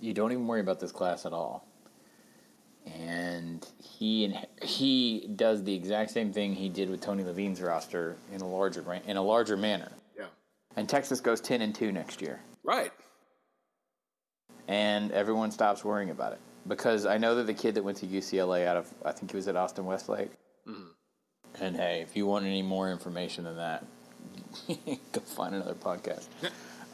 you 0.00 0.12
don't 0.12 0.30
even 0.32 0.46
worry 0.46 0.60
about 0.60 0.78
this 0.78 0.92
class 0.92 1.24
at 1.24 1.32
all. 1.32 1.66
And 2.84 3.66
he 3.78 4.34
he 4.60 5.28
does 5.36 5.62
the 5.62 5.72
exact 5.72 6.10
same 6.10 6.32
thing 6.32 6.52
he 6.52 6.68
did 6.68 6.90
with 6.90 7.00
Tony 7.00 7.22
Levine's 7.22 7.62
roster 7.62 8.16
in 8.32 8.40
a 8.40 8.48
larger 8.48 8.84
in 9.06 9.16
a 9.16 9.22
larger 9.22 9.56
manner. 9.56 9.92
Yeah. 10.18 10.26
And 10.76 10.88
Texas 10.88 11.20
goes 11.20 11.40
10 11.40 11.62
and 11.62 11.72
2 11.72 11.92
next 11.92 12.20
year. 12.20 12.40
Right. 12.64 12.90
And 14.66 15.12
everyone 15.12 15.52
stops 15.52 15.84
worrying 15.84 16.10
about 16.10 16.32
it 16.32 16.40
because 16.66 17.06
I 17.06 17.18
know 17.18 17.36
that 17.36 17.46
the 17.46 17.54
kid 17.54 17.76
that 17.76 17.84
went 17.84 17.98
to 17.98 18.06
UCLA 18.06 18.66
out 18.66 18.76
of 18.76 18.92
I 19.04 19.12
think 19.12 19.30
he 19.30 19.36
was 19.36 19.46
at 19.46 19.56
Austin 19.56 19.86
Westlake. 19.86 20.32
And 21.60 21.76
hey, 21.76 22.00
if 22.00 22.16
you 22.16 22.26
want 22.26 22.46
any 22.46 22.62
more 22.62 22.90
information 22.90 23.44
than 23.44 23.56
that, 23.56 23.84
go 25.12 25.20
find 25.20 25.54
another 25.54 25.74
podcast. 25.74 26.26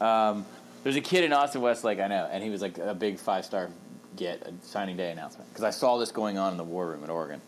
um, 0.01 0.45
there's 0.83 0.95
a 0.95 1.01
kid 1.01 1.23
in 1.23 1.33
Austin 1.33 1.61
Westlake 1.61 1.99
I 1.99 2.07
know, 2.07 2.27
and 2.31 2.43
he 2.43 2.49
was 2.49 2.61
like 2.61 2.77
a 2.77 2.93
big 2.93 3.19
five 3.19 3.45
star 3.45 3.69
get 4.15 4.45
a 4.45 4.53
signing 4.65 4.97
day 4.97 5.11
announcement 5.11 5.49
because 5.49 5.63
I 5.63 5.69
saw 5.69 5.97
this 5.97 6.11
going 6.11 6.37
on 6.37 6.51
in 6.51 6.57
the 6.57 6.63
war 6.63 6.87
room 6.87 7.03
at 7.03 7.09
Oregon. 7.09 7.41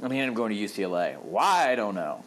And 0.00 0.12
he 0.12 0.20
ended 0.20 0.30
up 0.30 0.36
going 0.36 0.54
to 0.54 0.56
UCLA. 0.56 1.20
Why 1.22 1.72
I 1.72 1.74
don't 1.74 1.94
know. 1.94 2.22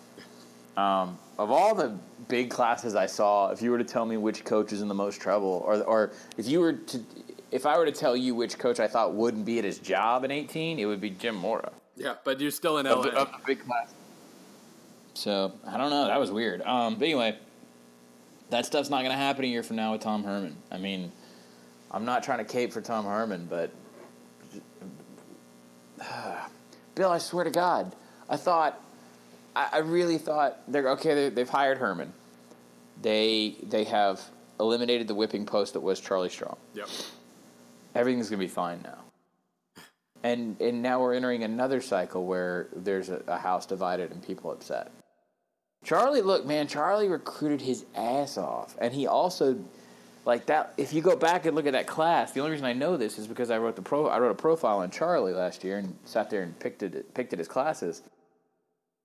Um, 0.75 1.17
of 1.37 1.51
all 1.51 1.73
the 1.75 1.97
big 2.27 2.49
classes 2.49 2.95
I 2.95 3.05
saw, 3.05 3.51
if 3.51 3.61
you 3.61 3.71
were 3.71 3.77
to 3.77 3.83
tell 3.83 4.05
me 4.05 4.17
which 4.17 4.43
coach 4.43 4.73
is 4.73 4.81
in 4.81 4.87
the 4.87 4.93
most 4.93 5.21
trouble, 5.21 5.63
or 5.65 5.81
or 5.83 6.11
if 6.37 6.47
you 6.47 6.59
were 6.59 6.73
to, 6.73 7.03
if 7.51 7.65
I 7.65 7.77
were 7.77 7.85
to 7.85 7.91
tell 7.91 8.15
you 8.15 8.35
which 8.35 8.57
coach 8.57 8.79
I 8.79 8.87
thought 8.87 9.13
wouldn't 9.13 9.45
be 9.45 9.59
at 9.59 9.65
his 9.65 9.79
job 9.79 10.23
in 10.23 10.31
18, 10.31 10.79
it 10.79 10.85
would 10.85 11.01
be 11.01 11.09
Jim 11.09 11.35
Mora. 11.35 11.71
Yeah, 12.01 12.15
but 12.23 12.39
you're 12.39 12.51
still 12.51 12.77
in 12.79 12.85
LA. 12.85 12.93
Of 12.93 13.03
the, 13.03 13.11
of 13.11 13.31
the 13.31 13.37
big 13.45 13.65
class. 13.65 13.93
So 15.13 15.53
I 15.67 15.77
don't 15.77 15.89
know. 15.89 16.07
That 16.07 16.19
was 16.19 16.31
weird. 16.31 16.61
Um, 16.61 16.95
but 16.95 17.05
anyway, 17.05 17.37
that 18.49 18.65
stuff's 18.65 18.89
not 18.89 18.99
going 18.99 19.11
to 19.11 19.17
happen 19.17 19.45
a 19.45 19.47
year 19.47 19.63
from 19.63 19.75
now 19.75 19.91
with 19.91 20.01
Tom 20.01 20.23
Herman. 20.23 20.55
I 20.71 20.77
mean, 20.77 21.11
I'm 21.91 22.05
not 22.05 22.23
trying 22.23 22.39
to 22.39 22.45
cape 22.45 22.73
for 22.73 22.81
Tom 22.81 23.05
Herman, 23.05 23.47
but 23.49 23.71
uh, 26.01 26.47
Bill, 26.95 27.11
I 27.11 27.19
swear 27.19 27.43
to 27.43 27.51
God, 27.51 27.95
I 28.29 28.37
thought, 28.37 28.81
I, 29.55 29.69
I 29.73 29.77
really 29.79 30.17
thought 30.17 30.59
they're 30.67 30.89
okay. 30.91 31.29
They, 31.29 31.41
have 31.41 31.49
hired 31.49 31.77
Herman. 31.77 32.13
They 33.01 33.55
they 33.63 33.83
have 33.85 34.21
eliminated 34.59 35.07
the 35.07 35.15
whipping 35.15 35.45
post 35.45 35.73
that 35.73 35.81
was 35.81 35.99
Charlie 35.99 36.29
Strong. 36.29 36.57
Yep. 36.73 36.87
Everything's 37.95 38.29
going 38.29 38.39
to 38.39 38.45
be 38.45 38.51
fine 38.51 38.81
now 38.83 39.10
and 40.23 40.59
and 40.61 40.81
now 40.81 41.01
we're 41.01 41.13
entering 41.13 41.43
another 41.43 41.81
cycle 41.81 42.25
where 42.25 42.67
there's 42.75 43.09
a, 43.09 43.21
a, 43.27 43.37
house 43.37 43.65
divided 43.65 44.11
and 44.11 44.25
people 44.25 44.51
upset. 44.51 44.91
Charlie, 45.83 46.21
look, 46.21 46.45
man, 46.45 46.67
Charlie 46.67 47.07
recruited 47.07 47.61
his 47.61 47.85
ass 47.95 48.37
off, 48.37 48.75
and 48.79 48.93
he 48.93 49.07
also 49.07 49.57
like 50.25 50.45
that. 50.47 50.73
If 50.77 50.93
you 50.93 51.01
go 51.01 51.15
back 51.15 51.45
and 51.45 51.55
look 51.55 51.65
at 51.65 51.73
that 51.73 51.87
class, 51.87 52.31
the 52.31 52.39
only 52.39 52.51
reason 52.51 52.65
I 52.65 52.73
know 52.73 52.97
this 52.97 53.17
is 53.17 53.27
because 53.27 53.49
I 53.49 53.57
wrote 53.57 53.75
the 53.75 53.81
pro. 53.81 54.07
I 54.07 54.19
wrote 54.19 54.31
a 54.31 54.35
profile 54.35 54.79
on 54.79 54.91
Charlie 54.91 55.33
last 55.33 55.63
year 55.63 55.79
and 55.79 55.95
sat 56.05 56.29
there 56.29 56.43
and 56.43 56.57
picked 56.59 56.83
it 56.83 57.13
picked 57.13 57.33
at 57.33 57.39
his 57.39 57.47
classes. 57.47 58.03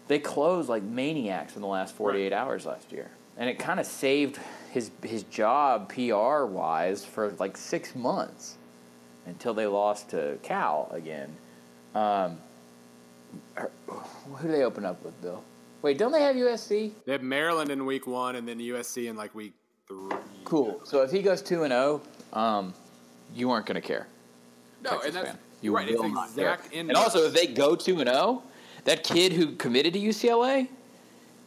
They 0.08 0.18
closed 0.18 0.68
like 0.68 0.82
maniacs 0.82 1.56
in 1.56 1.62
the 1.62 1.68
last 1.68 1.94
48 1.96 2.22
right. 2.22 2.32
hours 2.32 2.66
last 2.66 2.92
year, 2.92 3.10
and 3.38 3.48
it 3.48 3.58
kind 3.58 3.80
of 3.80 3.86
saved 3.86 4.38
his 4.70 4.90
his 5.02 5.22
job 5.24 5.88
PR 5.88 6.44
wise 6.44 7.04
for 7.04 7.32
like 7.38 7.56
six 7.56 7.94
months 7.94 8.58
until 9.26 9.54
they 9.54 9.66
lost 9.66 10.10
to 10.10 10.38
Cal 10.42 10.88
again. 10.92 11.36
Um, 11.94 12.38
who 13.86 14.46
do 14.46 14.48
they 14.48 14.62
open 14.62 14.84
up 14.84 15.02
with, 15.04 15.20
Bill? 15.20 15.42
Wait, 15.82 15.98
don't 15.98 16.12
they 16.12 16.22
have 16.22 16.36
USC? 16.36 16.92
They 17.04 17.12
have 17.12 17.22
Maryland 17.22 17.70
in 17.70 17.84
week 17.84 18.06
one, 18.06 18.36
and 18.36 18.48
then 18.48 18.58
USC 18.58 19.08
in 19.08 19.16
like 19.16 19.34
week 19.34 19.54
three. 19.86 20.16
Cool. 20.44 20.80
So 20.84 21.02
if 21.02 21.10
he 21.10 21.22
goes 21.22 21.42
two 21.42 21.64
and 21.64 21.72
zero, 21.72 22.00
oh, 22.32 22.40
um, 22.40 22.74
you 23.34 23.50
aren't 23.50 23.66
going 23.66 23.80
to 23.80 23.86
care. 23.86 24.06
No, 24.82 24.90
Texas 24.90 25.06
and 25.06 25.16
that's 25.16 25.28
fan. 25.30 25.38
you 25.60 25.74
right. 25.74 25.88
Will 25.88 26.04
it's 26.04 26.30
exact. 26.30 26.74
And 26.74 26.92
also, 26.92 27.26
if 27.26 27.34
they 27.34 27.46
go 27.46 27.76
two 27.76 28.00
and 28.00 28.08
zero, 28.08 28.20
oh, 28.20 28.42
that 28.84 29.04
kid 29.04 29.32
who 29.32 29.52
committed 29.56 29.92
to 29.94 30.00
UCLA 30.00 30.68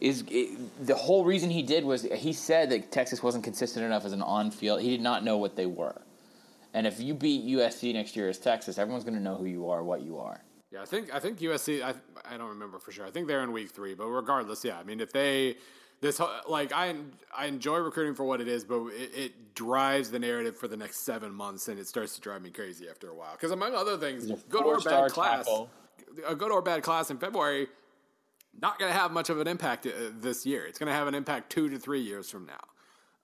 is 0.00 0.24
it, 0.28 0.86
the 0.86 0.94
whole 0.94 1.24
reason 1.24 1.50
he 1.50 1.62
did 1.62 1.84
was 1.84 2.02
he 2.02 2.32
said 2.32 2.70
that 2.70 2.90
Texas 2.90 3.22
wasn't 3.22 3.44
consistent 3.44 3.84
enough 3.84 4.04
as 4.04 4.12
an 4.12 4.22
on 4.22 4.50
field. 4.50 4.80
He 4.80 4.90
did 4.90 5.02
not 5.02 5.24
know 5.24 5.36
what 5.36 5.56
they 5.56 5.66
were. 5.66 6.00
And 6.72 6.86
if 6.86 7.00
you 7.00 7.14
beat 7.14 7.44
USC 7.46 7.92
next 7.92 8.14
year 8.16 8.28
as 8.28 8.38
Texas, 8.38 8.78
everyone's 8.78 9.04
going 9.04 9.16
to 9.16 9.22
know 9.22 9.36
who 9.36 9.46
you 9.46 9.68
are, 9.70 9.82
what 9.82 10.02
you 10.02 10.18
are. 10.18 10.40
Yeah, 10.70 10.82
I 10.82 10.84
think 10.84 11.12
I 11.12 11.18
think 11.18 11.40
USC. 11.40 11.82
I 11.82 11.94
I 12.24 12.36
don't 12.36 12.50
remember 12.50 12.78
for 12.78 12.92
sure. 12.92 13.04
I 13.04 13.10
think 13.10 13.26
they're 13.26 13.42
in 13.42 13.50
week 13.50 13.70
three, 13.70 13.94
but 13.94 14.06
regardless, 14.06 14.64
yeah. 14.64 14.78
I 14.78 14.84
mean, 14.84 15.00
if 15.00 15.12
they 15.12 15.56
this 16.00 16.20
like 16.48 16.72
I 16.72 16.94
I 17.36 17.46
enjoy 17.46 17.78
recruiting 17.78 18.14
for 18.14 18.24
what 18.24 18.40
it 18.40 18.46
is, 18.46 18.64
but 18.64 18.86
it, 18.88 19.10
it 19.14 19.54
drives 19.54 20.10
the 20.10 20.18
narrative 20.18 20.56
for 20.56 20.68
the 20.68 20.76
next 20.76 21.04
seven 21.04 21.34
months, 21.34 21.68
and 21.68 21.78
it 21.78 21.88
starts 21.88 22.14
to 22.14 22.20
drive 22.20 22.42
me 22.42 22.50
crazy 22.50 22.88
after 22.88 23.08
a 23.08 23.14
while. 23.14 23.32
Because 23.32 23.50
among 23.50 23.74
other 23.74 23.96
things, 23.96 24.30
good 24.48 24.64
or 24.64 24.78
bad 24.78 25.10
class, 25.10 25.44
tackle. 25.46 25.70
a 26.26 26.34
good 26.34 26.52
or 26.52 26.62
bad 26.62 26.82
class 26.82 27.10
in 27.10 27.18
February, 27.18 27.66
not 28.60 28.78
going 28.78 28.92
to 28.92 28.98
have 28.98 29.12
much 29.12 29.28
of 29.28 29.40
an 29.40 29.48
impact 29.48 29.86
uh, 29.86 29.90
this 30.20 30.46
year. 30.46 30.66
It's 30.66 30.78
going 30.78 30.86
to 30.86 30.94
have 30.94 31.08
an 31.08 31.14
impact 31.14 31.50
two 31.50 31.68
to 31.68 31.78
three 31.78 32.00
years 32.00 32.30
from 32.30 32.46
now. 32.46 32.60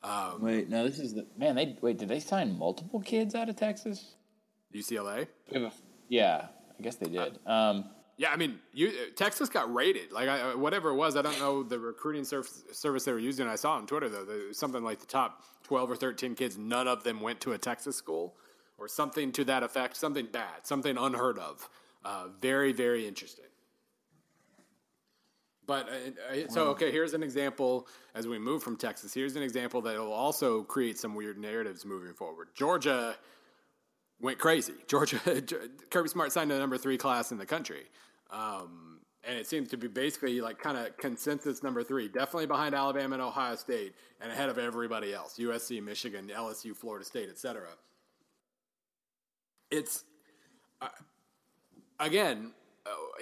Um, 0.02 0.40
wait, 0.40 0.68
no, 0.68 0.86
this 0.86 0.98
is 0.98 1.14
the 1.14 1.26
man. 1.36 1.56
They 1.56 1.76
wait. 1.80 1.98
Did 1.98 2.08
they 2.08 2.20
sign 2.20 2.56
multiple 2.58 3.00
kids 3.00 3.34
out 3.34 3.48
of 3.48 3.56
Texas? 3.56 4.14
UCLA. 4.74 5.26
Yeah, 6.08 6.46
I 6.78 6.82
guess 6.82 6.96
they 6.96 7.08
did. 7.08 7.38
Um, 7.46 7.86
yeah, 8.18 8.30
I 8.30 8.36
mean, 8.36 8.58
you, 8.72 8.92
Texas 9.14 9.48
got 9.48 9.72
rated. 9.72 10.12
Like 10.12 10.28
I, 10.28 10.54
whatever 10.54 10.90
it 10.90 10.94
was, 10.94 11.16
I 11.16 11.22
don't 11.22 11.38
know 11.38 11.62
the 11.62 11.78
recruiting 11.78 12.24
service, 12.24 12.62
service 12.72 13.04
they 13.04 13.12
were 13.12 13.18
using. 13.18 13.46
I 13.46 13.56
saw 13.56 13.72
on 13.72 13.86
Twitter 13.86 14.08
though, 14.08 14.52
something 14.52 14.82
like 14.82 15.00
the 15.00 15.06
top 15.06 15.42
twelve 15.64 15.90
or 15.90 15.96
thirteen 15.96 16.34
kids, 16.34 16.56
none 16.56 16.88
of 16.88 17.04
them 17.04 17.20
went 17.20 17.40
to 17.42 17.52
a 17.52 17.58
Texas 17.58 17.96
school, 17.96 18.34
or 18.78 18.88
something 18.88 19.32
to 19.32 19.44
that 19.44 19.62
effect. 19.62 19.96
Something 19.96 20.28
bad, 20.32 20.64
something 20.66 20.96
unheard 20.96 21.38
of. 21.38 21.68
Uh, 22.04 22.28
very, 22.40 22.72
very 22.72 23.06
interesting. 23.06 23.46
But 25.66 25.88
uh, 25.88 25.92
uh, 26.32 26.48
so 26.48 26.68
okay, 26.68 26.92
here's 26.92 27.14
an 27.14 27.22
example 27.22 27.88
as 28.14 28.28
we 28.28 28.38
move 28.38 28.62
from 28.62 28.76
Texas. 28.76 29.12
Here's 29.12 29.36
an 29.36 29.42
example 29.42 29.80
that 29.82 29.98
will 29.98 30.12
also 30.12 30.62
create 30.62 30.98
some 30.98 31.14
weird 31.14 31.38
narratives 31.38 31.84
moving 31.84 32.14
forward. 32.14 32.48
Georgia 32.54 33.16
went 34.20 34.38
crazy. 34.38 34.74
Georgia 34.86 35.18
Kirby 35.90 36.08
Smart 36.08 36.32
signed 36.32 36.50
the 36.50 36.58
number 36.58 36.78
three 36.78 36.96
class 36.96 37.32
in 37.32 37.38
the 37.38 37.46
country, 37.46 37.84
um, 38.30 39.00
and 39.24 39.36
it 39.36 39.46
seems 39.46 39.68
to 39.70 39.76
be 39.76 39.88
basically 39.88 40.40
like 40.40 40.58
kind 40.60 40.78
of 40.78 40.96
consensus 40.98 41.64
number 41.64 41.82
three, 41.82 42.06
definitely 42.06 42.46
behind 42.46 42.74
Alabama 42.74 43.14
and 43.14 43.22
Ohio 43.22 43.56
State, 43.56 43.94
and 44.20 44.30
ahead 44.30 44.48
of 44.48 44.58
everybody 44.58 45.12
else: 45.12 45.36
USC, 45.38 45.82
Michigan, 45.82 46.30
LSU, 46.32 46.76
Florida 46.76 47.04
State, 47.04 47.28
etc. 47.28 47.66
It's 49.72 50.04
uh, 50.80 50.88
again 51.98 52.52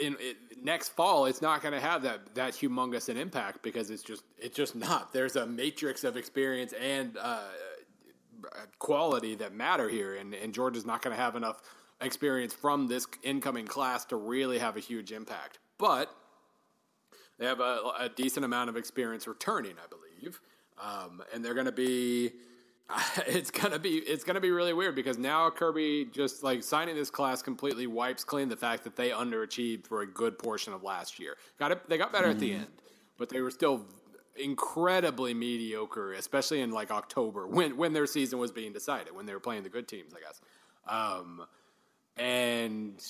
in, 0.00 0.16
in 0.16 0.34
next 0.62 0.90
fall, 0.90 1.26
it's 1.26 1.42
not 1.42 1.62
going 1.62 1.74
to 1.74 1.80
have 1.80 2.02
that 2.02 2.34
that 2.34 2.52
humongous 2.52 3.08
an 3.08 3.16
impact 3.16 3.62
because 3.62 3.90
it's 3.90 4.02
just 4.02 4.24
it's 4.38 4.56
just 4.56 4.74
not. 4.74 5.12
There's 5.12 5.36
a 5.36 5.46
matrix 5.46 6.04
of 6.04 6.16
experience 6.16 6.72
and 6.72 7.16
uh, 7.20 7.40
quality 8.78 9.34
that 9.36 9.54
matter 9.54 9.88
here, 9.88 10.16
and 10.16 10.34
and 10.34 10.52
Georgia's 10.52 10.86
not 10.86 11.02
going 11.02 11.16
to 11.16 11.22
have 11.22 11.36
enough 11.36 11.62
experience 12.00 12.52
from 12.52 12.86
this 12.88 13.06
incoming 13.22 13.66
class 13.66 14.04
to 14.06 14.16
really 14.16 14.58
have 14.58 14.76
a 14.76 14.80
huge 14.80 15.12
impact. 15.12 15.58
But 15.78 16.14
they 17.38 17.46
have 17.46 17.60
a, 17.60 17.92
a 18.00 18.08
decent 18.14 18.44
amount 18.44 18.70
of 18.70 18.76
experience 18.76 19.26
returning, 19.26 19.74
I 19.82 19.88
believe, 19.88 20.40
um, 20.82 21.22
and 21.32 21.44
they're 21.44 21.54
going 21.54 21.66
to 21.66 21.72
be. 21.72 22.32
It's 23.26 23.50
gonna 23.50 23.78
be 23.78 23.96
it's 23.96 24.24
gonna 24.24 24.40
be 24.40 24.50
really 24.50 24.72
weird 24.72 24.94
because 24.94 25.18
now 25.18 25.48
Kirby 25.50 26.08
just 26.12 26.42
like 26.42 26.62
signing 26.62 26.94
this 26.94 27.10
class 27.10 27.42
completely 27.42 27.86
wipes 27.86 28.24
clean 28.24 28.48
the 28.48 28.56
fact 28.56 28.84
that 28.84 28.96
they 28.96 29.10
underachieved 29.10 29.86
for 29.86 30.02
a 30.02 30.06
good 30.06 30.38
portion 30.38 30.72
of 30.72 30.82
last 30.82 31.18
year. 31.18 31.36
Got 31.58 31.72
it, 31.72 31.88
they 31.88 31.96
got 31.96 32.12
better 32.12 32.26
mm-hmm. 32.26 32.32
at 32.32 32.38
the 32.38 32.50
mm-hmm. 32.50 32.60
end, 32.60 32.70
but 33.18 33.28
they 33.28 33.40
were 33.40 33.50
still 33.50 33.86
incredibly 34.36 35.32
mediocre, 35.32 36.12
especially 36.12 36.60
in 36.60 36.70
like 36.70 36.90
October 36.90 37.46
when 37.46 37.76
when 37.76 37.92
their 37.92 38.06
season 38.06 38.38
was 38.38 38.52
being 38.52 38.72
decided 38.72 39.14
when 39.14 39.26
they 39.26 39.32
were 39.32 39.40
playing 39.40 39.62
the 39.62 39.68
good 39.68 39.88
teams, 39.88 40.12
I 40.14 40.20
guess. 40.20 40.40
Um, 40.86 41.46
and 42.16 43.02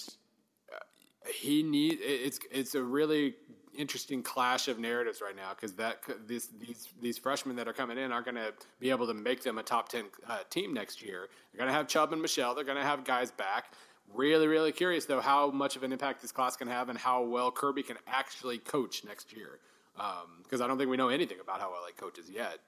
he 1.32 1.62
need 1.62 1.98
it's 2.00 2.38
it's 2.50 2.74
a 2.74 2.82
really 2.82 3.34
interesting 3.76 4.22
clash 4.22 4.68
of 4.68 4.78
narratives 4.78 5.20
right 5.20 5.36
now 5.36 5.50
because 5.54 5.74
that 5.74 6.02
these 6.26 6.48
these 6.60 6.88
these 7.00 7.18
freshmen 7.18 7.56
that 7.56 7.68
are 7.68 7.72
coming 7.72 7.98
in 7.98 8.12
aren't 8.12 8.26
going 8.26 8.36
to 8.36 8.52
be 8.80 8.90
able 8.90 9.06
to 9.06 9.14
make 9.14 9.42
them 9.42 9.58
a 9.58 9.62
top 9.62 9.88
ten 9.88 10.06
uh, 10.28 10.38
team 10.50 10.72
next 10.72 11.02
year. 11.02 11.28
They're 11.52 11.58
going 11.58 11.68
to 11.68 11.74
have 11.74 11.86
Chubb 11.88 12.12
and 12.12 12.22
Michel. 12.22 12.54
They're 12.54 12.64
going 12.64 12.78
to 12.78 12.84
have 12.84 13.04
guys 13.04 13.30
back. 13.30 13.72
Really, 14.12 14.46
really 14.46 14.72
curious 14.72 15.06
though 15.06 15.20
how 15.20 15.50
much 15.50 15.76
of 15.76 15.82
an 15.82 15.92
impact 15.92 16.22
this 16.22 16.32
class 16.32 16.56
can 16.56 16.68
have 16.68 16.88
and 16.88 16.98
how 16.98 17.22
well 17.22 17.50
Kirby 17.50 17.82
can 17.82 17.96
actually 18.06 18.58
coach 18.58 19.04
next 19.04 19.32
year. 19.32 19.58
Because 19.94 20.60
um, 20.60 20.64
I 20.64 20.66
don't 20.66 20.78
think 20.78 20.90
we 20.90 20.96
know 20.96 21.08
anything 21.08 21.38
about 21.40 21.60
how 21.60 21.70
well 21.70 21.82
he 21.86 21.92
coaches 21.92 22.28
yet, 22.28 22.58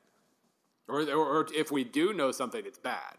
or, 0.89 1.01
or, 1.03 1.41
or 1.41 1.47
if 1.55 1.73
we 1.73 1.83
do 1.83 2.13
know 2.13 2.31
something, 2.31 2.63
it's 2.65 2.79
bad 2.79 3.17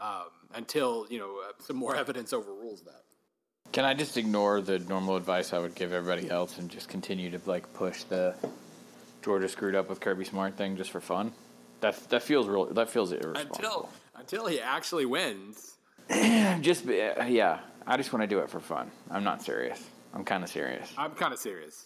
um, 0.00 0.30
until 0.54 1.06
you 1.10 1.18
know 1.18 1.40
uh, 1.48 1.52
some 1.58 1.76
more 1.76 1.96
evidence 2.04 2.32
overrules 2.32 2.82
that. 2.82 3.02
Can 3.72 3.84
I 3.84 3.94
just 3.94 4.16
ignore 4.16 4.60
the 4.60 4.78
normal 4.78 5.16
advice 5.16 5.52
I 5.52 5.58
would 5.58 5.74
give 5.74 5.92
everybody 5.92 6.30
else 6.30 6.58
and 6.58 6.70
just 6.70 6.88
continue 6.88 7.30
to 7.30 7.40
like 7.46 7.72
push 7.74 8.02
the 8.04 8.34
Georgia 9.22 9.48
screwed 9.48 9.74
up 9.74 9.88
with 9.88 10.00
Kirby 10.00 10.24
Smart 10.24 10.56
thing 10.56 10.76
just 10.76 10.90
for 10.90 11.00
fun? 11.00 11.32
That 11.80 11.96
that 12.10 12.22
feels 12.22 12.48
real. 12.48 12.66
That 12.66 12.90
feels 12.90 13.12
irresponsible. 13.12 13.56
Until 13.56 13.88
until 14.16 14.46
he 14.46 14.60
actually 14.60 15.06
wins. 15.06 15.76
just 16.60 16.88
uh, 16.88 17.24
yeah, 17.28 17.60
I 17.86 17.96
just 17.96 18.12
want 18.12 18.22
to 18.22 18.26
do 18.26 18.40
it 18.40 18.48
for 18.48 18.60
fun. 18.60 18.90
I'm 19.10 19.24
not 19.24 19.42
serious. 19.42 19.84
I'm 20.14 20.24
kind 20.24 20.42
of 20.42 20.50
serious. 20.50 20.90
I'm 20.96 21.12
kind 21.12 21.34
of 21.34 21.38
serious, 21.38 21.84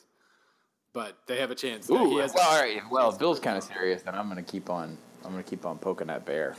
but 0.93 1.19
they 1.27 1.39
have 1.41 1.51
a 1.51 1.57
chance. 1.57 1.91
Ooh, 1.91 2.15
well, 2.15 2.31
all 2.41 2.61
right. 2.61 2.81
Well, 2.91 3.11
if 3.11 3.19
Bill's 3.19 3.41
kind 3.41 3.59
of 3.59 3.65
serious, 3.65 4.03
then 4.03 4.15
I'm 4.15 4.31
going 4.31 4.43
to 4.43 4.51
keep 4.51 4.71
on. 4.71 4.97
I'm 5.25 5.33
going 5.33 5.43
to 5.43 5.51
keep 5.51 5.67
on 5.67 5.79
poking 5.79 6.07
that 6.07 6.25
bear. 6.25 6.55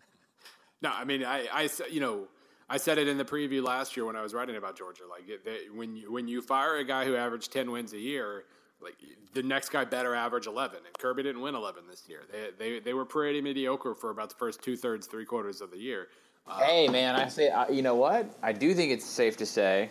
no, 0.82 0.90
I 0.90 1.04
mean, 1.04 1.24
I, 1.24 1.46
I, 1.52 1.68
you 1.90 2.00
know, 2.00 2.28
I 2.70 2.76
said 2.76 2.98
it 2.98 3.08
in 3.08 3.16
the 3.16 3.24
preview 3.24 3.62
last 3.62 3.96
year 3.96 4.04
when 4.04 4.16
I 4.16 4.22
was 4.22 4.34
writing 4.34 4.56
about 4.56 4.76
Georgia. 4.76 5.04
Like 5.08 5.26
they, 5.44 5.70
when 5.74 5.96
you 5.96 6.12
when 6.12 6.28
you 6.28 6.42
fire 6.42 6.76
a 6.76 6.84
guy 6.84 7.04
who 7.04 7.16
averaged 7.16 7.52
ten 7.52 7.70
wins 7.70 7.92
a 7.94 7.98
year, 7.98 8.44
like 8.82 8.96
the 9.32 9.42
next 9.42 9.70
guy 9.70 9.84
better 9.84 10.14
average 10.14 10.46
eleven. 10.46 10.78
And 10.84 10.98
Kirby 10.98 11.22
didn't 11.22 11.40
win 11.40 11.54
eleven 11.54 11.84
this 11.88 12.04
year. 12.08 12.22
They 12.30 12.50
they 12.58 12.80
they 12.80 12.94
were 12.94 13.06
pretty 13.06 13.40
mediocre 13.40 13.94
for 13.94 14.10
about 14.10 14.30
the 14.30 14.36
first 14.36 14.62
two 14.62 14.76
thirds, 14.76 15.06
three 15.06 15.24
quarters 15.24 15.60
of 15.60 15.70
the 15.70 15.78
year. 15.78 16.08
Um, 16.46 16.62
hey 16.62 16.88
man, 16.88 17.16
I 17.16 17.28
say 17.28 17.48
uh, 17.48 17.68
you 17.70 17.82
know 17.82 17.94
what? 17.94 18.30
I 18.42 18.52
do 18.52 18.74
think 18.74 18.92
it's 18.92 19.06
safe 19.06 19.36
to 19.38 19.46
say, 19.46 19.90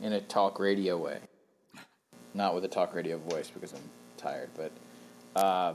in 0.00 0.14
a 0.14 0.20
talk 0.22 0.58
radio 0.58 0.96
way, 0.96 1.18
not 2.32 2.54
with 2.54 2.64
a 2.64 2.68
talk 2.68 2.94
radio 2.94 3.18
voice 3.18 3.50
because 3.50 3.74
I'm 3.74 3.90
tired, 4.16 4.48
but 4.56 4.72
uh, 5.36 5.74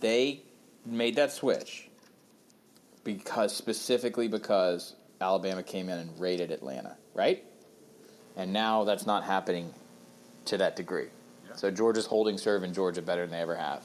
they 0.00 0.42
made 0.84 1.14
that 1.16 1.30
switch 1.30 1.88
because 3.04 3.54
specifically 3.54 4.28
because 4.28 4.94
Alabama 5.20 5.62
came 5.62 5.88
in 5.88 5.98
and 5.98 6.20
raided 6.20 6.50
Atlanta, 6.50 6.96
right? 7.14 7.44
And 8.36 8.52
now 8.52 8.84
that's 8.84 9.06
not 9.06 9.24
happening 9.24 9.72
to 10.46 10.58
that 10.58 10.76
degree. 10.76 11.08
Yeah. 11.46 11.56
So 11.56 11.70
Georgia's 11.70 12.06
holding 12.06 12.38
serve 12.38 12.62
in 12.62 12.72
Georgia 12.72 13.02
better 13.02 13.22
than 13.22 13.30
they 13.30 13.40
ever 13.40 13.56
have. 13.56 13.84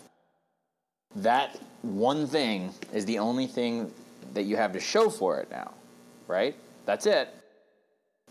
That 1.15 1.59
one 1.81 2.27
thing 2.27 2.73
is 2.93 3.05
the 3.05 3.19
only 3.19 3.47
thing 3.47 3.91
that 4.33 4.43
you 4.43 4.55
have 4.55 4.73
to 4.73 4.79
show 4.79 5.09
for 5.09 5.39
it 5.39 5.49
now, 5.49 5.73
right? 6.27 6.55
That's 6.85 7.05
it. 7.05 7.33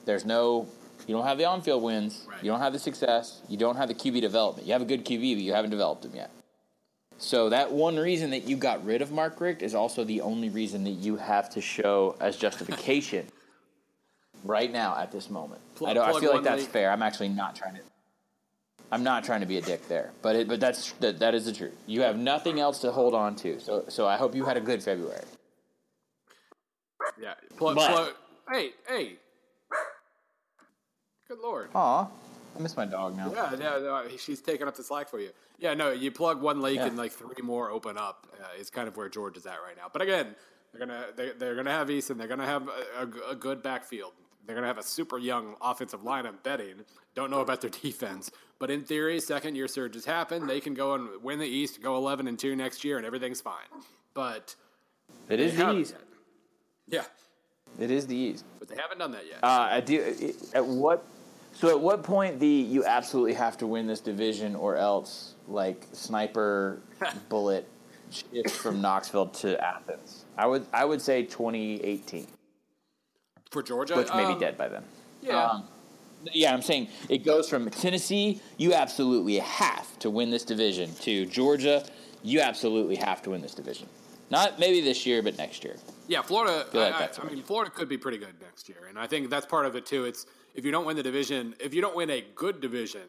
There's 0.05 0.25
no, 0.25 0.69
you 1.07 1.15
don't 1.15 1.25
have 1.25 1.39
the 1.39 1.45
on 1.47 1.63
field 1.63 1.83
wins, 1.83 2.27
right. 2.29 2.43
you 2.43 2.51
don't 2.51 2.61
have 2.61 2.73
the 2.73 2.79
success, 2.79 3.41
you 3.49 3.57
don't 3.57 3.77
have 3.77 3.89
the 3.89 3.95
QB 3.95 4.21
development. 4.21 4.67
You 4.67 4.73
have 4.73 4.83
a 4.83 4.87
good 4.87 5.05
QB, 5.05 5.35
but 5.35 5.43
you 5.43 5.53
haven't 5.53 5.71
developed 5.71 6.05
him 6.05 6.15
yet. 6.15 6.31
So 7.19 7.49
that 7.49 7.73
one 7.73 7.97
reason 7.97 8.31
that 8.31 8.45
you 8.45 8.57
got 8.57 8.85
rid 8.85 9.01
of 9.01 9.11
Mark 9.11 9.41
Richt 9.41 9.63
is 9.63 9.75
also 9.75 10.05
the 10.05 10.21
only 10.21 10.51
reason 10.51 10.85
that 10.85 10.91
you 10.91 11.17
have 11.17 11.49
to 11.51 11.61
show 11.61 12.17
as 12.21 12.37
justification 12.37 13.27
right 14.45 14.71
now 14.71 14.97
at 14.97 15.13
this 15.13 15.31
moment. 15.31 15.61
Plug, 15.75 15.97
I, 15.97 16.11
I, 16.11 16.21
feel 16.21 16.35
like 16.35 16.45
that's 16.45 16.63
league. 16.63 16.71
fair. 16.71 16.91
I'm 16.91 17.03
actually 17.03 17.31
not 17.31 17.57
trying 17.57 17.75
to. 17.75 17.81
I'm 18.93 19.03
not 19.03 19.25
trying 19.25 19.41
to 19.41 19.47
be 19.47 19.57
a 19.57 19.63
dick 19.63 19.89
there, 19.89 20.13
but 20.23 20.37
it, 20.37 20.49
but 20.49 20.61
that's 20.61 20.93
that, 21.01 21.19
that 21.19 21.35
is 21.35 21.47
the 21.47 21.53
truth. 21.53 21.75
You 21.87 22.03
have 22.03 22.17
nothing 22.17 22.61
else 22.61 22.79
to 22.81 22.93
hold 22.93 23.15
on 23.15 23.35
to. 23.37 23.59
So 23.61 23.85
so 23.89 24.07
I 24.07 24.17
hope 24.17 24.35
you 24.35 24.45
had 24.45 24.57
a 24.57 24.61
good 24.61 24.83
February. 24.83 25.25
Yeah. 27.21 27.35
Plug, 27.57 27.77
plug. 27.77 28.13
Hey 28.51 28.71
hey. 28.87 29.17
Good 31.29 31.39
lord. 31.43 31.71
Aw. 31.75 32.07
I 32.57 32.63
miss 32.63 32.77
my 32.77 32.87
dog 32.87 33.17
now. 33.17 33.31
Yeah, 33.33 33.53
yeah, 33.53 33.79
no, 33.79 34.03
she's 34.17 34.41
taking 34.41 34.67
up 34.67 34.77
the 34.77 34.83
slack 34.83 35.09
for 35.09 35.21
you. 35.21 35.31
Yeah, 35.59 35.75
no, 35.75 35.91
you 35.93 36.11
plug 36.11 36.41
one 36.41 36.63
leak 36.63 36.77
yeah. 36.77 36.87
and 36.87 36.97
like 36.97 37.13
three 37.13 37.43
more 37.43 37.71
open 37.71 37.99
up 37.99 38.27
uh, 38.41 38.61
is 38.61 38.71
kind 38.71 38.89
of 38.89 38.97
where 38.97 39.09
George 39.09 39.37
is 39.37 39.47
at 39.47 39.59
right 39.65 39.77
now. 39.77 39.89
But 39.93 40.03
again, 40.03 40.35
they're 40.73 40.87
gonna 40.87 41.07
they, 41.17 41.33
they're 41.39 41.55
gonna 41.55 41.71
have 41.71 41.89
Eason. 41.89 42.17
They're 42.19 42.29
gonna 42.29 42.47
have 42.47 42.69
a, 42.69 43.03
a, 43.03 43.31
a, 43.33 43.35
good 43.35 43.63
backfield. 43.63 44.13
They're 44.47 44.55
gonna 44.55 44.67
have 44.67 44.79
a 44.79 44.83
super 44.83 45.19
young 45.19 45.55
offensive 45.61 46.03
line. 46.03 46.27
I'm 46.27 46.39
betting. 46.43 46.77
Don't 47.15 47.31
know 47.31 47.41
about 47.41 47.61
their 47.61 47.71
defense, 47.83 48.31
but 48.59 48.71
in 48.71 48.85
theory, 48.85 49.21
second 49.21 49.57
year 49.57 49.69
surges 49.69 50.05
happen. 50.05 50.47
They 50.47 50.61
can 50.61 50.75
go 50.75 50.95
and 50.95 51.23
win 51.23 51.39
the 51.39 51.47
East, 51.47 51.83
go 51.83 51.97
11 51.97 52.27
and 52.29 52.39
two 52.39 52.57
next 52.57 52.85
year, 52.85 52.97
and 52.97 53.07
everything's 53.07 53.41
fine. 53.41 53.67
But 54.15 54.55
it 55.29 55.41
is 55.41 55.57
the 55.57 55.73
East. 55.73 55.95
Yeah, 56.89 57.05
it 57.79 57.91
is 57.91 58.07
the 58.07 58.17
East. 58.17 58.45
But 58.59 58.69
they 58.69 58.77
haven't 58.77 58.99
done 58.99 59.13
that 59.13 59.27
yet. 59.27 59.43
Uh, 59.43 59.69
I 59.71 59.81
do. 59.81 60.35
At 60.55 60.65
what 60.65 61.05
so 61.59 61.71
at 61.71 61.81
what 61.81 62.03
point 62.03 62.39
the 62.39 62.47
you 62.47 62.85
absolutely 62.85 63.33
have 63.35 63.57
to 63.59 63.67
win 63.67 63.87
this 63.87 64.01
division 64.01 64.55
or 64.55 64.77
else 64.77 65.35
like 65.49 65.87
sniper 65.93 66.81
bullet 67.29 67.69
shift 68.11 68.51
from 68.51 68.83
Knoxville 68.83 69.29
to 69.29 69.63
Athens? 69.65 70.27
I 70.37 70.47
would 70.47 70.67
I 70.73 70.85
would 70.85 71.01
say 71.01 71.23
2018 71.23 72.27
for 73.51 73.63
Georgia, 73.63 73.97
which 73.97 74.13
may 74.13 74.27
be 74.27 74.33
um, 74.33 74.39
dead 74.39 74.59
by 74.59 74.69
then. 74.69 74.85
Yeah. 75.23 75.45
Um, 75.45 75.65
yeah, 76.33 76.53
I'm 76.53 76.63
saying 76.63 76.89
it 77.09 77.25
goes 77.25 77.49
from 77.49 77.71
Tennessee, 77.71 78.41
you 78.59 78.75
absolutely 78.75 79.39
have 79.39 79.99
to 80.01 80.11
win 80.11 80.31
this 80.31 80.45
division, 80.45 80.93
to 80.97 81.25
Georgia, 81.27 81.85
you 82.23 82.41
absolutely 82.41 82.97
have 82.97 83.23
to 83.23 83.31
win 83.31 83.41
this 83.41 83.55
division. 83.55 83.89
Not 84.29 84.59
maybe 84.59 84.81
this 84.81 85.07
year, 85.07 85.23
but 85.23 85.39
next 85.39 85.63
year. 85.63 85.77
Yeah, 86.09 86.23
Florida. 86.23 86.67
I, 86.75 86.77
like 86.77 87.19
I, 87.19 87.23
I 87.23 87.33
mean, 87.33 87.43
Florida 87.45 87.71
could 87.71 87.89
be 87.89 87.97
pretty 87.97 88.19
good 88.19 88.35
next 88.43 88.69
year, 88.69 88.87
and 88.89 88.99
I 88.99 89.07
think 89.07 89.31
that's 89.31 89.47
part 89.47 89.67
of 89.67 89.77
it 89.77 89.87
too. 89.87 90.05
It's 90.05 90.27
if 90.57 90.65
you 90.65 90.73
don't 90.73 90.87
win 90.87 90.97
the 90.97 91.03
division, 91.03 91.55
if 91.61 91.73
you 91.75 91.81
don't 91.81 91.95
win 91.95 92.11
a 92.11 92.25
good 92.35 92.61
division, 92.61 93.03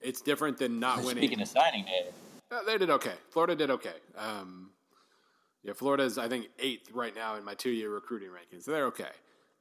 it's 0.00 0.22
different 0.22 0.56
than 0.56 0.80
not 0.80 0.94
Speaking 0.94 1.06
winning. 1.06 1.22
Speaking 1.22 1.42
of 1.42 1.48
signing 1.48 1.84
day, 1.84 2.06
uh, 2.50 2.62
they 2.64 2.78
did 2.78 2.90
okay. 2.90 3.14
Florida 3.30 3.54
did 3.54 3.70
okay. 3.70 3.94
Um, 4.16 4.70
yeah, 5.64 5.72
Florida's 5.74 6.16
I 6.16 6.28
think 6.28 6.48
eighth 6.58 6.90
right 6.92 7.14
now 7.14 7.36
in 7.36 7.44
my 7.44 7.54
two-year 7.54 7.90
recruiting 7.90 8.30
rankings. 8.30 8.64
So 8.64 8.70
they're 8.70 8.86
okay, 8.86 9.12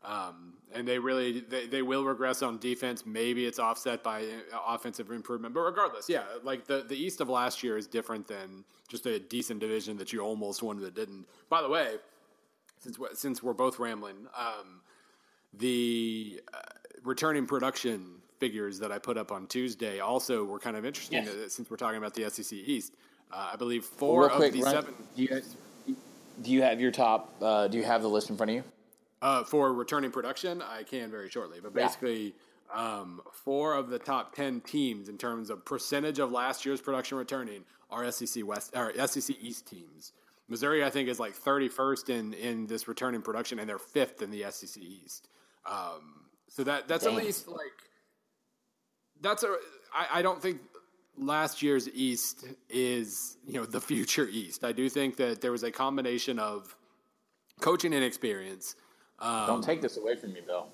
um, 0.04 0.54
and 0.74 0.88
they 0.88 1.00
really 1.00 1.42
they, 1.42 1.68
they 1.68 1.82
will 1.82 2.06
regress 2.06 2.42
on 2.42 2.60
defense. 2.60 3.06
Maybe 3.06 3.46
it's 3.46 3.60
offset 3.60 4.04
by 4.04 4.24
uh, 4.24 4.60
offensive 4.68 5.12
improvement, 5.12 5.54
but 5.54 5.62
regardless, 5.62 6.10
yeah, 6.10 6.24
like 6.44 6.66
the 6.66 6.86
the 6.88 6.96
East 6.96 7.22
of 7.22 7.30
last 7.30 7.64
year 7.64 7.78
is 7.78 7.88
different 7.88 8.28
than 8.28 8.64
just 8.88 9.06
a 9.06 9.20
decent 9.20 9.60
division 9.60 9.98
that 9.98 10.14
you 10.14 10.20
almost 10.22 10.62
won 10.62 10.80
that 10.82 10.96
didn't. 10.96 11.26
By 11.50 11.62
the 11.62 11.70
way, 11.70 11.96
since 12.80 13.00
we're, 13.00 13.14
since 13.14 13.42
we're 13.42 13.54
both 13.54 13.80
rambling, 13.80 14.28
um, 14.38 14.82
the 15.54 16.42
uh, 16.54 16.58
returning 17.04 17.46
production 17.46 18.22
figures 18.40 18.80
that 18.80 18.92
I 18.92 18.98
put 18.98 19.18
up 19.18 19.32
on 19.32 19.48
Tuesday 19.48 20.00
also 20.00 20.44
were 20.44 20.60
kind 20.60 20.76
of 20.76 20.86
interesting 20.86 21.24
yes. 21.24 21.34
Uh, 21.34 21.50
since 21.50 21.70
we're 21.70 21.78
talking 21.78 21.98
about 21.98 22.14
the 22.14 22.30
SEC 22.30 22.52
East. 22.54 22.94
Uh, 23.32 23.52
I 23.54 23.56
believe 23.56 23.86
four 23.86 24.22
well, 24.22 24.30
quick, 24.30 24.50
of 24.50 24.60
the 24.60 24.64
run, 24.64 24.74
seven. 24.74 24.94
Do 25.16 25.24
you, 25.24 25.42
do 26.42 26.52
you, 26.52 26.62
have 26.64 26.82
your 26.82 26.92
top? 26.92 27.34
Uh, 27.42 27.68
do 27.68 27.78
you 27.78 27.84
have 27.84 28.02
the 28.02 28.10
list 28.10 28.30
in 28.30 28.38
front 28.38 28.50
of 28.50 28.56
you? 28.56 28.64
Uh, 29.22 29.44
for 29.44 29.72
returning 29.72 30.12
production, 30.12 30.62
I 30.62 30.84
can 30.84 31.12
very 31.12 31.30
shortly. 31.30 31.60
But 31.62 31.74
basically, 31.74 32.34
yeah. 32.74 33.00
um, 33.00 33.22
four 33.32 33.76
of 33.76 33.90
the 33.90 34.00
top 34.00 34.36
ten 34.36 34.60
teams 34.62 35.08
in 35.08 35.18
terms 35.18 35.50
of 35.50 35.64
percentage 35.64 36.20
of 36.20 36.32
last 36.32 36.66
year's 36.66 36.82
production 36.82 37.18
returning 37.18 37.64
are 37.92 38.10
SEC 38.12 38.46
West 38.46 38.76
or 38.76 38.92
SEC 39.08 39.36
East 39.40 39.68
teams. 39.68 40.14
Missouri, 40.50 40.84
I 40.84 40.90
think, 40.90 41.08
is 41.08 41.20
like 41.20 41.38
31st 41.38 42.10
in 42.10 42.34
in 42.34 42.68
this 42.68 42.88
returning 42.88 43.22
production, 43.22 43.60
and 43.60 43.70
they're 43.70 43.78
fifth 43.78 44.22
in 44.22 44.32
the 44.32 44.46
SEC 44.50 44.82
East. 44.82 45.30
Um, 45.66 46.26
So 46.52 46.66
that 46.66 46.88
that's 46.88 47.06
Damn. 47.06 47.18
at 47.18 47.24
least 47.24 47.48
like 47.48 47.72
that's 49.22 49.44
a. 49.44 49.56
I, 49.94 50.20
I 50.20 50.22
don't 50.22 50.42
think 50.42 50.60
last 51.18 51.62
year's 51.62 51.88
East 51.90 52.46
is 52.70 53.38
you 53.48 53.54
know 53.54 53.66
the 53.66 53.80
future 53.80 54.28
East. 54.30 54.66
I 54.66 54.74
do 54.74 54.90
think 54.90 55.16
that 55.16 55.40
there 55.40 55.54
was 55.54 55.64
a 55.64 55.72
combination 55.72 56.40
of 56.40 56.76
coaching 57.62 57.94
inexperience, 57.94 58.76
um, 59.20 59.48
Don't 59.48 59.64
take 59.64 59.82
this 59.82 59.96
away 59.98 60.18
from 60.18 60.34
me, 60.34 60.42
Bill. 60.46 60.68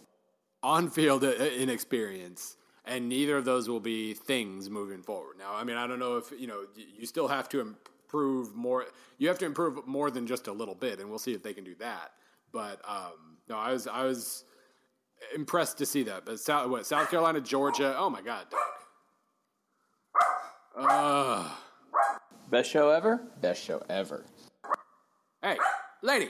on 0.63 0.89
field 0.89 1.23
inexperience, 1.23 2.57
and 2.85 3.07
neither 3.07 3.37
of 3.37 3.45
those 3.45 3.69
will 3.69 3.79
be 3.79 4.15
things 4.15 4.71
moving 4.71 5.03
forward. 5.03 5.37
Now, 5.37 5.53
I 5.53 5.63
mean, 5.63 5.77
I 5.77 5.85
don't 5.85 5.99
know 5.99 6.17
if 6.17 6.31
you 6.31 6.47
know 6.47 6.63
you 6.75 7.05
still 7.05 7.27
have 7.27 7.47
to 7.49 7.59
improve 7.59 8.55
more. 8.55 8.85
You 9.19 9.27
have 9.27 9.37
to 9.39 9.45
improve 9.45 9.85
more 9.85 10.09
than 10.09 10.25
just 10.25 10.47
a 10.47 10.51
little 10.51 10.75
bit, 10.75 10.99
and 10.99 11.07
we'll 11.07 11.19
see 11.19 11.35
if 11.35 11.43
they 11.43 11.53
can 11.53 11.63
do 11.63 11.75
that. 11.75 12.13
But 12.51 12.81
um, 12.87 13.37
no, 13.47 13.57
I 13.57 13.73
was 13.73 13.85
I 13.85 14.05
was 14.05 14.45
impressed 15.35 15.77
to 15.79 15.85
see 15.85 16.03
that. 16.03 16.25
But 16.25 16.39
South, 16.39 16.69
what 16.69 16.85
South 16.85 17.09
Carolina, 17.09 17.41
Georgia? 17.41 17.95
Oh 17.97 18.09
my 18.09 18.21
God. 18.21 18.45
Uh, 20.77 21.49
Best 22.49 22.69
show 22.71 22.89
ever? 22.89 23.21
Best 23.41 23.63
show 23.63 23.83
ever. 23.89 24.25
hey, 25.41 25.57
lady. 26.01 26.29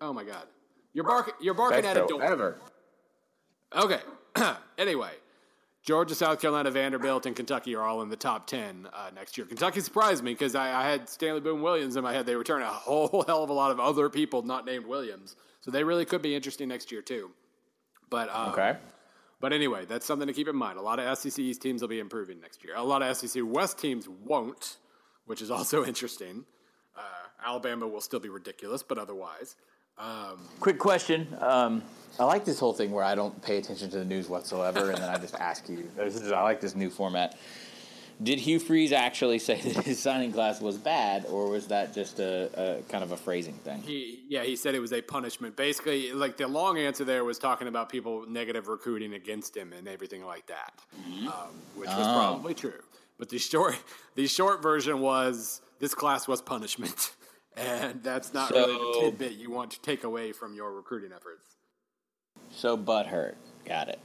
Oh 0.00 0.12
my 0.12 0.24
God, 0.24 0.44
you're 0.92 1.04
barking. 1.04 1.34
You're 1.40 1.54
barking 1.54 1.82
Best 1.82 1.96
at 1.96 2.04
a 2.04 2.06
door. 2.08 2.22
ever. 2.22 2.58
Okay. 3.74 4.00
anyway, 4.78 5.12
Georgia, 5.82 6.14
South 6.14 6.40
Carolina, 6.40 6.70
Vanderbilt, 6.70 7.26
and 7.26 7.34
Kentucky 7.34 7.74
are 7.74 7.82
all 7.82 8.02
in 8.02 8.08
the 8.08 8.16
top 8.16 8.46
10 8.46 8.88
uh, 8.92 9.10
next 9.14 9.36
year. 9.36 9.46
Kentucky 9.46 9.80
surprised 9.80 10.22
me 10.22 10.32
because 10.32 10.54
I, 10.54 10.72
I 10.72 10.88
had 10.88 11.08
Stanley 11.08 11.40
Boom 11.40 11.60
Williams 11.60 11.96
in 11.96 12.04
my 12.04 12.12
head. 12.12 12.24
They 12.24 12.36
return 12.36 12.62
a 12.62 12.66
whole 12.68 13.24
hell 13.26 13.42
of 13.42 13.50
a 13.50 13.52
lot 13.52 13.72
of 13.72 13.80
other 13.80 14.08
people 14.08 14.42
not 14.42 14.64
named 14.64 14.86
Williams. 14.86 15.34
So 15.60 15.70
they 15.72 15.82
really 15.82 16.04
could 16.04 16.22
be 16.22 16.34
interesting 16.36 16.68
next 16.68 16.92
year, 16.92 17.02
too. 17.02 17.30
But, 18.10 18.32
um, 18.32 18.50
Okay. 18.52 18.76
but 19.40 19.52
anyway, 19.52 19.84
that's 19.86 20.06
something 20.06 20.28
to 20.28 20.32
keep 20.34 20.46
in 20.46 20.54
mind. 20.54 20.78
A 20.78 20.82
lot 20.82 21.00
of 21.00 21.18
SEC 21.18 21.36
East 21.40 21.62
teams 21.62 21.80
will 21.82 21.88
be 21.88 21.98
improving 21.98 22.40
next 22.40 22.62
year. 22.62 22.74
A 22.76 22.82
lot 22.82 23.02
of 23.02 23.16
SEC 23.16 23.42
West 23.44 23.78
teams 23.78 24.08
won't, 24.08 24.76
which 25.26 25.42
is 25.42 25.50
also 25.50 25.84
interesting. 25.86 26.44
Uh, 26.96 27.00
Alabama 27.44 27.88
will 27.88 28.00
still 28.00 28.20
be 28.20 28.28
ridiculous, 28.28 28.84
but 28.84 28.98
otherwise. 28.98 29.56
Um, 29.98 30.38
Quick 30.60 30.78
question. 30.78 31.26
Um, 31.40 31.82
I 32.18 32.24
like 32.24 32.44
this 32.44 32.58
whole 32.58 32.72
thing 32.72 32.90
where 32.90 33.04
I 33.04 33.14
don't 33.14 33.40
pay 33.42 33.56
attention 33.58 33.90
to 33.90 33.98
the 33.98 34.04
news 34.04 34.28
whatsoever, 34.28 34.90
and 34.90 34.98
then 34.98 35.08
I 35.08 35.18
just 35.18 35.34
ask 35.36 35.68
you. 35.68 35.88
This 35.96 36.16
is, 36.16 36.32
I 36.32 36.42
like 36.42 36.60
this 36.60 36.74
new 36.74 36.90
format. 36.90 37.36
Did 38.22 38.38
Hugh 38.38 38.58
Freeze 38.60 38.92
actually 38.92 39.38
say 39.38 39.60
that 39.60 39.84
his 39.84 39.98
signing 39.98 40.32
class 40.32 40.60
was 40.60 40.76
bad, 40.76 41.24
or 41.26 41.48
was 41.48 41.66
that 41.68 41.92
just 41.94 42.20
a, 42.20 42.78
a 42.78 42.82
kind 42.90 43.02
of 43.02 43.10
a 43.10 43.16
phrasing 43.16 43.54
thing? 43.54 43.82
He 43.82 44.20
yeah, 44.28 44.44
he 44.44 44.54
said 44.54 44.74
it 44.74 44.80
was 44.80 44.92
a 44.92 45.00
punishment. 45.02 45.56
Basically, 45.56 46.12
like 46.12 46.36
the 46.36 46.46
long 46.46 46.78
answer 46.78 47.04
there 47.04 47.24
was 47.24 47.38
talking 47.38 47.66
about 47.66 47.88
people 47.88 48.24
negative 48.28 48.68
recruiting 48.68 49.14
against 49.14 49.56
him 49.56 49.72
and 49.72 49.88
everything 49.88 50.24
like 50.24 50.46
that, 50.46 50.72
um, 51.26 51.48
which 51.74 51.88
was 51.88 52.06
Oh. 52.06 52.12
probably 52.14 52.54
true. 52.54 52.80
But 53.18 53.28
the 53.28 53.38
short 53.38 53.76
the 54.14 54.26
short 54.28 54.62
version 54.62 55.00
was 55.00 55.62
this 55.80 55.94
class 55.94 56.28
was 56.28 56.40
punishment, 56.42 57.12
and 57.56 58.02
that's 58.02 58.32
not 58.32 58.50
really 58.50 58.72
the 58.74 59.00
tidbit 59.00 59.32
you 59.32 59.50
want 59.50 59.70
to 59.72 59.80
take 59.80 60.04
away 60.04 60.32
from 60.32 60.54
your 60.54 60.72
recruiting 60.72 61.12
efforts. 61.12 61.56
So 62.50 62.76
butthurt. 62.76 63.34
Got 63.64 63.88
it. 63.88 64.00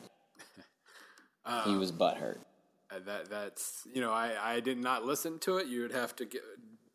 he 1.65 1.75
was 1.75 1.91
butthurt. 1.91 2.37
Uh, 2.89 2.99
that 3.05 3.29
that's 3.29 3.85
you 3.93 3.99
know 4.01 4.11
I, 4.11 4.55
I 4.55 4.59
did 4.59 4.77
not 4.77 5.05
listen 5.05 5.39
to 5.39 5.57
it. 5.57 5.67
You 5.67 5.81
would 5.81 5.91
have 5.91 6.15
to 6.17 6.25
get 6.25 6.41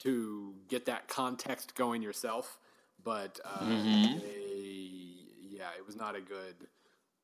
to 0.01 0.55
get 0.69 0.87
that 0.87 1.09
context 1.09 1.75
going 1.75 2.03
yourself. 2.03 2.59
But 3.05 3.41
uh, 3.45 3.67
they- 3.69 4.21
yeah, 5.51 5.69
it 5.79 5.87
was 5.87 5.97
not 5.97 6.17
a 6.17 6.21
good. 6.21 6.55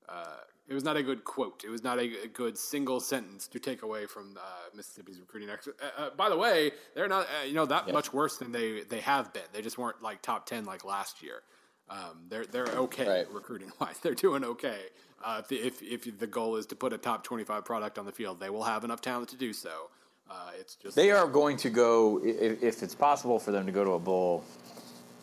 Uh, 0.08 0.24
it 0.68 0.74
was 0.74 0.84
not 0.84 0.96
a 0.96 1.02
good 1.02 1.24
quote. 1.24 1.62
It 1.64 1.70
was 1.70 1.82
not 1.82 1.98
a, 1.98 2.24
a 2.24 2.28
good 2.28 2.58
single 2.58 3.00
sentence 3.00 3.48
to 3.48 3.58
take 3.58 3.82
away 3.82 4.06
from 4.06 4.36
uh, 4.36 4.40
Mississippi's 4.76 5.18
recruiting. 5.20 5.48
Ex- 5.50 5.68
uh, 5.68 6.02
uh, 6.02 6.10
by 6.16 6.28
the 6.28 6.36
way, 6.36 6.72
they're 6.94 7.08
not 7.08 7.26
uh, 7.26 7.44
you 7.46 7.54
know 7.54 7.66
that 7.66 7.86
Yeah. 7.86 7.92
much 7.94 8.12
worse 8.12 8.36
than 8.36 8.52
they 8.52 8.82
they 8.82 9.00
have 9.00 9.32
been. 9.32 9.42
They 9.52 9.62
just 9.62 9.78
weren't 9.78 10.02
like 10.02 10.20
top 10.22 10.46
ten 10.46 10.64
like 10.64 10.84
last 10.84 11.22
year. 11.22 11.42
Um, 11.90 12.26
they're 12.28 12.44
they're 12.44 12.66
okay 12.66 13.08
Right. 13.08 13.32
recruiting 13.32 13.72
wise. 13.80 13.98
They're 14.02 14.14
doing 14.14 14.44
okay. 14.44 14.80
Uh, 15.24 15.38
if, 15.40 15.48
the, 15.48 15.56
if 15.56 15.82
if 15.82 16.18
the 16.18 16.26
goal 16.26 16.56
is 16.56 16.66
to 16.66 16.76
put 16.76 16.92
a 16.92 16.98
top 16.98 17.24
twenty 17.24 17.44
five 17.44 17.64
product 17.64 17.98
on 17.98 18.04
the 18.04 18.12
field, 18.12 18.38
they 18.38 18.50
will 18.50 18.64
have 18.64 18.84
enough 18.84 19.00
talent 19.00 19.30
to 19.30 19.36
do 19.36 19.52
so. 19.54 19.88
Uh, 20.30 20.50
it's 20.60 20.74
just 20.74 20.94
They 20.94 21.10
are 21.10 21.26
going 21.26 21.56
to 21.56 21.70
go 21.70 22.20
if, 22.22 22.62
if 22.62 22.82
it's 22.82 22.94
possible 22.94 23.38
for 23.38 23.50
them 23.50 23.64
to 23.64 23.72
go 23.72 23.82
to 23.84 23.92
a 23.92 23.98
bowl, 23.98 24.44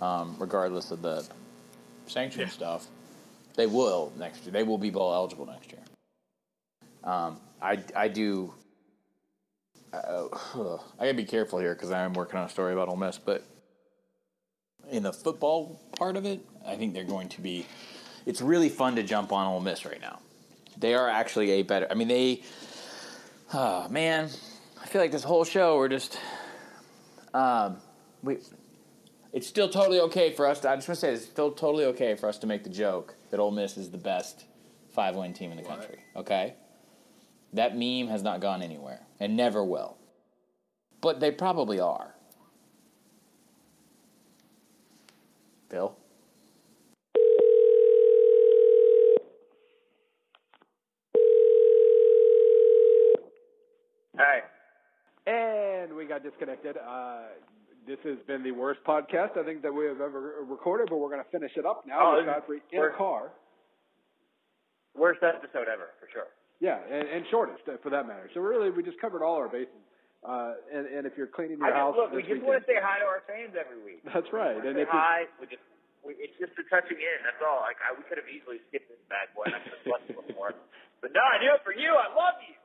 um, 0.02 0.36
regardless 0.40 0.90
of 0.90 1.04
the 1.04 1.24
sanction 2.08 2.50
stuff. 2.50 2.88
They 3.56 3.68
will 3.68 4.12
next 4.18 4.44
year. 4.44 4.52
They 4.52 4.64
will 4.64 4.78
be 4.78 4.90
bowl 4.90 5.14
eligible 5.14 5.46
next 5.46 5.72
year. 5.72 5.82
Um, 7.04 7.40
I 7.62 7.80
I 7.96 8.08
do. 8.08 8.54
Uh, 9.94 10.28
I 11.00 11.06
gotta 11.06 11.14
be 11.14 11.26
careful 11.26 11.60
here 11.60 11.74
because 11.74 11.92
I 11.92 12.02
am 12.02 12.14
working 12.14 12.38
on 12.38 12.46
a 12.46 12.50
story 12.50 12.74
about 12.74 12.90
Ole 12.90 12.98
Miss, 12.98 13.18
but 13.18 13.44
in 14.92 15.04
the 15.04 15.14
football 15.14 15.80
part 15.98 16.18
of 16.18 16.26
it, 16.26 16.46
I 16.66 16.76
think 16.76 16.94
they're 16.94 17.04
going 17.04 17.30
to 17.30 17.42
be. 17.42 17.66
It's 18.26 18.42
really 18.42 18.70
fun 18.70 18.96
to 18.96 19.04
jump 19.04 19.32
on 19.32 19.48
Ole 19.48 19.62
Miss 19.62 19.86
right 19.86 20.02
now. 20.02 20.20
They 20.78 20.94
are 20.94 21.08
actually 21.08 21.52
a 21.52 21.62
better. 21.62 21.88
I 21.90 21.94
mean, 21.94 22.08
they. 22.08 22.42
Oh 23.54 23.88
man, 23.88 24.30
I 24.82 24.88
feel 24.88 25.02
like 25.02 25.12
this 25.12 25.24
whole 25.24 25.46
show 25.46 25.78
we're 25.78 25.90
just. 25.90 26.20
Um, 27.34 27.78
we. 28.22 28.38
It's 29.32 29.48
still 29.48 29.68
totally 29.68 30.00
okay 30.00 30.32
for 30.32 30.48
us. 30.48 30.62
To, 30.62 30.70
I 30.70 30.76
just 30.76 30.88
want 30.88 31.00
to 31.00 31.06
say 31.06 31.14
it's 31.14 31.26
still 31.26 31.52
totally 31.52 31.86
okay 31.86 32.16
for 32.16 32.30
us 32.30 32.38
to 32.40 32.48
make 32.48 32.64
the 32.64 32.70
joke 32.70 33.16
that 33.36 33.42
Ole 33.42 33.52
Miss 33.52 33.76
is 33.76 33.90
the 33.90 33.98
best 33.98 34.46
five-win 34.94 35.34
team 35.34 35.52
in 35.52 35.58
the 35.58 35.64
country. 35.64 35.98
Okay, 36.16 36.54
that 37.52 37.76
meme 37.76 38.08
has 38.08 38.24
not 38.24 38.40
gone 38.40 38.62
anywhere 38.62 39.02
and 39.20 39.36
never 39.36 39.62
will. 39.62 39.98
But 41.02 41.20
they 41.20 41.32
probably 41.32 41.82
are. 41.82 42.16
Bill. 45.68 45.98
Hi. 54.18 54.44
And 55.28 55.94
we 55.94 56.06
got 56.06 56.24
disconnected. 56.24 56.78
Uh, 56.78 57.24
this 57.88 58.00
has 58.04 58.18
been 58.28 58.42
the 58.44 58.52
worst 58.52 58.80
podcast 58.88 59.38
I 59.38 59.44
think 59.44 59.62
that 59.62 59.74
we 59.74 59.86
have 59.86 60.02
ever 60.02 60.44
recorded, 60.48 60.88
but 60.90 60.98
we're 60.98 61.10
going 61.10 61.24
to 61.24 61.30
finish 61.32 61.52
it 61.56 61.66
up 61.66 61.84
now 61.86 62.14
Oh, 62.14 62.18
with 62.18 62.26
Godfrey 62.26 62.62
in 62.72 62.82
a 62.82 62.90
car. 62.98 63.32
Worst 64.96 65.20
episode 65.22 65.68
ever, 65.68 65.92
for 66.00 66.08
sure. 66.12 66.32
Yeah, 66.64 66.80
and, 66.80 67.04
and 67.08 67.22
shortest 67.30 67.68
for 67.84 67.92
that 67.92 68.08
matter. 68.08 68.32
So 68.34 68.40
really, 68.40 68.72
we 68.72 68.82
just 68.82 69.00
covered 69.04 69.22
all 69.22 69.36
our 69.36 69.50
bases. 69.52 69.76
Uh, 70.26 70.58
and, 70.74 70.88
and 70.90 71.04
if 71.06 71.14
you're 71.20 71.30
cleaning 71.30 71.60
your 71.62 71.70
I 71.70 71.76
house 71.78 71.94
look, 71.94 72.10
we 72.16 72.24
just 72.26 72.42
want 72.42 72.58
to 72.58 72.66
say 72.66 72.80
hi 72.82 72.98
to 72.98 73.06
our 73.06 73.22
fans 73.30 73.54
every 73.54 73.78
week. 73.86 74.02
that's 74.10 74.26
right. 74.34 74.58
We 74.58 74.66
And 74.66 74.74
say 74.80 74.88
if 74.88 74.90
hi. 74.90 75.30
We 75.38 75.46
just, 75.46 75.62
we, 76.02 76.18
it's 76.18 76.34
just 76.42 76.56
for 76.58 76.66
touching 76.72 76.98
in. 76.98 77.18
That's 77.22 77.38
all. 77.46 77.62
Like 77.62 77.78
I, 77.86 77.94
we 77.94 78.02
could 78.10 78.18
have 78.18 78.26
easily 78.26 78.58
skipped 78.72 78.90
this 78.90 78.98
bad 79.06 79.30
boy. 79.38 79.46
and 79.52 79.54
I 79.54 79.62
could 79.62 79.78
have 79.78 79.86
left 79.86 80.10
it 80.10 80.18
before. 80.18 80.56
But 81.04 81.14
no, 81.14 81.22
I 81.22 81.38
do 81.38 81.54
it 81.54 81.62
for 81.62 81.76
you. 81.76 81.92
I 81.94 82.10
love 82.18 82.40
you. 82.42 82.56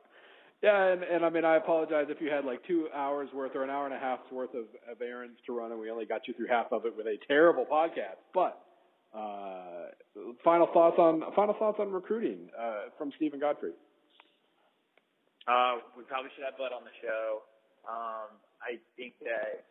Yeah, 0.62 0.92
and, 0.92 1.02
and 1.02 1.24
I 1.24 1.30
mean, 1.30 1.44
I 1.44 1.56
apologize 1.56 2.06
if 2.10 2.20
you 2.20 2.28
had 2.30 2.44
like 2.44 2.60
two 2.66 2.88
hours 2.94 3.30
worth 3.34 3.56
or 3.56 3.64
an 3.64 3.70
hour 3.70 3.86
and 3.86 3.94
a 3.94 3.98
half's 3.98 4.30
worth 4.30 4.52
of, 4.52 4.68
of 4.90 5.00
errands 5.00 5.38
to 5.46 5.56
run, 5.56 5.72
and 5.72 5.80
we 5.80 5.90
only 5.90 6.04
got 6.04 6.28
you 6.28 6.34
through 6.34 6.48
half 6.48 6.70
of 6.72 6.84
it 6.84 6.94
with 6.94 7.06
a 7.06 7.16
terrible 7.26 7.64
podcast. 7.64 8.20
But 8.34 8.60
uh, 9.16 9.88
final 10.44 10.68
thoughts 10.72 10.98
on 10.98 11.22
final 11.34 11.54
thoughts 11.58 11.78
on 11.80 11.90
recruiting 11.90 12.50
uh, 12.58 12.92
from 12.98 13.10
Steven 13.16 13.40
Godfrey. 13.40 13.72
Uh, 15.48 15.80
we 15.96 16.04
probably 16.04 16.30
should 16.36 16.44
have 16.44 16.58
Bud 16.60 16.76
on 16.76 16.84
the 16.84 16.92
show. 17.00 17.40
Um, 17.88 18.36
I 18.60 18.76
think 19.00 19.16
that 19.24 19.64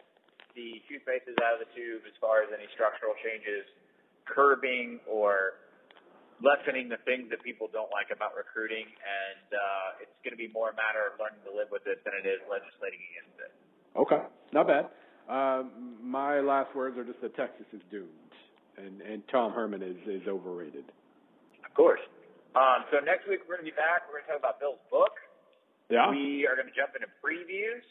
the 0.57 0.81
toothpaste 0.89 1.29
is 1.29 1.37
out 1.45 1.61
of 1.61 1.61
the 1.61 1.71
tube 1.77 2.01
as 2.09 2.17
far 2.17 2.41
as 2.41 2.49
any 2.49 2.65
structural 2.73 3.13
changes, 3.21 3.63
curbing 4.25 4.99
or 5.05 5.61
lessening 6.39 6.87
the 6.87 6.99
things 7.03 7.27
that 7.29 7.43
people 7.43 7.67
don't 7.71 7.91
like 7.91 8.11
about 8.11 8.35
recruiting, 8.35 8.87
and 8.87 9.47
uh, 9.51 10.03
it's 10.03 10.17
going 10.23 10.35
to 10.35 10.39
be 10.39 10.51
more 10.51 10.71
a 10.71 10.77
matter 10.77 11.07
of 11.07 11.19
learning 11.19 11.43
to 11.43 11.51
live 11.51 11.67
with 11.71 11.83
it 11.87 12.03
than 12.07 12.15
it 12.15 12.25
is 12.27 12.39
legislating 12.47 12.99
against 13.13 13.37
it. 13.43 13.51
Okay, 13.95 14.23
not 14.55 14.67
bad. 14.67 14.87
Um, 15.29 15.99
my 16.01 16.39
last 16.39 16.73
words 16.73 16.97
are 16.97 17.05
just 17.05 17.21
that 17.21 17.35
Texas 17.35 17.67
is 17.71 17.83
doomed, 17.91 18.33
and 18.79 19.01
and 19.01 19.21
Tom 19.29 19.53
Herman 19.53 19.83
is 19.83 19.99
is 20.07 20.25
overrated. 20.25 20.89
Of 21.65 21.71
course. 21.75 22.01
Um, 22.57 22.89
so 22.89 22.97
next 23.05 23.29
week 23.29 23.45
we're 23.45 23.61
going 23.61 23.67
to 23.67 23.71
be 23.71 23.77
back. 23.77 24.09
We're 24.09 24.25
going 24.25 24.33
to 24.33 24.41
talk 24.41 24.41
about 24.41 24.57
Bill's 24.57 24.81
book. 24.89 25.13
Yeah. 25.89 26.09
We 26.09 26.49
are 26.49 26.57
going 26.57 26.69
to 26.69 26.73
jump 26.73 26.97
into 26.97 27.09
previews. 27.21 27.85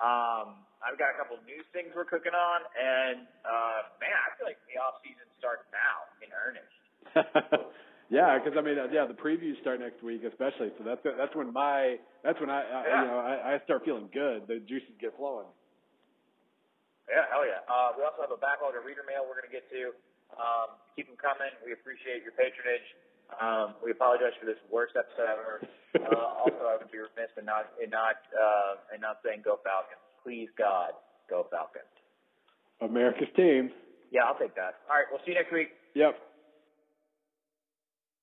Um, 0.00 0.64
I've 0.80 0.96
got 0.96 1.12
a 1.12 1.16
couple 1.20 1.36
of 1.36 1.44
news 1.44 1.64
things 1.76 1.92
we're 1.92 2.08
cooking 2.08 2.32
on, 2.32 2.60
and 2.72 3.28
uh, 3.44 3.92
man, 4.00 4.16
I 4.16 4.32
feel 4.40 4.48
like 4.48 4.60
the 4.64 4.80
off 4.80 5.00
season 5.04 5.28
starts 5.36 5.68
now 5.68 6.08
in 6.24 6.32
earnest. 6.32 6.79
yeah, 8.10 8.38
because 8.38 8.56
I 8.58 8.62
mean, 8.62 8.76
yeah, 8.92 9.06
the 9.06 9.16
previews 9.18 9.58
start 9.60 9.80
next 9.80 10.02
week, 10.02 10.22
especially. 10.24 10.70
So 10.78 10.84
that's 10.84 11.02
that's 11.04 11.34
when 11.34 11.52
my 11.52 11.96
that's 12.22 12.38
when 12.40 12.50
I, 12.50 12.62
I 12.62 12.80
Yeah. 12.86 13.02
you 13.02 13.06
know 13.08 13.18
I, 13.18 13.34
I 13.54 13.64
start 13.64 13.82
feeling 13.84 14.08
good. 14.12 14.46
The 14.46 14.60
juices 14.66 14.94
get 15.00 15.16
flowing. 15.16 15.46
Yeah, 17.10 17.26
hell 17.26 17.42
yeah. 17.42 17.66
Uh, 17.66 17.90
we 17.98 18.06
also 18.06 18.22
have 18.22 18.30
a 18.30 18.38
backlog 18.38 18.78
of 18.78 18.86
reader 18.86 19.02
mail 19.02 19.26
we're 19.26 19.34
going 19.34 19.50
to 19.50 19.54
get 19.54 19.66
to. 19.74 19.90
Um, 20.38 20.78
keep 20.94 21.10
them 21.10 21.18
coming. 21.18 21.50
We 21.66 21.74
appreciate 21.74 22.22
your 22.22 22.30
patronage. 22.38 22.86
Um, 23.34 23.74
we 23.82 23.90
apologize 23.90 24.30
for 24.38 24.46
this 24.46 24.58
worst 24.70 24.94
episode 24.98 25.26
ever. 25.30 25.54
Uh, 25.90 26.46
also, 26.46 26.70
I 26.70 26.78
would 26.78 26.86
be 26.94 27.02
remiss 27.02 27.34
in 27.34 27.42
not 27.44 27.66
in 27.82 27.90
not 27.90 28.22
uh, 28.30 28.94
in 28.94 29.02
not 29.02 29.18
saying 29.26 29.42
go 29.42 29.58
Falcons. 29.66 29.98
Please 30.22 30.46
God, 30.54 30.94
go 31.26 31.50
Falcons. 31.50 31.90
America's 32.80 33.26
team. 33.34 33.74
Yeah, 34.14 34.30
I'll 34.30 34.38
take 34.38 34.54
that. 34.54 34.86
All 34.86 34.94
right, 34.94 35.10
we'll 35.10 35.18
see 35.26 35.34
you 35.34 35.38
next 35.42 35.50
week. 35.50 35.74
Yep. 35.98 36.14